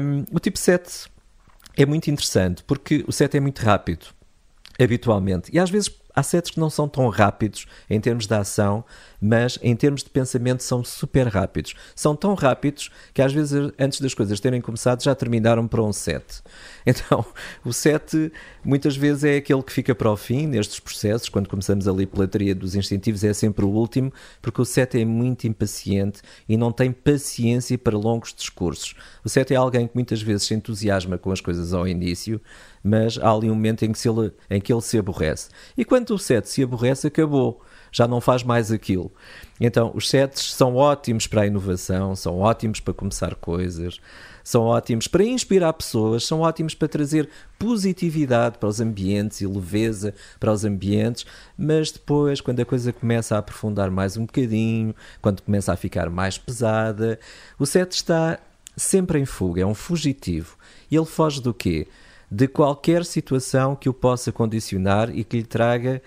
Um, 0.00 0.24
o 0.30 0.38
tipo 0.38 0.58
7 0.58 1.08
é 1.76 1.86
muito 1.86 2.10
interessante 2.10 2.62
porque 2.64 3.04
o 3.08 3.12
7 3.12 3.38
é 3.38 3.40
muito 3.40 3.60
rápido, 3.60 4.06
habitualmente. 4.78 5.50
E 5.52 5.58
às 5.58 5.70
vezes 5.70 5.90
há 6.14 6.22
setes 6.22 6.50
que 6.50 6.60
não 6.60 6.68
são 6.68 6.88
tão 6.88 7.08
rápidos 7.08 7.66
em 7.88 8.00
termos 8.00 8.26
de 8.26 8.34
ação, 8.34 8.84
mas 9.20 9.58
em 9.62 9.74
termos 9.74 10.02
de 10.02 10.10
pensamento 10.10 10.62
são 10.62 10.84
super 10.84 11.26
rápidos. 11.26 11.74
São 11.94 12.14
tão 12.14 12.34
rápidos 12.34 12.90
que 13.12 13.22
às 13.22 13.32
vezes 13.32 13.72
antes 13.78 14.00
das 14.00 14.14
coisas 14.14 14.40
terem 14.40 14.60
começado 14.60 15.02
já 15.02 15.14
terminaram 15.14 15.66
para 15.66 15.82
um 15.82 15.92
7. 15.92 16.42
Então, 16.88 17.22
o 17.62 17.70
7 17.70 18.32
muitas 18.64 18.96
vezes 18.96 19.22
é 19.22 19.36
aquele 19.36 19.62
que 19.62 19.70
fica 19.70 19.94
para 19.94 20.10
o 20.10 20.16
fim 20.16 20.46
nestes 20.46 20.80
processos, 20.80 21.28
quando 21.28 21.46
começamos 21.46 21.86
ali 21.86 22.06
pela 22.06 22.26
teoria 22.26 22.54
dos 22.54 22.74
instintivos 22.74 23.22
é 23.22 23.34
sempre 23.34 23.62
o 23.66 23.68
último, 23.68 24.10
porque 24.40 24.62
o 24.62 24.64
7 24.64 24.98
é 24.98 25.04
muito 25.04 25.46
impaciente 25.46 26.22
e 26.48 26.56
não 26.56 26.72
tem 26.72 26.90
paciência 26.90 27.76
para 27.76 27.94
longos 27.94 28.32
discursos. 28.32 28.94
O 29.22 29.28
7 29.28 29.52
é 29.52 29.56
alguém 29.56 29.86
que 29.86 29.94
muitas 29.94 30.22
vezes 30.22 30.44
se 30.44 30.54
entusiasma 30.54 31.18
com 31.18 31.30
as 31.30 31.42
coisas 31.42 31.74
ao 31.74 31.86
início, 31.86 32.40
mas 32.82 33.18
há 33.18 33.30
ali 33.30 33.50
um 33.50 33.54
momento 33.54 33.84
em 33.84 33.92
que, 33.92 34.08
ele, 34.08 34.32
em 34.48 34.58
que 34.58 34.72
ele 34.72 34.80
se 34.80 34.96
aborrece. 34.96 35.50
E 35.76 35.84
quando 35.84 36.10
o 36.10 36.18
7 36.18 36.48
se 36.48 36.62
aborrece, 36.62 37.06
acabou 37.06 37.60
já 37.90 38.06
não 38.06 38.20
faz 38.20 38.42
mais 38.42 38.70
aquilo. 38.70 39.12
Então, 39.60 39.90
os 39.94 40.08
sets 40.08 40.52
são 40.52 40.76
ótimos 40.76 41.26
para 41.26 41.42
a 41.42 41.46
inovação, 41.46 42.14
são 42.14 42.38
ótimos 42.38 42.80
para 42.80 42.94
começar 42.94 43.34
coisas, 43.34 44.00
são 44.44 44.62
ótimos 44.62 45.06
para 45.08 45.24
inspirar 45.24 45.72
pessoas, 45.72 46.24
são 46.24 46.40
ótimos 46.40 46.74
para 46.74 46.88
trazer 46.88 47.28
positividade 47.58 48.56
para 48.58 48.68
os 48.68 48.80
ambientes 48.80 49.40
e 49.40 49.46
leveza 49.46 50.14
para 50.40 50.52
os 50.52 50.64
ambientes, 50.64 51.26
mas 51.56 51.90
depois, 51.90 52.40
quando 52.40 52.60
a 52.60 52.64
coisa 52.64 52.92
começa 52.92 53.34
a 53.34 53.38
aprofundar 53.38 53.90
mais 53.90 54.16
um 54.16 54.24
bocadinho, 54.24 54.94
quando 55.20 55.42
começa 55.42 55.72
a 55.72 55.76
ficar 55.76 56.08
mais 56.08 56.38
pesada, 56.38 57.18
o 57.58 57.66
set 57.66 57.92
está 57.92 58.38
sempre 58.76 59.18
em 59.18 59.26
fuga, 59.26 59.62
é 59.62 59.66
um 59.66 59.74
fugitivo. 59.74 60.56
E 60.90 60.96
ele 60.96 61.04
foge 61.04 61.42
do 61.42 61.52
quê? 61.52 61.88
De 62.30 62.46
qualquer 62.46 63.04
situação 63.04 63.74
que 63.74 63.88
o 63.88 63.92
possa 63.92 64.30
condicionar 64.32 65.10
e 65.10 65.24
que 65.24 65.38
lhe 65.38 65.44
traga 65.44 66.00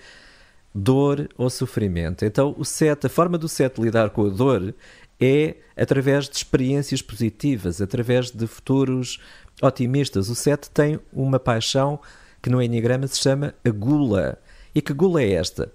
dor 0.74 1.28
ou 1.36 1.50
sofrimento. 1.50 2.24
Então, 2.24 2.54
o 2.58 2.64
set, 2.64 3.06
a 3.06 3.08
forma 3.08 3.36
do 3.36 3.48
set 3.48 3.80
lidar 3.80 4.10
com 4.10 4.26
a 4.26 4.30
dor 4.30 4.74
é 5.20 5.56
através 5.76 6.28
de 6.28 6.36
experiências 6.36 7.00
positivas, 7.00 7.80
através 7.80 8.30
de 8.30 8.46
futuros 8.46 9.20
otimistas. 9.60 10.28
O 10.28 10.34
set 10.34 10.70
tem 10.70 10.98
uma 11.12 11.38
paixão 11.38 12.00
que 12.42 12.50
no 12.50 12.60
Enneagrama 12.60 13.06
se 13.06 13.18
chama 13.18 13.54
a 13.64 13.70
gula. 13.70 14.38
E 14.74 14.80
que 14.80 14.92
gula 14.92 15.22
é 15.22 15.32
esta? 15.32 15.72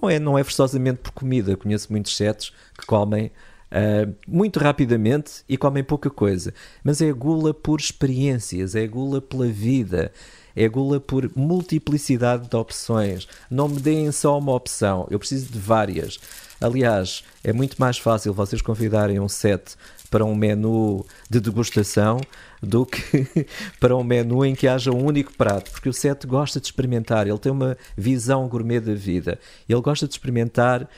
Não 0.00 0.10
é, 0.10 0.18
não 0.18 0.38
é 0.38 0.42
forçosamente 0.42 1.00
por 1.00 1.12
comida. 1.12 1.56
Conheço 1.56 1.92
muitos 1.92 2.16
setos 2.16 2.52
que 2.78 2.86
comem 2.86 3.26
uh, 3.26 4.14
muito 4.26 4.58
rapidamente 4.58 5.44
e 5.48 5.56
comem 5.56 5.84
pouca 5.84 6.10
coisa. 6.10 6.52
Mas 6.82 7.00
é 7.00 7.10
a 7.10 7.12
gula 7.12 7.54
por 7.54 7.78
experiências, 7.80 8.74
é 8.74 8.82
a 8.82 8.86
gula 8.86 9.20
pela 9.20 9.46
vida, 9.46 10.12
é 10.58 10.68
gula 10.68 10.98
por 10.98 11.30
multiplicidade 11.36 12.48
de 12.48 12.56
opções. 12.56 13.28
Não 13.50 13.68
me 13.68 13.80
deem 13.80 14.10
só 14.10 14.36
uma 14.36 14.52
opção, 14.52 15.06
eu 15.10 15.18
preciso 15.18 15.52
de 15.52 15.58
várias. 15.58 16.18
Aliás, 16.60 17.22
é 17.44 17.52
muito 17.52 17.76
mais 17.78 17.98
fácil 17.98 18.34
vocês 18.34 18.60
convidarem 18.60 19.20
um 19.20 19.28
set 19.28 19.76
para 20.10 20.24
um 20.24 20.34
menu 20.34 21.06
de 21.30 21.38
degustação 21.38 22.20
do 22.60 22.84
que 22.84 23.46
para 23.78 23.96
um 23.96 24.02
menu 24.02 24.44
em 24.44 24.54
que 24.54 24.66
haja 24.66 24.90
um 24.90 25.04
único 25.04 25.32
prato, 25.34 25.70
porque 25.70 25.88
o 25.88 25.92
set 25.92 26.26
gosta 26.26 26.58
de 26.58 26.66
experimentar, 26.66 27.28
ele 27.28 27.38
tem 27.38 27.52
uma 27.52 27.76
visão 27.96 28.48
gourmet 28.48 28.80
da 28.80 28.94
vida, 28.94 29.38
ele 29.68 29.80
gosta 29.80 30.08
de 30.08 30.14
experimentar 30.14 30.88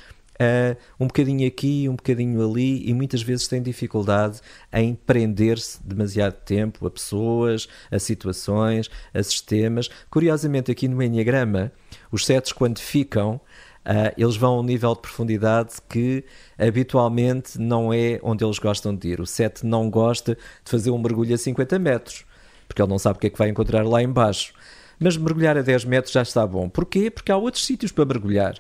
uh, 0.40 0.76
um 0.98 1.06
bocadinho 1.06 1.46
aqui, 1.46 1.88
um 1.88 1.94
bocadinho 1.94 2.42
ali, 2.48 2.88
e 2.88 2.94
muitas 2.94 3.22
vezes 3.22 3.46
tem 3.46 3.62
dificuldade 3.62 4.40
em 4.72 4.94
prender-se 4.94 5.80
demasiado 5.84 6.34
tempo 6.44 6.86
a 6.86 6.90
pessoas, 6.90 7.68
a 7.90 7.98
situações, 7.98 8.90
a 9.12 9.22
sistemas. 9.22 9.90
Curiosamente, 10.10 10.70
aqui 10.70 10.88
no 10.88 11.02
Enneagrama, 11.02 11.70
os 12.10 12.24
setos, 12.24 12.52
quando 12.52 12.78
ficam, 12.78 13.40
Uh, 13.80 14.12
eles 14.18 14.36
vão 14.36 14.56
a 14.56 14.60
um 14.60 14.62
nível 14.62 14.94
de 14.94 15.00
profundidade 15.00 15.76
que 15.88 16.22
habitualmente 16.58 17.58
não 17.58 17.90
é 17.90 18.20
onde 18.22 18.44
eles 18.44 18.58
gostam 18.58 18.94
de 18.94 19.08
ir. 19.08 19.20
O 19.22 19.26
7 19.26 19.64
não 19.64 19.88
gosta 19.88 20.34
de 20.34 20.70
fazer 20.70 20.90
um 20.90 20.98
mergulho 20.98 21.34
a 21.34 21.38
50 21.38 21.78
metros, 21.78 22.26
porque 22.68 22.82
ele 22.82 22.90
não 22.90 22.98
sabe 22.98 23.16
o 23.16 23.20
que 23.20 23.28
é 23.28 23.30
que 23.30 23.38
vai 23.38 23.48
encontrar 23.48 23.82
lá 23.86 24.02
embaixo. 24.02 24.52
Mas 24.98 25.16
mergulhar 25.16 25.56
a 25.56 25.62
10 25.62 25.86
metros 25.86 26.12
já 26.12 26.20
está 26.20 26.46
bom. 26.46 26.68
Porquê? 26.68 27.10
Porque 27.10 27.32
há 27.32 27.36
outros 27.38 27.64
sítios 27.64 27.90
para 27.90 28.04
mergulhar. 28.04 28.54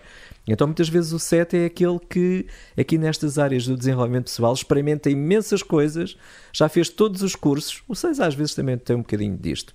Então, 0.52 0.66
muitas 0.66 0.88
vezes, 0.88 1.12
o 1.12 1.18
7 1.18 1.56
é 1.56 1.64
aquele 1.66 1.98
que, 1.98 2.46
aqui 2.76 2.98
nestas 2.98 3.38
áreas 3.38 3.66
do 3.66 3.76
desenvolvimento 3.76 4.24
pessoal, 4.24 4.52
experimenta 4.52 5.08
imensas 5.08 5.62
coisas, 5.62 6.16
já 6.52 6.68
fez 6.68 6.88
todos 6.88 7.22
os 7.22 7.36
cursos. 7.36 7.82
O 7.86 7.94
6 7.94 8.18
às 8.20 8.34
vezes 8.34 8.54
também 8.54 8.76
tem 8.76 8.96
um 8.96 9.00
bocadinho 9.00 9.36
disto. 9.36 9.72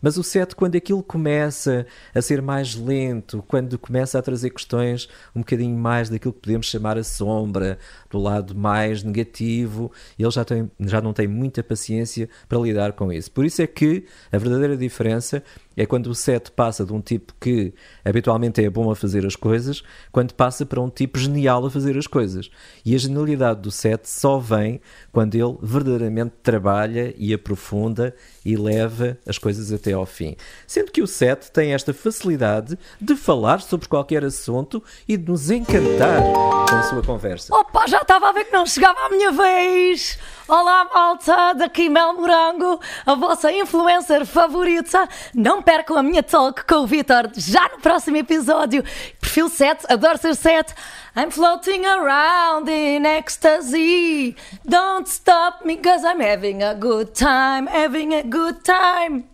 Mas 0.00 0.16
o 0.16 0.22
7, 0.22 0.54
quando 0.54 0.76
aquilo 0.76 1.02
começa 1.02 1.86
a 2.14 2.22
ser 2.22 2.40
mais 2.40 2.74
lento, 2.74 3.42
quando 3.48 3.78
começa 3.78 4.18
a 4.18 4.22
trazer 4.22 4.50
questões 4.50 5.08
um 5.34 5.40
bocadinho 5.40 5.76
mais 5.76 6.08
daquilo 6.08 6.32
que 6.32 6.40
podemos 6.40 6.66
chamar 6.66 6.96
a 6.98 7.02
sombra, 7.02 7.78
do 8.10 8.18
lado 8.18 8.54
mais 8.54 9.02
negativo, 9.02 9.90
ele 10.18 10.30
já, 10.30 10.44
tem, 10.44 10.70
já 10.80 11.00
não 11.00 11.12
tem 11.12 11.26
muita 11.26 11.62
paciência 11.62 12.28
para 12.48 12.58
lidar 12.58 12.92
com 12.92 13.12
isso. 13.12 13.30
Por 13.30 13.44
isso 13.44 13.60
é 13.62 13.66
que 13.66 14.04
a 14.30 14.38
verdadeira 14.38 14.76
diferença 14.76 15.42
é 15.78 15.86
quando 15.86 16.08
o 16.08 16.14
7 16.14 16.50
passa 16.50 16.84
de 16.84 16.92
um 16.92 17.00
tipo 17.00 17.32
que 17.40 17.72
habitualmente 18.04 18.60
é 18.64 18.68
bom 18.68 18.90
a 18.90 18.96
fazer 18.96 19.24
as 19.24 19.36
coisas, 19.36 19.84
quando 20.10 20.34
passa 20.34 20.66
para 20.66 20.80
um 20.80 20.90
tipo 20.90 21.16
genial 21.20 21.64
a 21.64 21.70
fazer 21.70 21.96
as 21.96 22.08
coisas. 22.08 22.50
E 22.84 22.96
a 22.96 22.98
genialidade 22.98 23.60
do 23.60 23.70
7 23.70 24.10
só 24.10 24.40
vem 24.40 24.80
quando 25.12 25.36
ele 25.36 25.56
verdadeiramente 25.62 26.34
trabalha 26.42 27.14
e 27.16 27.32
aprofunda 27.32 28.12
e 28.44 28.56
leva 28.56 29.16
as 29.24 29.38
coisas 29.38 29.72
até 29.72 29.92
ao 29.92 30.04
fim. 30.04 30.34
Sendo 30.66 30.90
que 30.90 31.00
o 31.00 31.06
7 31.06 31.52
tem 31.52 31.72
esta 31.72 31.94
facilidade 31.94 32.76
de 33.00 33.14
falar 33.14 33.60
sobre 33.60 33.86
qualquer 33.86 34.24
assunto 34.24 34.82
e 35.06 35.16
de 35.16 35.30
nos 35.30 35.48
encantar 35.48 36.20
com 36.68 36.74
a 36.74 36.82
sua 36.82 37.02
conversa. 37.04 37.54
Opa, 37.54 37.86
já 37.86 38.00
estava 38.00 38.30
a 38.30 38.32
ver 38.32 38.46
que 38.46 38.52
não 38.52 38.66
chegava 38.66 38.98
a 38.98 39.10
minha 39.10 39.30
vez! 39.30 40.18
Olá, 40.48 40.88
malta, 40.92 41.52
daqui 41.52 41.90
Mel 41.90 42.14
Morango, 42.14 42.80
a 43.04 43.14
vossa 43.14 43.52
influencer 43.52 44.24
favorita. 44.24 45.06
Não 45.34 45.62
percam 45.68 45.98
a 45.98 46.02
minha 46.02 46.22
talk 46.22 46.64
com 46.64 46.76
o 46.76 46.86
Vitor 46.86 47.30
já 47.36 47.68
no 47.68 47.78
próximo 47.82 48.16
episódio. 48.16 48.82
Perfil 49.20 49.50
7, 49.50 49.84
adoro 49.90 50.16
ser 50.16 50.34
7. 50.34 50.72
I'm 51.14 51.30
floating 51.30 51.84
around 51.84 52.70
in 52.70 53.04
ecstasy. 53.04 54.34
Don't 54.64 55.06
stop 55.06 55.66
me, 55.66 55.76
cause 55.76 56.06
I'm 56.06 56.22
having 56.22 56.62
a 56.62 56.72
good 56.72 57.12
time, 57.12 57.68
having 57.68 58.14
a 58.14 58.22
good 58.22 58.60
time. 58.62 59.26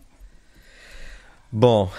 Bom, 1.49 1.89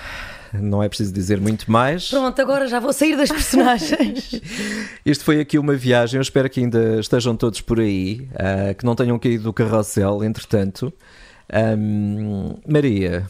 não 0.52 0.82
é 0.82 0.88
preciso 0.90 1.14
dizer 1.14 1.40
muito 1.40 1.72
mais. 1.72 2.10
Pronto, 2.10 2.38
agora 2.38 2.68
já 2.68 2.78
vou 2.78 2.92
sair 2.92 3.16
das 3.16 3.30
personagens. 3.30 4.32
Isto 5.02 5.24
foi 5.24 5.40
aqui 5.40 5.58
uma 5.58 5.76
viagem, 5.76 6.18
eu 6.18 6.22
espero 6.22 6.50
que 6.50 6.60
ainda 6.60 7.00
estejam 7.00 7.34
todos 7.34 7.62
por 7.62 7.80
aí, 7.80 8.28
uh, 8.32 8.74
que 8.74 8.84
não 8.84 8.94
tenham 8.94 9.18
caído 9.18 9.44
do 9.44 9.52
carrossel, 9.54 10.22
entretanto. 10.22 10.92
Um, 11.50 12.58
Maria. 12.68 13.26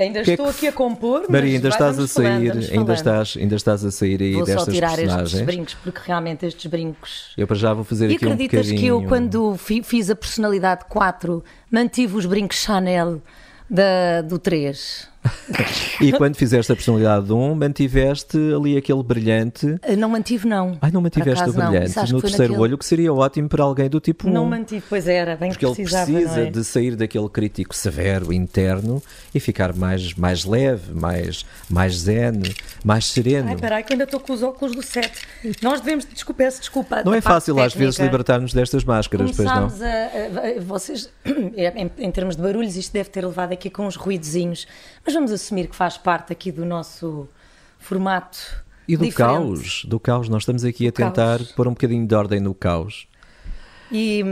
Ainda 0.00 0.20
estou 0.20 0.46
é 0.46 0.48
que... 0.48 0.56
aqui 0.56 0.66
a 0.68 0.72
compor, 0.72 1.26
Maria, 1.28 1.56
ainda 1.56 1.68
estás 1.68 1.98
a 1.98 2.06
sair, 2.06 2.48
falando, 2.48 2.72
ainda 2.72 2.94
estás, 2.94 3.36
ainda 3.38 3.54
estás 3.54 3.84
a 3.84 3.90
sair 3.90 4.22
aí 4.22 4.32
vou 4.32 4.44
destas 4.44 4.64
só 4.64 4.70
tirar 4.70 4.96
personagens. 4.96 5.28
estes 5.28 5.42
brincos, 5.42 5.74
porque 5.74 6.00
realmente 6.06 6.46
estes 6.46 6.70
brincos. 6.70 7.32
Eu 7.36 7.46
para 7.46 7.56
já 7.56 7.74
vou 7.74 7.84
fazer 7.84 8.10
e 8.10 8.16
aqui 8.16 8.26
um 8.26 8.30
bocadinho. 8.30 8.46
acreditas 8.46 8.80
que 8.80 8.86
eu, 8.86 9.02
quando 9.06 9.54
fiz 9.58 10.08
a 10.08 10.16
personalidade 10.16 10.86
4, 10.88 11.44
mantive 11.70 12.16
os 12.16 12.24
brincos 12.24 12.56
Chanel 12.56 13.20
da, 13.68 14.22
do 14.22 14.38
3? 14.38 15.08
e 16.00 16.12
quando 16.12 16.36
fizeste 16.36 16.72
a 16.72 16.74
personalidade 16.74 17.32
1, 17.32 17.54
mantiveste 17.54 18.38
ali 18.54 18.76
aquele 18.76 19.02
brilhante. 19.02 19.76
Eh, 19.82 19.96
não 19.96 20.08
mantive, 20.08 20.46
não. 20.46 20.78
Ai, 20.80 20.90
não 20.90 21.00
mantiveste 21.00 21.48
o 21.48 21.52
brilhante 21.52 22.12
no 22.12 22.20
terceiro 22.20 22.52
naquele... 22.52 22.58
olho, 22.58 22.78
que 22.78 22.84
seria 22.84 23.12
ótimo 23.12 23.48
para 23.48 23.62
alguém 23.62 23.88
do 23.88 24.00
tipo 24.00 24.28
1. 24.28 24.32
Não 24.32 24.46
mantive, 24.46 24.84
pois 24.88 25.06
era, 25.06 25.36
bem 25.36 25.50
Porque 25.50 25.66
ele 25.66 25.74
precisa 25.74 26.40
é? 26.40 26.50
de 26.50 26.64
sair 26.64 26.96
daquele 26.96 27.28
crítico 27.28 27.74
severo 27.74 28.32
interno 28.32 29.02
e 29.34 29.40
ficar 29.40 29.74
mais, 29.74 30.14
mais 30.14 30.44
leve, 30.44 30.92
mais, 30.92 31.44
mais 31.68 31.94
zen, 31.96 32.42
mais 32.84 33.06
sereno. 33.06 33.48
Ai, 33.48 33.56
peraí, 33.56 33.82
que 33.82 33.92
ainda 33.92 34.04
estou 34.04 34.20
com 34.20 34.32
os 34.32 34.42
óculos 34.42 34.74
do 34.74 34.82
7. 34.82 35.10
Nós 35.62 35.80
devemos, 35.80 36.04
desculpa, 36.04 36.44
desculpa. 36.44 37.02
Não 37.04 37.14
é 37.14 37.20
fácil 37.20 37.58
às 37.60 37.74
vezes 37.74 37.98
libertar-nos 37.98 38.52
destas 38.52 38.84
máscaras, 38.84 39.32
pois 39.36 39.48
não? 39.48 39.66
A, 39.66 39.66
a, 39.66 40.60
vocês, 40.60 41.10
em, 41.24 41.90
em 41.98 42.10
termos 42.10 42.36
de 42.36 42.42
barulhos, 42.42 42.76
isto 42.76 42.92
deve 42.92 43.10
ter 43.10 43.24
levado 43.24 43.52
aqui 43.52 43.70
com 43.70 43.86
uns 43.86 43.96
ruidozinhos, 43.96 44.66
mas 45.04 45.14
vamos 45.14 45.32
assumir 45.32 45.68
que 45.68 45.76
faz 45.76 45.96
parte 45.96 46.32
aqui 46.32 46.50
do 46.52 46.64
nosso 46.64 47.28
formato. 47.78 48.38
E 48.86 48.96
do 48.96 49.04
diferente. 49.04 49.34
caos, 49.34 49.84
do 49.84 50.00
caos. 50.00 50.28
Nós 50.28 50.42
estamos 50.42 50.64
aqui 50.64 50.84
do 50.84 50.88
a 50.88 50.92
tentar 50.92 51.38
caos. 51.38 51.52
pôr 51.52 51.68
um 51.68 51.72
bocadinho 51.72 52.06
de 52.06 52.14
ordem 52.14 52.40
no 52.40 52.54
caos. 52.54 53.06
E, 53.92 54.24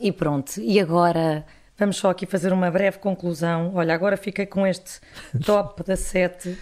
e 0.00 0.12
pronto, 0.12 0.60
e 0.60 0.78
agora 0.78 1.44
vamos 1.78 1.96
só 1.96 2.10
aqui 2.10 2.26
fazer 2.26 2.52
uma 2.52 2.70
breve 2.70 2.98
conclusão. 2.98 3.72
Olha, 3.74 3.94
agora 3.94 4.16
fiquei 4.16 4.46
com 4.46 4.66
este 4.66 5.00
top 5.44 5.82
da 5.84 5.96
7. 5.96 6.56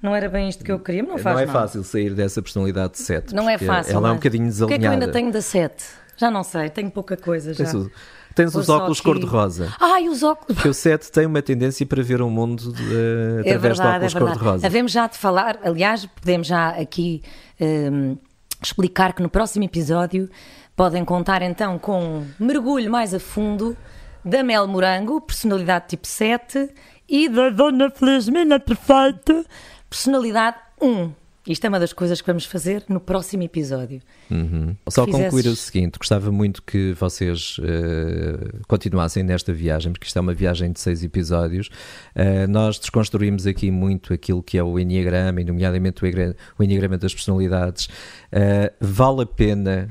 Não 0.00 0.14
era 0.14 0.28
bem 0.28 0.48
isto 0.48 0.62
que 0.64 0.70
eu 0.70 0.78
queria, 0.78 1.02
mas 1.02 1.12
não 1.12 1.18
faz 1.18 1.36
Não 1.36 1.42
é 1.42 1.46
mal. 1.46 1.54
fácil 1.54 1.82
sair 1.82 2.14
dessa 2.14 2.40
personalidade 2.40 2.92
de 2.92 2.98
7. 3.00 3.34
Não 3.34 3.48
é 3.50 3.58
fácil. 3.58 3.96
Ela 3.96 4.08
é 4.10 4.12
um 4.12 4.16
bocadinho 4.16 4.44
desalinhada. 4.46 4.64
O 4.64 4.68
que 4.68 4.74
é 4.74 4.78
que 4.78 4.86
eu 4.86 4.92
ainda 4.92 5.12
tenho 5.12 5.32
da 5.32 5.42
7? 5.42 5.84
Já 6.16 6.30
não 6.30 6.42
sei, 6.44 6.68
tenho 6.70 6.90
pouca 6.90 7.16
coisa 7.16 7.52
já. 7.54 7.64
Penso, 7.64 7.90
Tens 8.38 8.54
os 8.54 8.68
óculos 8.68 9.00
cor-de-rosa. 9.00 9.74
Ai, 9.80 10.08
os 10.08 10.22
óculos. 10.22 10.54
Porque 10.54 10.68
o 10.68 10.74
7 10.74 11.10
tem 11.10 11.26
uma 11.26 11.42
tendência 11.42 11.84
para 11.84 12.00
ver 12.04 12.22
o 12.22 12.30
mundo 12.30 12.60
uh, 12.68 13.40
através 13.40 13.46
é 13.46 13.58
verdade, 13.58 13.80
de 13.80 13.82
óculos 13.82 14.14
é 14.14 14.18
cor-de-rosa. 14.20 14.66
Havemos 14.66 14.92
já 14.92 15.08
de 15.08 15.18
falar, 15.18 15.58
aliás, 15.64 16.06
podemos 16.06 16.46
já 16.46 16.68
aqui 16.68 17.20
um, 17.60 17.64
ehm, 17.64 18.18
explicar 18.62 19.12
que 19.12 19.22
no 19.22 19.28
próximo 19.28 19.64
episódio 19.64 20.30
podem 20.76 21.04
contar 21.04 21.42
então 21.42 21.80
com 21.80 22.00
um 22.00 22.26
mergulho 22.38 22.88
mais 22.88 23.12
a 23.12 23.18
fundo 23.18 23.76
da 24.24 24.44
Mel 24.44 24.68
Morango, 24.68 25.20
personalidade 25.20 25.86
tipo 25.88 26.06
7, 26.06 26.70
e 27.08 27.28
da 27.28 27.50
Dona 27.50 27.90
Felizmina 27.90 28.60
Perfeito, 28.60 29.44
personalidade 29.90 30.58
1. 30.80 31.10
Isto 31.48 31.64
é 31.64 31.68
uma 31.68 31.80
das 31.80 31.94
coisas 31.94 32.20
que 32.20 32.26
vamos 32.26 32.44
fazer 32.44 32.84
no 32.88 33.00
próximo 33.00 33.42
episódio. 33.42 34.02
Uhum. 34.30 34.76
Só 34.88 35.06
fizesses... 35.06 35.24
concluir 35.24 35.46
o 35.48 35.56
seguinte: 35.56 35.98
gostava 35.98 36.30
muito 36.30 36.62
que 36.62 36.92
vocês 36.92 37.56
uh, 37.58 38.60
continuassem 38.68 39.22
nesta 39.22 39.52
viagem, 39.52 39.92
porque 39.92 40.06
isto 40.06 40.18
é 40.18 40.20
uma 40.20 40.34
viagem 40.34 40.70
de 40.70 40.78
seis 40.78 41.02
episódios. 41.02 41.68
Uh, 42.14 42.46
nós 42.48 42.78
desconstruímos 42.78 43.46
aqui 43.46 43.70
muito 43.70 44.12
aquilo 44.12 44.42
que 44.42 44.58
é 44.58 44.62
o 44.62 44.78
Enneagrama, 44.78 45.40
e 45.40 45.44
nomeadamente 45.44 46.04
o 46.04 46.62
Enneagrama 46.62 46.98
das 46.98 47.14
personalidades. 47.14 47.86
Uh, 47.86 48.70
vale 48.80 49.22
a 49.22 49.26
pena 49.26 49.88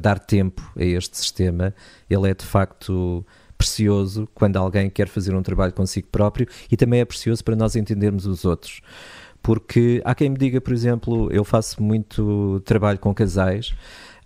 dar 0.00 0.18
tempo 0.18 0.62
a 0.76 0.84
este 0.84 1.16
sistema, 1.16 1.74
ele 2.10 2.30
é 2.30 2.34
de 2.34 2.44
facto 2.44 3.24
precioso 3.56 4.28
quando 4.34 4.56
alguém 4.56 4.90
quer 4.90 5.06
fazer 5.06 5.34
um 5.34 5.42
trabalho 5.42 5.72
consigo 5.72 6.08
próprio 6.10 6.48
e 6.70 6.76
também 6.76 7.00
é 7.00 7.04
precioso 7.04 7.44
para 7.44 7.54
nós 7.54 7.76
entendermos 7.76 8.26
os 8.26 8.44
outros 8.44 8.80
porque 9.42 10.00
há 10.04 10.14
quem 10.14 10.30
me 10.30 10.38
diga, 10.38 10.60
por 10.60 10.72
exemplo, 10.72 11.30
eu 11.32 11.44
faço 11.44 11.82
muito 11.82 12.62
trabalho 12.64 12.98
com 12.98 13.12
casais 13.12 13.74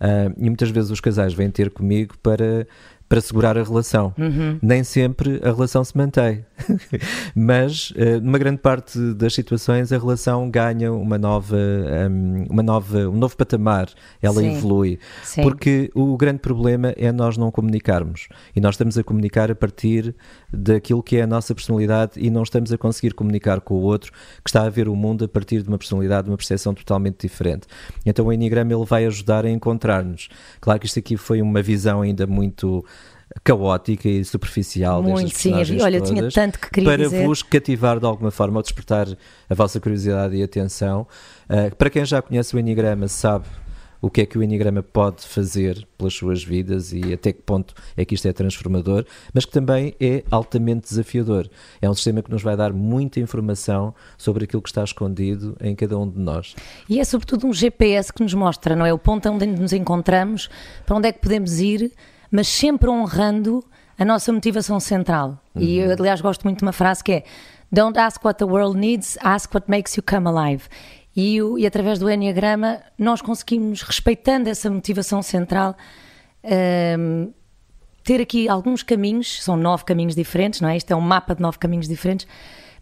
uh, 0.01 0.33
e 0.37 0.45
muitas 0.45 0.71
vezes 0.71 0.91
os 0.91 1.01
casais 1.01 1.33
vêm 1.33 1.51
ter 1.51 1.71
comigo 1.71 2.17
para 2.23 2.67
para 3.09 3.21
segurar 3.21 3.57
a 3.57 3.63
relação. 3.63 4.13
Uhum. 4.19 4.59
Nem 4.61 4.83
sempre 4.83 5.41
a 5.43 5.53
relação 5.53 5.85
se 5.85 5.97
mantém, 5.97 6.45
mas 7.35 7.91
uh, 7.91 8.21
numa 8.23 8.39
grande 8.39 8.59
parte 8.59 8.99
das 9.15 9.35
situações 9.35 9.93
a 9.93 9.99
relação 9.99 10.51
ganha 10.51 10.93
uma 10.93 11.19
nova, 11.19 11.57
um, 12.11 12.47
uma 12.51 12.63
nova, 12.63 13.09
um 13.09 13.17
novo 13.17 13.37
patamar, 13.37 13.89
ela 14.23 14.41
Sim. 14.41 14.57
evolui. 14.57 14.99
Sim. 15.23 15.43
Porque 15.43 15.91
o 15.95 16.17
grande 16.17 16.39
problema 16.39 16.93
é 16.97 17.13
nós 17.13 17.37
não 17.37 17.51
comunicarmos 17.51 18.29
e 18.55 18.61
nós 18.61 18.75
estamos 18.75 18.99
a 18.99 19.05
comunicar 19.05 19.51
a 19.51 19.55
partir 19.55 20.15
daquilo 20.53 21.03
que 21.03 21.17
é 21.17 21.23
a 21.23 21.27
nossa 21.27 21.55
personalidade 21.55 22.13
e 22.17 22.31
não 22.31 22.43
estamos 22.43 22.73
a 22.73 22.79
conseguir 22.79 23.15
comunicar 23.15 23.61
com 23.61 23.75
o 23.75 23.83
outro 23.83 24.13
que 24.43 24.49
está 24.49 24.65
a 24.65 24.71
ver 24.71 24.89
o 24.89 24.97
mundo 24.97 25.25
a 25.25 25.29
partir 25.29 25.63
de 25.63 25.69
uma 25.69 25.79
personalidade, 25.79 26.25
de 26.25 26.31
uma 26.31 26.37
percepção 26.37 26.75
totalmente 26.75 27.23
diferente. 27.23 27.67
Então 28.05 28.27
o 28.27 28.33
Enneagrama 28.33 28.73
ele 28.73 28.85
vai 28.85 29.07
ajudar 29.07 29.45
a 29.45 29.51
encontrar-nos. 29.51 30.29
Claro 30.61 30.81
que 30.81 30.87
isto 30.87 30.99
aqui 30.99 31.17
foi 31.17 31.43
uma 31.43 31.63
visão 31.63 32.03
ainda 32.03 32.27
muito 32.27 32.85
caótica 33.43 34.09
e 34.09 34.25
superficial 34.25 35.03
Muito, 35.03 35.37
sim. 35.37 35.53
Olha, 35.81 35.97
eu 35.97 36.03
tinha 36.03 36.29
tanto 36.31 36.59
que 36.59 36.71
queria 36.71 36.89
para 36.89 37.05
dizer. 37.05 37.27
vos 37.27 37.43
cativar 37.43 37.99
de 37.99 38.07
alguma 38.07 38.31
forma 38.31 38.59
ou 38.59 38.63
despertar 38.63 39.07
a 39.49 39.55
vossa 39.55 39.81
curiosidade 39.81 40.37
e 40.37 40.43
atenção. 40.43 41.07
Uh, 41.49 41.75
para 41.77 41.91
quem 41.91 42.05
já 42.05 42.21
conhece 42.23 42.55
o 42.55 42.59
Enneagrama 42.59 43.09
sabe 43.09 43.47
o 44.01 44.11
que 44.11 44.21
é 44.21 44.27
que 44.27 44.39
o 44.39 44.43
Enneagrama 44.43 44.83
pode 44.83 45.27
fazer 45.27 45.87
pelas 45.97 46.15
suas 46.15 46.45
vidas 46.45 46.93
e 46.93 47.13
até 47.13 47.33
que 47.33 47.43
ponto 47.43 47.75
é 47.97 48.05
que 48.05 48.15
isto 48.15 48.29
é 48.29 48.33
transformador, 48.33 49.05
mas 49.33 49.45
que 49.45 49.53
também 49.53 49.95
é 50.01 50.23
altamente 50.31 50.89
desafiador. 50.89 51.49
É 51.81 51.89
um 51.89 51.95
sistema 51.95 52.23
que 52.23 52.31
nos 52.31 52.43
vai 52.43 52.57
dar 52.57 52.73
muita 52.73 53.21
informação 53.21 53.95
sobre 54.17 54.45
aquilo 54.45 54.63
que 54.63 54.69
está 54.69 54.85
escondido 54.85 55.57
em 55.61 55.75
cada 55.75 55.99
um 55.99 56.09
de 56.09 56.19
nós. 56.19 56.55
E 56.89 57.01
é 57.01 57.05
sobretudo 57.05 57.47
um 57.47 57.53
GPS 57.53 58.13
que 58.13 58.23
nos 58.23 58.35
mostra, 58.35 58.77
não 58.77 58.87
é? 58.87 58.93
O 58.93 58.99
ponto 58.99 59.29
onde 59.29 59.47
nos 59.47 59.73
encontramos, 59.73 60.49
para 60.85 60.97
onde 60.97 61.09
é 61.09 61.13
que 61.13 61.21
podemos 61.21 61.59
ir 61.59 61.93
mas 62.31 62.49
sempre 62.49 62.89
honrando 62.89 63.65
a 63.99 64.05
nossa 64.05 64.33
motivação 64.33 64.79
central. 64.79 65.41
Uhum. 65.55 65.63
E 65.63 65.79
eu, 65.79 65.91
aliás, 65.93 66.21
gosto 66.21 66.43
muito 66.45 66.59
de 66.59 66.65
uma 66.65 66.73
frase 66.73 67.03
que 67.03 67.13
é: 67.13 67.25
Don't 67.71 67.99
ask 67.99 68.25
what 68.25 68.39
the 68.39 68.45
world 68.45 68.79
needs, 68.79 69.19
ask 69.23 69.53
what 69.55 69.69
makes 69.71 69.97
you 69.97 70.03
come 70.03 70.29
alive. 70.29 70.65
E, 71.17 71.39
e 71.59 71.67
através 71.67 71.99
do 71.99 72.11
Enneagrama 72.11 72.81
nós 72.99 73.23
conseguimos, 73.23 73.83
respeitando 73.83 74.51
essa 74.51 74.71
motivação 74.71 75.23
central, 75.23 75.75
hum, 76.99 77.33
ter 78.05 78.21
aqui 78.21 78.49
alguns 78.49 78.83
caminhos, 78.83 79.43
são 79.43 79.57
nove 79.57 79.85
caminhos 79.85 80.15
diferentes, 80.15 80.61
não 80.61 80.69
é? 80.69 80.77
Isto 80.77 80.93
é 80.93 80.97
um 80.97 81.01
mapa 81.01 81.35
de 81.35 81.41
nove 81.41 81.59
caminhos 81.59 81.89
diferentes, 81.89 82.27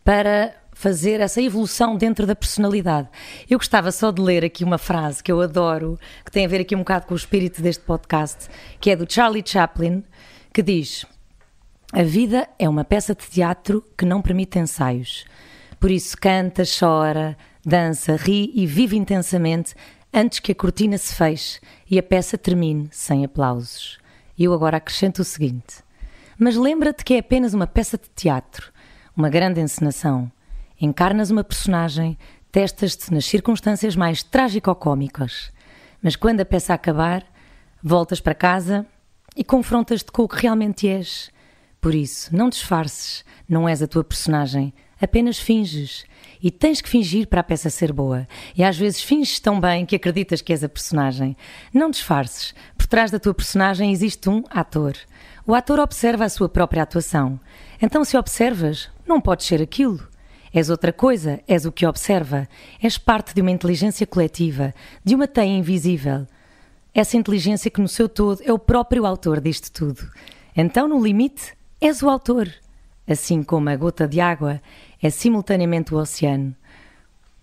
para 0.04 0.54
fazer 0.74 1.20
essa 1.20 1.40
evolução 1.40 1.96
dentro 1.96 2.26
da 2.26 2.36
personalidade. 2.36 3.08
Eu 3.48 3.58
gostava 3.58 3.90
só 3.90 4.10
de 4.10 4.20
ler 4.20 4.44
aqui 4.44 4.64
uma 4.64 4.76
frase 4.76 5.22
que 5.22 5.32
eu 5.32 5.40
adoro, 5.40 5.98
que 6.24 6.30
tem 6.30 6.44
a 6.44 6.48
ver 6.48 6.60
aqui 6.60 6.74
um 6.74 6.80
bocado 6.80 7.06
com 7.06 7.14
o 7.14 7.16
espírito 7.16 7.62
deste 7.62 7.84
podcast, 7.84 8.48
que 8.80 8.90
é 8.90 8.96
do 8.96 9.10
Charlie 9.10 9.44
Chaplin, 9.46 10.04
que 10.52 10.62
diz: 10.62 11.06
A 11.92 12.02
vida 12.02 12.48
é 12.58 12.68
uma 12.68 12.84
peça 12.84 13.14
de 13.14 13.26
teatro 13.26 13.82
que 13.96 14.04
não 14.04 14.20
permite 14.20 14.58
ensaios. 14.58 15.24
Por 15.80 15.90
isso 15.90 16.16
canta, 16.18 16.64
chora, 16.64 17.36
dança, 17.64 18.16
ri 18.16 18.50
e 18.54 18.66
vive 18.66 18.96
intensamente 18.96 19.74
antes 20.12 20.38
que 20.38 20.52
a 20.52 20.54
cortina 20.54 20.96
se 20.96 21.14
feche 21.14 21.60
e 21.90 21.98
a 21.98 22.02
peça 22.02 22.38
termine 22.38 22.88
sem 22.92 23.24
aplausos. 23.24 23.98
Eu 24.38 24.52
agora 24.52 24.76
acrescento 24.76 25.20
o 25.20 25.24
seguinte: 25.24 25.82
Mas 26.38 26.56
lembra-te 26.56 27.04
que 27.04 27.14
é 27.14 27.18
apenas 27.18 27.54
uma 27.54 27.66
peça 27.66 27.96
de 27.96 28.08
teatro, 28.14 28.72
uma 29.16 29.28
grande 29.28 29.60
encenação. 29.60 30.30
Encarnas 30.80 31.30
uma 31.30 31.44
personagem, 31.44 32.18
testas-te 32.50 33.12
nas 33.12 33.24
circunstâncias 33.24 33.96
mais 33.96 34.22
trágico-cómicas. 34.22 35.52
Mas 36.02 36.16
quando 36.16 36.40
a 36.40 36.44
peça 36.44 36.74
acabar, 36.74 37.24
voltas 37.82 38.20
para 38.20 38.34
casa 38.34 38.86
e 39.36 39.42
confrontas-te 39.42 40.10
com 40.12 40.22
o 40.22 40.28
que 40.28 40.42
realmente 40.42 40.88
és. 40.88 41.30
Por 41.80 41.94
isso, 41.94 42.34
não 42.34 42.48
disfarces, 42.48 43.24
não 43.48 43.68
és 43.68 43.82
a 43.82 43.86
tua 43.86 44.02
personagem, 44.02 44.72
apenas 45.00 45.38
finges. 45.38 46.04
E 46.42 46.50
tens 46.50 46.80
que 46.80 46.88
fingir 46.88 47.26
para 47.26 47.40
a 47.40 47.44
peça 47.44 47.70
ser 47.70 47.92
boa. 47.92 48.26
E 48.56 48.62
às 48.62 48.76
vezes 48.76 49.02
finges 49.02 49.40
tão 49.40 49.60
bem 49.60 49.86
que 49.86 49.96
acreditas 49.96 50.40
que 50.40 50.52
és 50.52 50.62
a 50.62 50.68
personagem. 50.68 51.36
Não 51.72 51.90
disfarces. 51.90 52.54
Por 52.76 52.86
trás 52.86 53.10
da 53.10 53.18
tua 53.18 53.34
personagem 53.34 53.92
existe 53.92 54.28
um 54.28 54.42
ator. 54.50 54.96
O 55.46 55.54
ator 55.54 55.78
observa 55.78 56.24
a 56.24 56.28
sua 56.28 56.48
própria 56.48 56.82
atuação. 56.82 57.38
Então, 57.80 58.04
se 58.04 58.16
observas, 58.16 58.90
não 59.06 59.20
podes 59.20 59.46
ser 59.46 59.60
aquilo. 59.60 60.06
És 60.54 60.70
outra 60.70 60.92
coisa, 60.92 61.40
és 61.48 61.64
o 61.64 61.72
que 61.72 61.84
observa. 61.84 62.48
És 62.80 62.96
parte 62.96 63.34
de 63.34 63.40
uma 63.40 63.50
inteligência 63.50 64.06
coletiva, 64.06 64.72
de 65.04 65.16
uma 65.16 65.26
teia 65.26 65.50
invisível. 65.50 66.26
Essa 66.94 67.16
inteligência 67.16 67.70
que 67.70 67.80
no 67.80 67.88
seu 67.88 68.08
todo 68.08 68.40
é 68.44 68.52
o 68.52 68.58
próprio 68.58 69.04
autor 69.04 69.40
disto 69.40 69.72
tudo. 69.72 70.08
Então, 70.56 70.86
no 70.86 71.02
limite, 71.02 71.54
és 71.80 72.02
o 72.02 72.08
autor. 72.08 72.48
Assim 73.06 73.42
como 73.42 73.68
a 73.68 73.74
gota 73.74 74.06
de 74.06 74.20
água 74.20 74.62
é 75.02 75.10
simultaneamente 75.10 75.92
o 75.92 75.98
oceano. 75.98 76.54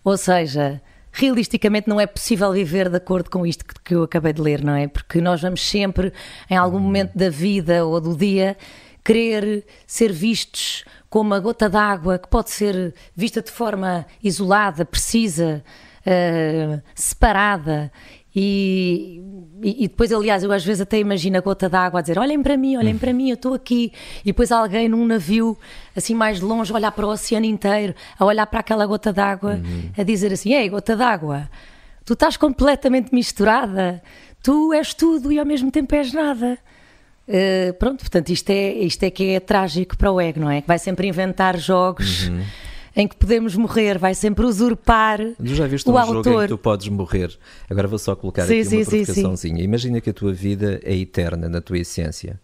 Ou 0.06 0.18
seja, 0.18 0.82
realisticamente 1.12 1.90
não 1.90 2.00
é 2.00 2.08
possível 2.08 2.54
viver 2.54 2.90
de 2.90 2.96
acordo 2.96 3.30
com 3.30 3.46
isto 3.46 3.66
que- 3.66 3.80
que 3.84 3.94
eu 3.94 4.04
acabei 4.04 4.32
de 4.32 4.42
ler, 4.42 4.64
não 4.64 4.74
é? 4.74 4.88
Porque 4.88 5.20
nós 5.20 5.42
vamos 5.42 5.62
sempre, 5.62 6.14
em 6.50 6.56
algum 6.56 6.80
momento 6.80 7.16
da 7.16 7.30
vida 7.30 7.86
ou 7.86 8.00
do 8.00 8.16
dia, 8.16 8.58
querer 9.04 9.66
ser 9.86 10.14
vistos 10.14 10.86
como 11.12 11.34
a 11.34 11.40
gota 11.42 11.68
d'água 11.68 12.18
que 12.18 12.30
pode 12.30 12.50
ser 12.52 12.96
vista 13.14 13.42
de 13.42 13.52
forma 13.52 14.06
isolada, 14.24 14.86
precisa, 14.86 15.62
eh, 16.06 16.80
separada. 16.96 17.92
E, 18.34 19.22
e- 19.62 19.90
depois, 19.90 20.10
aliás, 20.14 20.42
eu 20.42 20.54
às 20.54 20.64
vezes 20.64 20.80
até 20.80 20.98
imagino 20.98 21.38
a 21.38 21.42
gota 21.42 21.68
d'água 21.68 22.00
a 22.00 22.02
dizer: 22.02 22.18
olhem 22.18 22.42
para 22.42 22.56
mim, 22.56 22.78
olhem 22.78 22.98
para 22.98 23.12
mim, 23.12 23.28
eu 23.28 23.34
estou 23.34 23.54
aqui. 23.54 23.92
E 24.22 24.28
depois 24.28 24.54
alguém 24.54 24.88
num 24.88 25.06
navio, 25.06 25.58
assim 25.94 26.16
mais 26.16 26.40
longe, 26.40 26.72
olhar 26.72 26.94
para 26.94 27.06
o 27.06 27.10
oceano 27.10 27.46
inteiro, 27.46 27.94
a 28.18 28.24
olhar 28.24 28.48
para 28.48 28.62
aquela 28.62 28.86
gota 28.86 29.12
d'água, 29.12 29.60
a 29.98 30.04
dizer 30.04 30.32
assim: 30.32 30.54
Ei, 30.54 30.70
gota 30.70 30.96
d'água, 30.96 31.50
tu 32.06 32.14
estás 32.14 32.38
completamente 32.38 33.14
misturada, 33.14 34.02
tu 34.42 34.72
és 34.72 34.94
tudo 34.94 35.30
e 35.30 35.38
ao 35.38 35.46
mesmo 35.46 35.70
tempo 35.70 35.94
és 35.94 36.14
nada. 36.14 36.58
Uh, 37.28 37.74
pronto, 37.76 38.00
portanto, 38.00 38.30
isto 38.30 38.50
é, 38.50 38.74
isto 38.74 39.04
é 39.04 39.10
que 39.10 39.30
é 39.30 39.40
trágico 39.40 39.96
para 39.96 40.12
o 40.12 40.20
ego, 40.20 40.40
não 40.40 40.50
é? 40.50 40.62
Que 40.62 40.68
vai 40.68 40.80
sempre 40.80 41.08
inventar 41.08 41.58
jogos 41.58 42.30
em 42.96 43.08
que 43.08 43.16
podemos 43.16 43.56
morrer, 43.56 43.98
vai 43.98 44.14
sempre 44.14 44.46
usurpar 44.46 45.20
Tu 45.38 45.56
já 45.56 45.66
viste 45.68 45.88
o 45.90 45.94
um 45.94 45.98
jogo 45.98 46.14
em 46.14 46.18
autor. 46.18 46.42
que 46.44 46.48
tu 46.50 46.58
podes 46.58 46.88
morrer? 46.90 47.38
Agora 47.70 47.88
vou 47.88 47.98
só 47.98 48.16
colocar 48.16 48.46
Sim, 48.46 48.56
aqui 48.56 48.66
sim, 48.66 48.78
uma 48.78 48.86
sim, 48.86 48.90
sim. 48.92 49.06
provocaçãozinha. 49.06 49.64
Imagina 49.64 50.02
que 50.02 50.10
a 50.10 50.14
tua 50.14 50.34
vida 50.34 50.80
é 50.84 50.96
eterna 50.96 51.48
na 51.48 51.62
tua 51.62 51.78
essência 51.78 52.40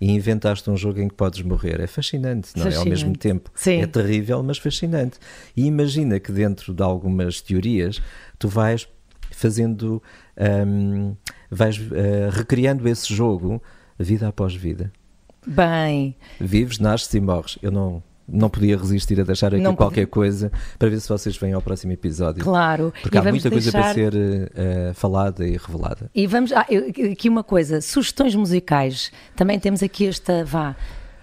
e 0.00 0.12
inventaste 0.12 0.68
um 0.70 0.76
jogo 0.76 1.00
em 1.00 1.08
que 1.08 1.14
podes 1.14 1.40
morrer. 1.42 1.80
É 1.80 1.86
fascinante, 1.86 2.50
não 2.54 2.64
é? 2.64 2.66
Ao 2.66 2.72
Fascinante. 2.72 2.90
mesmo 2.90 3.16
tempo. 3.16 3.50
Sim. 3.54 3.80
É 3.80 3.86
terrível, 3.86 4.42
mas 4.42 4.58
fascinante. 4.58 5.18
E 5.56 5.64
imagina 5.64 6.20
que 6.20 6.30
dentro 6.30 6.74
de 6.74 6.82
algumas 6.82 7.40
teorias 7.40 8.00
tu 8.38 8.48
vais 8.48 8.86
fazendo, 9.30 10.02
hum, 10.66 11.16
vais 11.50 11.80
eh, 11.92 12.28
recriando 12.30 12.86
esse 12.88 13.12
jogo 13.12 13.60
vida 13.98 14.28
após 14.28 14.54
vida. 14.54 14.92
Bem, 15.46 16.14
Vives, 16.40 16.78
nasces 16.78 17.12
e 17.14 17.20
morres. 17.20 17.58
Eu 17.62 17.70
não, 17.70 18.02
não 18.28 18.50
podia 18.50 18.76
resistir 18.76 19.18
a 19.20 19.24
deixar 19.24 19.54
aqui 19.54 19.62
Não 19.62 19.74
qualquer 19.74 20.06
coisa 20.06 20.52
para 20.78 20.88
ver 20.90 21.00
se 21.00 21.08
vocês 21.08 21.36
vêm 21.38 21.52
ao 21.54 21.62
próximo 21.62 21.92
episódio. 21.92 22.42
claro. 22.44 22.92
Porque 23.02 23.16
e 23.16 23.20
há 23.20 23.22
muita 23.24 23.50
coisa 23.50 23.70
para 23.72 23.92
deixar- 23.92 24.12
ser 24.12 24.50
eh, 24.54 24.92
falada 24.94 25.46
e 25.46 25.56
revelada. 25.56 26.10
E 26.14 26.26
vamos. 26.26 26.52
Ah, 26.52 26.66
aqui 27.12 27.28
uma 27.28 27.42
coisa: 27.44 27.80
sugestões 27.80 28.34
musicais. 28.34 29.10
Também 29.34 29.58
temos 29.58 29.82
aqui 29.82 30.06
esta. 30.06 30.44
Vá. 30.44 30.76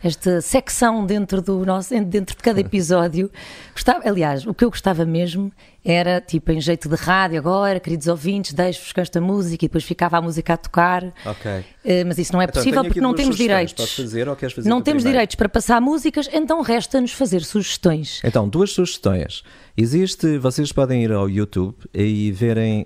Esta 0.05 0.39
secção 0.39 1.03
dentro 1.03 1.41
do 1.41 1.65
nosso, 1.65 1.89
dentro 2.03 2.35
de 2.37 2.43
cada 2.43 2.59
episódio. 2.61 3.31
Gostava, 3.73 4.07
aliás, 4.07 4.45
o 4.45 4.53
que 4.53 4.63
eu 4.63 4.69
gostava 4.69 5.03
mesmo 5.03 5.51
era 5.83 6.21
tipo 6.21 6.51
em 6.51 6.61
jeito 6.61 6.87
de 6.87 6.95
rádio 6.95 7.39
agora, 7.39 7.79
queridos 7.79 8.05
ouvintes, 8.05 8.53
deixo-vos 8.53 8.93
com 8.93 9.01
esta 9.01 9.19
música 9.19 9.65
e 9.65 9.67
depois 9.67 9.83
ficava 9.83 10.17
a 10.17 10.21
música 10.21 10.53
a 10.53 10.57
tocar. 10.57 11.03
Ok. 11.25 11.65
Eh, 11.83 12.03
mas 12.03 12.19
isso 12.19 12.33
não 12.33 12.41
é 12.41 12.45
Então, 12.45 12.53
possível 12.53 12.83
porque 12.83 13.01
não 13.01 13.15
temos 13.15 13.35
direitos. 13.35 13.95
Fazer 13.95 14.25
fazer 14.35 14.69
não 14.69 14.79
temos 14.81 15.01
primeiro? 15.01 15.09
direitos 15.09 15.35
para 15.35 15.49
passar 15.49 15.81
músicas, 15.81 16.29
então 16.31 16.61
resta-nos 16.61 17.11
fazer 17.11 17.41
sugestões. 17.43 18.21
Então, 18.23 18.47
duas 18.47 18.71
sugestões. 18.71 19.43
Existe, 19.75 20.37
vocês 20.37 20.71
podem 20.71 21.03
ir 21.03 21.11
ao 21.11 21.27
YouTube 21.27 21.75
e 21.93 22.31
verem 22.31 22.85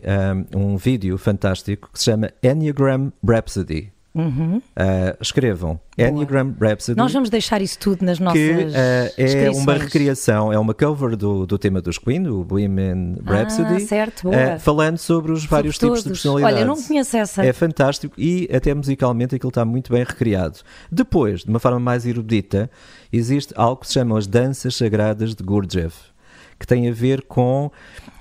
um, 0.56 0.74
um 0.74 0.78
vídeo 0.78 1.18
fantástico 1.18 1.90
que 1.92 2.00
se 2.00 2.06
chama 2.06 2.32
Enneagram 2.42 3.12
Rhapsody. 3.26 3.92
Uh, 4.28 4.62
escrevam 5.22 5.80
Enneagram 5.98 6.54
Rhapsody. 6.60 6.98
Nós 6.98 7.12
vamos 7.14 7.30
deixar 7.30 7.62
isso 7.62 7.78
tudo 7.80 8.04
nas 8.04 8.20
nossas 8.20 8.40
que 8.42 8.52
uh, 8.52 8.72
é 8.76 9.24
descrições. 9.26 9.58
uma 9.58 9.74
recriação, 9.74 10.54
é 10.54 10.60
uma 10.60 10.74
cover 10.74 11.16
do, 11.16 11.46
do 11.46 11.58
tema 11.58 11.82
dos 11.82 11.98
Queen, 11.98 12.24
do 12.24 12.44
Bohemian 12.44 13.16
Rhapsody, 13.26 13.76
Ah, 13.76 13.80
certo, 13.80 14.24
boa. 14.24 14.56
uh, 14.56 14.60
falando 14.60 14.98
sobre 14.98 15.32
os 15.32 15.46
vários 15.46 15.76
Sobre 15.76 15.88
tipos 15.88 16.00
de 16.00 16.04
todos. 16.10 16.22
personalidade. 16.22 16.54
Olha, 16.56 16.62
eu 16.64 16.68
não 16.68 16.82
conheço 16.82 17.18
essa. 17.18 17.46
É 17.46 17.54
fantástico 17.54 18.14
e 18.18 18.50
até 18.54 18.74
musicalmente 18.74 19.36
aquilo 19.36 19.50
está 19.50 19.64
muito 19.66 19.92
bem 19.92 20.04
recriado. 20.04 20.60
Depois, 20.92 21.42
de 21.44 21.50
uma 21.50 21.60
forma 21.60 21.80
mais 21.80 22.06
erudita, 22.06 22.70
existe 23.12 23.54
algo 23.56 23.82
que 23.82 23.88
se 23.88 23.94
chama 23.94 24.18
as 24.18 24.28
Danças 24.28 24.76
Sagradas 24.76 25.36
de 25.36 25.44
Gurdjieff, 25.44 25.96
que 26.60 26.66
tem 26.68 26.88
a 26.90 26.92
ver 26.94 27.22
com. 27.24 27.72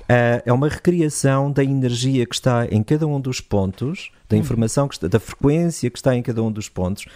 ah, 0.08 0.42
é 0.44 0.52
uma 0.52 0.68
recriação 0.68 1.50
da 1.52 1.62
energia 1.62 2.24
que 2.26 2.34
está 2.34 2.66
em 2.70 2.82
cada 2.82 3.06
um 3.06 3.20
dos 3.20 3.40
pontos, 3.40 4.10
da 4.28 4.36
Hum. 4.36 4.40
informação, 4.40 4.86
que 4.88 4.94
está, 4.94 5.08
da 5.08 5.20
frequência 5.20 5.90
que 5.90 5.98
está 5.98 6.14
em 6.14 6.22
cada 6.22 6.42
um 6.42 6.50
dos 6.52 6.68
pontos, 6.68 7.06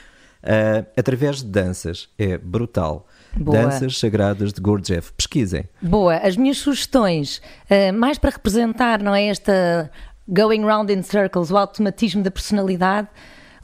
ah, 0.43 0.85
através 0.97 1.43
de 1.43 1.47
danças. 1.49 2.09
É 2.19 2.37
brutal. 2.39 3.07
Boa. 3.37 3.63
Danças 3.63 3.99
Sagradas 3.99 4.53
de 4.53 4.61
Gurdjieff. 4.61 5.13
Pesquisem. 5.13 5.65
Boa, 5.81 6.17
as 6.17 6.37
minhas 6.37 6.59
sugestões, 6.59 7.41
eh, 7.71 7.91
mais 7.91 8.19
para 8.19 8.31
representar, 8.31 9.03
não 9.03 9.15
é 9.15 9.27
esta 9.27 9.91
going 10.29 10.63
round 10.65 10.93
in 10.93 11.03
circles, 11.03 11.51
o 11.51 11.57
automatismo 11.57 12.23
da 12.23 12.31
personalidade. 12.31 13.09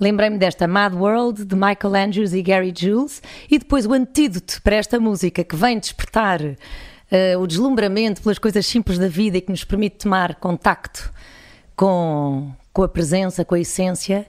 Lembrei-me 0.01 0.38
desta 0.38 0.66
Mad 0.66 0.94
World 0.94 1.44
de 1.44 1.55
Michael 1.55 2.07
Andrews 2.07 2.32
e 2.32 2.40
Gary 2.42 2.72
Jules 2.74 3.20
e 3.51 3.59
depois 3.59 3.84
o 3.84 3.92
antídoto 3.92 4.62
para 4.62 4.77
esta 4.77 4.98
música 4.98 5.44
que 5.44 5.56
vem 5.56 5.78
despertar 5.78 6.40
eh, 7.10 7.36
o 7.36 7.47
deslumbramento 7.47 8.23
pelas 8.23 8.39
coisas 8.39 8.64
simples 8.64 8.97
da 8.98 9.09
vida 9.09 9.36
e 9.36 9.40
que 9.40 9.51
nos 9.51 9.64
permite 9.64 9.97
tomar 9.98 10.36
contacto 10.36 11.12
com, 11.77 12.52
com 12.78 12.84
a 12.84 12.88
presença, 12.88 13.44
com 13.44 13.56
a 13.56 13.59
essência. 13.59 14.24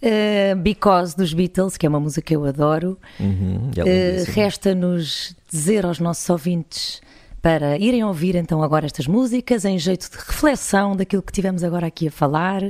eh, 0.00 0.54
Because 0.54 1.14
dos 1.14 1.34
Beatles, 1.34 1.76
que 1.76 1.84
é 1.84 1.88
uma 1.88 2.00
música 2.00 2.22
que 2.22 2.34
eu 2.34 2.46
adoro. 2.46 2.96
Uhum, 3.20 3.70
é 3.76 3.82
lindíssimo. 3.82 4.34
Resta-nos 4.34 5.36
dizer 5.52 5.84
aos 5.84 6.00
nossos 6.00 6.30
ouvintes 6.30 7.02
para 7.42 7.76
irem 7.76 8.02
ouvir 8.02 8.36
então 8.36 8.62
agora 8.62 8.86
estas 8.86 9.06
músicas 9.06 9.66
em 9.66 9.78
jeito 9.78 10.10
de 10.10 10.16
reflexão 10.16 10.96
daquilo 10.96 11.20
que 11.20 11.30
tivemos 11.30 11.62
agora 11.62 11.88
aqui 11.88 12.08
a 12.08 12.10
falar. 12.10 12.62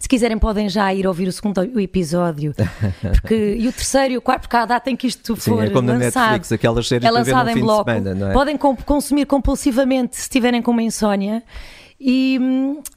Se 0.00 0.08
quiserem 0.08 0.38
podem 0.38 0.70
já 0.70 0.92
ir 0.94 1.06
ouvir 1.06 1.28
o 1.28 1.32
segundo 1.32 1.62
episódio, 1.78 2.54
porque 3.12 3.56
e 3.58 3.68
o 3.68 3.72
terceiro 3.72 4.14
e 4.14 4.16
o 4.16 4.22
quarto, 4.22 4.42
porque 4.42 4.52
cada 4.52 4.64
data 4.64 4.88
em 4.88 4.96
que 4.96 5.06
isto 5.06 5.36
Sim, 5.36 5.50
for 5.50 5.64
é 5.64 5.68
como 5.68 5.82
na 5.86 5.98
lançado, 5.98 6.30
Netflix, 6.30 6.52
aquelas 6.52 6.88
séries 6.88 7.06
é 7.06 7.10
lançado 7.10 7.50
em 7.50 7.60
bloco. 7.60 7.90
semana, 7.90 8.30
é? 8.30 8.32
Podem 8.32 8.56
consumir 8.56 9.26
compulsivamente 9.26 10.16
se 10.16 10.22
estiverem 10.22 10.62
com 10.62 10.70
uma 10.70 10.82
insónia. 10.82 11.42
E, 12.00 12.38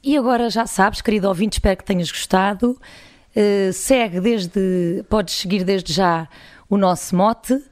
e 0.02 0.16
agora 0.16 0.48
já 0.48 0.66
sabes, 0.66 1.00
querido 1.00 1.28
ouvinte, 1.28 1.54
espero 1.54 1.76
que 1.76 1.84
tenhas 1.84 2.10
gostado. 2.10 2.80
Eh, 3.34 3.70
segue 3.72 4.20
desde, 4.20 5.04
podes 5.08 5.34
seguir 5.34 5.64
desde 5.64 5.92
já 5.92 6.28
o 6.68 6.76
nosso 6.76 7.16
mote, 7.16 7.62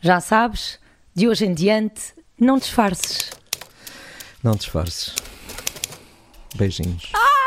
já 0.00 0.18
sabes, 0.20 0.78
de 1.14 1.28
hoje 1.28 1.46
em 1.46 1.54
diante, 1.54 2.14
não 2.38 2.58
disfarces. 2.58 3.30
Não 4.42 4.56
te 4.56 4.62
esforces. 4.62 5.14
Beijinhos. 6.56 7.12
Ah! 7.14 7.40